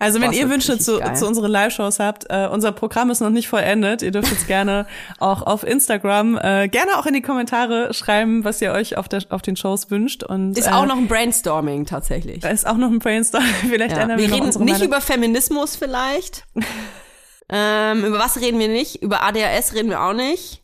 Also 0.00 0.20
wenn 0.22 0.32
ihr 0.32 0.48
Wünsche 0.48 0.78
zu, 0.78 0.98
geil. 0.98 1.14
zu 1.14 1.26
unseren 1.26 1.50
Live-Shows 1.50 2.00
habt, 2.00 2.24
äh, 2.30 2.48
unser 2.50 2.72
Programm 2.72 3.10
ist 3.10 3.20
noch 3.20 3.28
nicht 3.28 3.48
vollendet. 3.48 4.00
Ihr 4.00 4.10
dürft 4.10 4.30
jetzt 4.32 4.46
gerne 4.46 4.86
auch 5.18 5.42
auf 5.42 5.62
Instagram 5.62 6.38
äh, 6.38 6.68
gerne 6.68 6.98
auch 6.98 7.04
in 7.04 7.12
die 7.12 7.20
Kommentare 7.20 7.92
schreiben, 7.92 8.42
was 8.42 8.62
ihr 8.62 8.72
euch 8.72 8.96
auf, 8.96 9.08
der, 9.08 9.22
auf 9.28 9.42
den 9.42 9.56
Shows 9.56 9.90
wünscht. 9.90 10.22
Und 10.22 10.56
Ist 10.56 10.68
äh, 10.68 10.70
auch 10.70 10.86
noch 10.86 10.96
ein 10.96 11.06
Brainstorming 11.06 11.84
tatsächlich. 11.84 12.40
da 12.40 12.48
ist 12.48 12.66
auch 12.66 12.78
noch 12.78 12.90
ein 12.90 12.98
Brainstorm. 12.98 13.44
Vielleicht 13.68 13.94
Ja. 13.94 14.08
Wir 14.08 14.32
reden 14.32 14.46
nicht 14.46 14.58
Meinung. 14.58 14.82
über 14.82 15.02
Feminismus 15.02 15.76
vielleicht. 15.76 16.46
ähm, 17.50 18.04
über 18.04 18.18
was 18.18 18.40
reden 18.40 18.58
wir 18.58 18.68
nicht? 18.68 19.02
Über 19.02 19.22
ADHS 19.22 19.74
reden 19.74 19.90
wir 19.90 20.02
auch 20.02 20.14
nicht. 20.14 20.62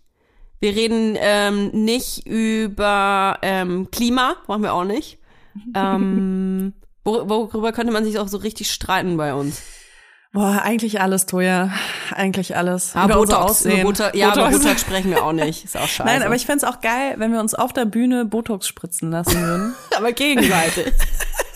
Wir 0.61 0.75
reden 0.75 1.15
ähm, 1.21 1.69
nicht 1.73 2.27
über 2.27 3.39
ähm, 3.43 3.91
Klima, 3.91 4.37
machen 4.47 4.63
wir 4.63 4.73
auch 4.73 4.85
nicht. 4.85 5.19
Ähm, 5.75 6.75
wor 7.07 7.29
worüber 7.31 7.73
könnte 7.73 7.93
man 7.93 8.05
sich 8.05 8.19
auch 8.19 8.29
so 8.29 8.37
richtig 8.37 8.71
streiten 8.71 9.17
bei 9.17 9.33
uns? 9.33 9.63
Boah, 10.33 10.61
eigentlich 10.63 11.01
alles, 11.01 11.25
Toja. 11.25 11.71
Eigentlich 12.15 12.57
alles. 12.59 12.95
Ah, 12.95 13.07
über 13.07 13.19
unser 13.21 13.37
Botox, 13.37 13.51
Aussehen. 13.53 13.81
über 13.81 13.91
Botox, 13.93 14.11
ja, 14.19 14.33
über 14.35 14.45
Botox. 14.47 14.63
Botox 14.63 14.81
sprechen 14.83 15.11
wir 15.11 15.25
auch 15.25 15.33
nicht. 15.45 15.65
Ist 15.65 15.77
auch 15.79 15.89
scheiße. 15.89 16.05
Nein, 16.05 16.23
aber 16.23 16.35
ich 16.35 16.45
fänd's 16.45 16.63
auch 16.65 16.83
geil, 16.83 17.15
wenn 17.17 17.33
wir 17.33 17.41
uns 17.41 17.55
auf 17.55 17.73
der 17.73 17.87
Bühne 17.87 18.27
Botox 18.27 18.69
spritzen 18.69 19.11
lassen 19.11 19.41
würden. 19.41 19.75
aber 19.97 20.13
gegenseitig. 20.13 20.93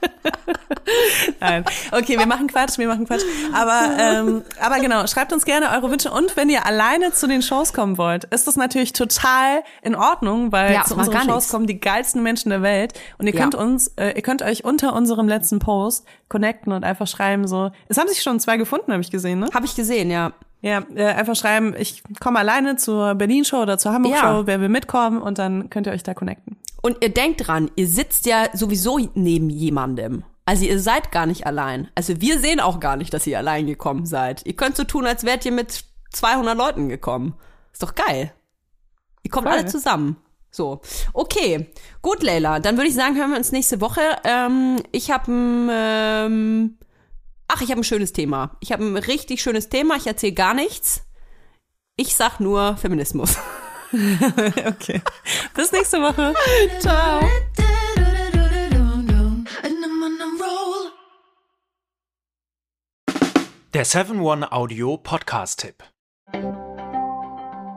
Nein. 1.40 1.64
Okay, 1.92 2.18
wir 2.18 2.26
machen 2.26 2.46
Quatsch, 2.48 2.78
wir 2.78 2.88
machen 2.88 3.06
Quatsch. 3.06 3.22
Aber, 3.54 3.80
ähm, 3.98 4.42
aber 4.60 4.80
genau, 4.80 5.06
schreibt 5.06 5.32
uns 5.32 5.44
gerne 5.44 5.70
eure 5.70 5.90
Wünsche. 5.90 6.10
Und 6.10 6.36
wenn 6.36 6.48
ihr 6.48 6.66
alleine 6.66 7.12
zu 7.12 7.26
den 7.28 7.42
Shows 7.42 7.72
kommen 7.72 7.98
wollt, 7.98 8.24
ist 8.24 8.46
das 8.46 8.56
natürlich 8.56 8.92
total 8.92 9.62
in 9.82 9.94
Ordnung, 9.94 10.52
weil 10.52 10.72
Ja, 10.74 10.84
zu 10.84 10.96
unseren 10.96 11.18
Shows 11.20 11.26
nichts. 11.26 11.50
kommen 11.50 11.66
die 11.66 11.78
geilsten 11.80 12.22
Menschen 12.22 12.50
der 12.50 12.62
Welt. 12.62 12.94
Und 13.18 13.26
ihr 13.26 13.34
Ja. 13.34 13.40
könnt 13.40 13.54
uns, 13.54 13.88
äh, 13.96 14.12
ihr 14.16 14.22
könnt 14.22 14.42
euch 14.42 14.64
unter 14.64 14.94
unserem 14.94 15.28
letzten 15.28 15.58
Post 15.58 16.06
connecten 16.28 16.72
und 16.72 16.84
einfach 16.84 17.06
schreiben 17.06 17.46
so. 17.46 17.70
Es 17.88 17.98
haben 17.98 18.08
sich 18.08 18.22
schon 18.22 18.40
zwei 18.40 18.56
gefunden, 18.56 18.92
habe 18.92 19.02
ich 19.02 19.10
gesehen, 19.10 19.40
ne? 19.40 19.48
Habe 19.54 19.66
ich 19.66 19.74
gesehen, 19.76 20.10
ja. 20.10 20.32
Ja, 20.62 20.82
äh, 20.94 21.06
einfach 21.06 21.36
schreiben, 21.36 21.74
ich 21.78 22.02
komme 22.20 22.38
alleine 22.38 22.76
zur 22.76 23.14
Berlin-Show 23.14 23.62
oder 23.62 23.78
zur 23.78 23.92
Hamburg-Show, 23.94 24.26
Ja. 24.40 24.46
wer 24.46 24.60
will 24.60 24.68
mitkommen 24.68 25.22
und 25.22 25.38
dann 25.38 25.70
könnt 25.70 25.86
ihr 25.86 25.92
euch 25.94 26.02
da 26.02 26.12
connecten. 26.12 26.58
Und 26.82 26.98
ihr 27.02 27.10
denkt 27.10 27.46
dran, 27.46 27.70
ihr 27.76 27.86
sitzt 27.86 28.26
ja 28.26 28.48
sowieso 28.52 28.98
neben 29.14 29.50
jemandem. 29.50 30.24
Also 30.46 30.64
ihr 30.64 30.80
seid 30.80 31.12
gar 31.12 31.26
nicht 31.26 31.46
allein. 31.46 31.88
Also 31.94 32.20
wir 32.20 32.40
sehen 32.40 32.60
auch 32.60 32.80
gar 32.80 32.96
nicht, 32.96 33.14
dass 33.14 33.26
ihr 33.26 33.38
allein 33.38 33.66
gekommen 33.66 34.06
seid. 34.06 34.44
Ihr 34.46 34.56
könnt 34.56 34.76
so 34.76 34.84
tun, 34.84 35.06
als 35.06 35.24
wärt 35.24 35.44
ihr 35.44 35.52
mit 35.52 35.84
200 36.12 36.56
Leuten 36.56 36.88
gekommen. 36.88 37.34
Ist 37.72 37.82
doch 37.82 37.94
geil. 37.94 38.32
Ihr 39.22 39.30
kommt 39.30 39.46
Voll. 39.46 39.58
alle 39.58 39.66
zusammen. 39.66 40.16
So, 40.50 40.80
okay. 41.12 41.70
Gut, 42.02 42.22
Leila. 42.22 42.58
Dann 42.58 42.76
würde 42.76 42.88
ich 42.88 42.94
sagen, 42.94 43.16
hören 43.16 43.30
wir 43.30 43.38
uns 43.38 43.52
nächste 43.52 43.80
Woche. 43.80 44.00
Ähm, 44.24 44.82
ich 44.90 45.10
habe 45.10 45.30
ein, 45.30 45.68
ähm, 45.70 46.78
ach, 47.46 47.60
ich 47.62 47.70
habe 47.70 47.80
ein 47.80 47.84
schönes 47.84 48.12
Thema. 48.12 48.56
Ich 48.60 48.72
habe 48.72 48.84
ein 48.84 48.96
richtig 48.96 49.42
schönes 49.42 49.68
Thema. 49.68 49.96
Ich 49.96 50.06
erzähle 50.06 50.32
gar 50.32 50.54
nichts. 50.54 51.02
Ich 51.94 52.16
sag 52.16 52.40
nur 52.40 52.76
Feminismus. 52.76 53.36
Okay. 54.66 55.02
Bis 55.54 55.72
nächste 55.72 55.98
Woche. 55.98 56.32
Ciao. 56.78 57.20
Der 63.74 63.86
7-One-Audio 63.86 64.96
Podcast-Tipp. 64.96 65.82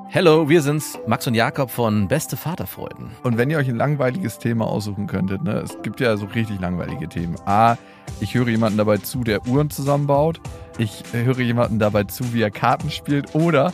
Hello, 0.09 0.47
wir 0.47 0.61
sind's, 0.61 0.99
Max 1.07 1.25
und 1.25 1.33
Jakob 1.33 1.71
von 1.71 2.07
Beste 2.07 2.37
Vaterfreuden. 2.37 3.11
Und 3.23 3.37
wenn 3.37 3.49
ihr 3.49 3.57
euch 3.57 3.67
ein 3.67 3.77
langweiliges 3.77 4.37
Thema 4.37 4.67
aussuchen 4.67 5.07
könntet, 5.07 5.43
ne, 5.43 5.53
es 5.53 5.81
gibt 5.81 5.99
ja 5.99 6.15
so 6.17 6.27
richtig 6.27 6.59
langweilige 6.59 7.09
Themen. 7.09 7.35
A, 7.45 7.77
ich 8.19 8.35
höre 8.35 8.49
jemanden 8.49 8.77
dabei 8.77 8.97
zu, 8.97 9.23
der 9.23 9.47
Uhren 9.47 9.71
zusammenbaut. 9.71 10.39
Ich 10.77 11.03
höre 11.11 11.39
jemanden 11.39 11.79
dabei 11.79 12.03
zu, 12.03 12.31
wie 12.33 12.43
er 12.43 12.51
Karten 12.51 12.91
spielt. 12.91 13.33
Oder 13.33 13.73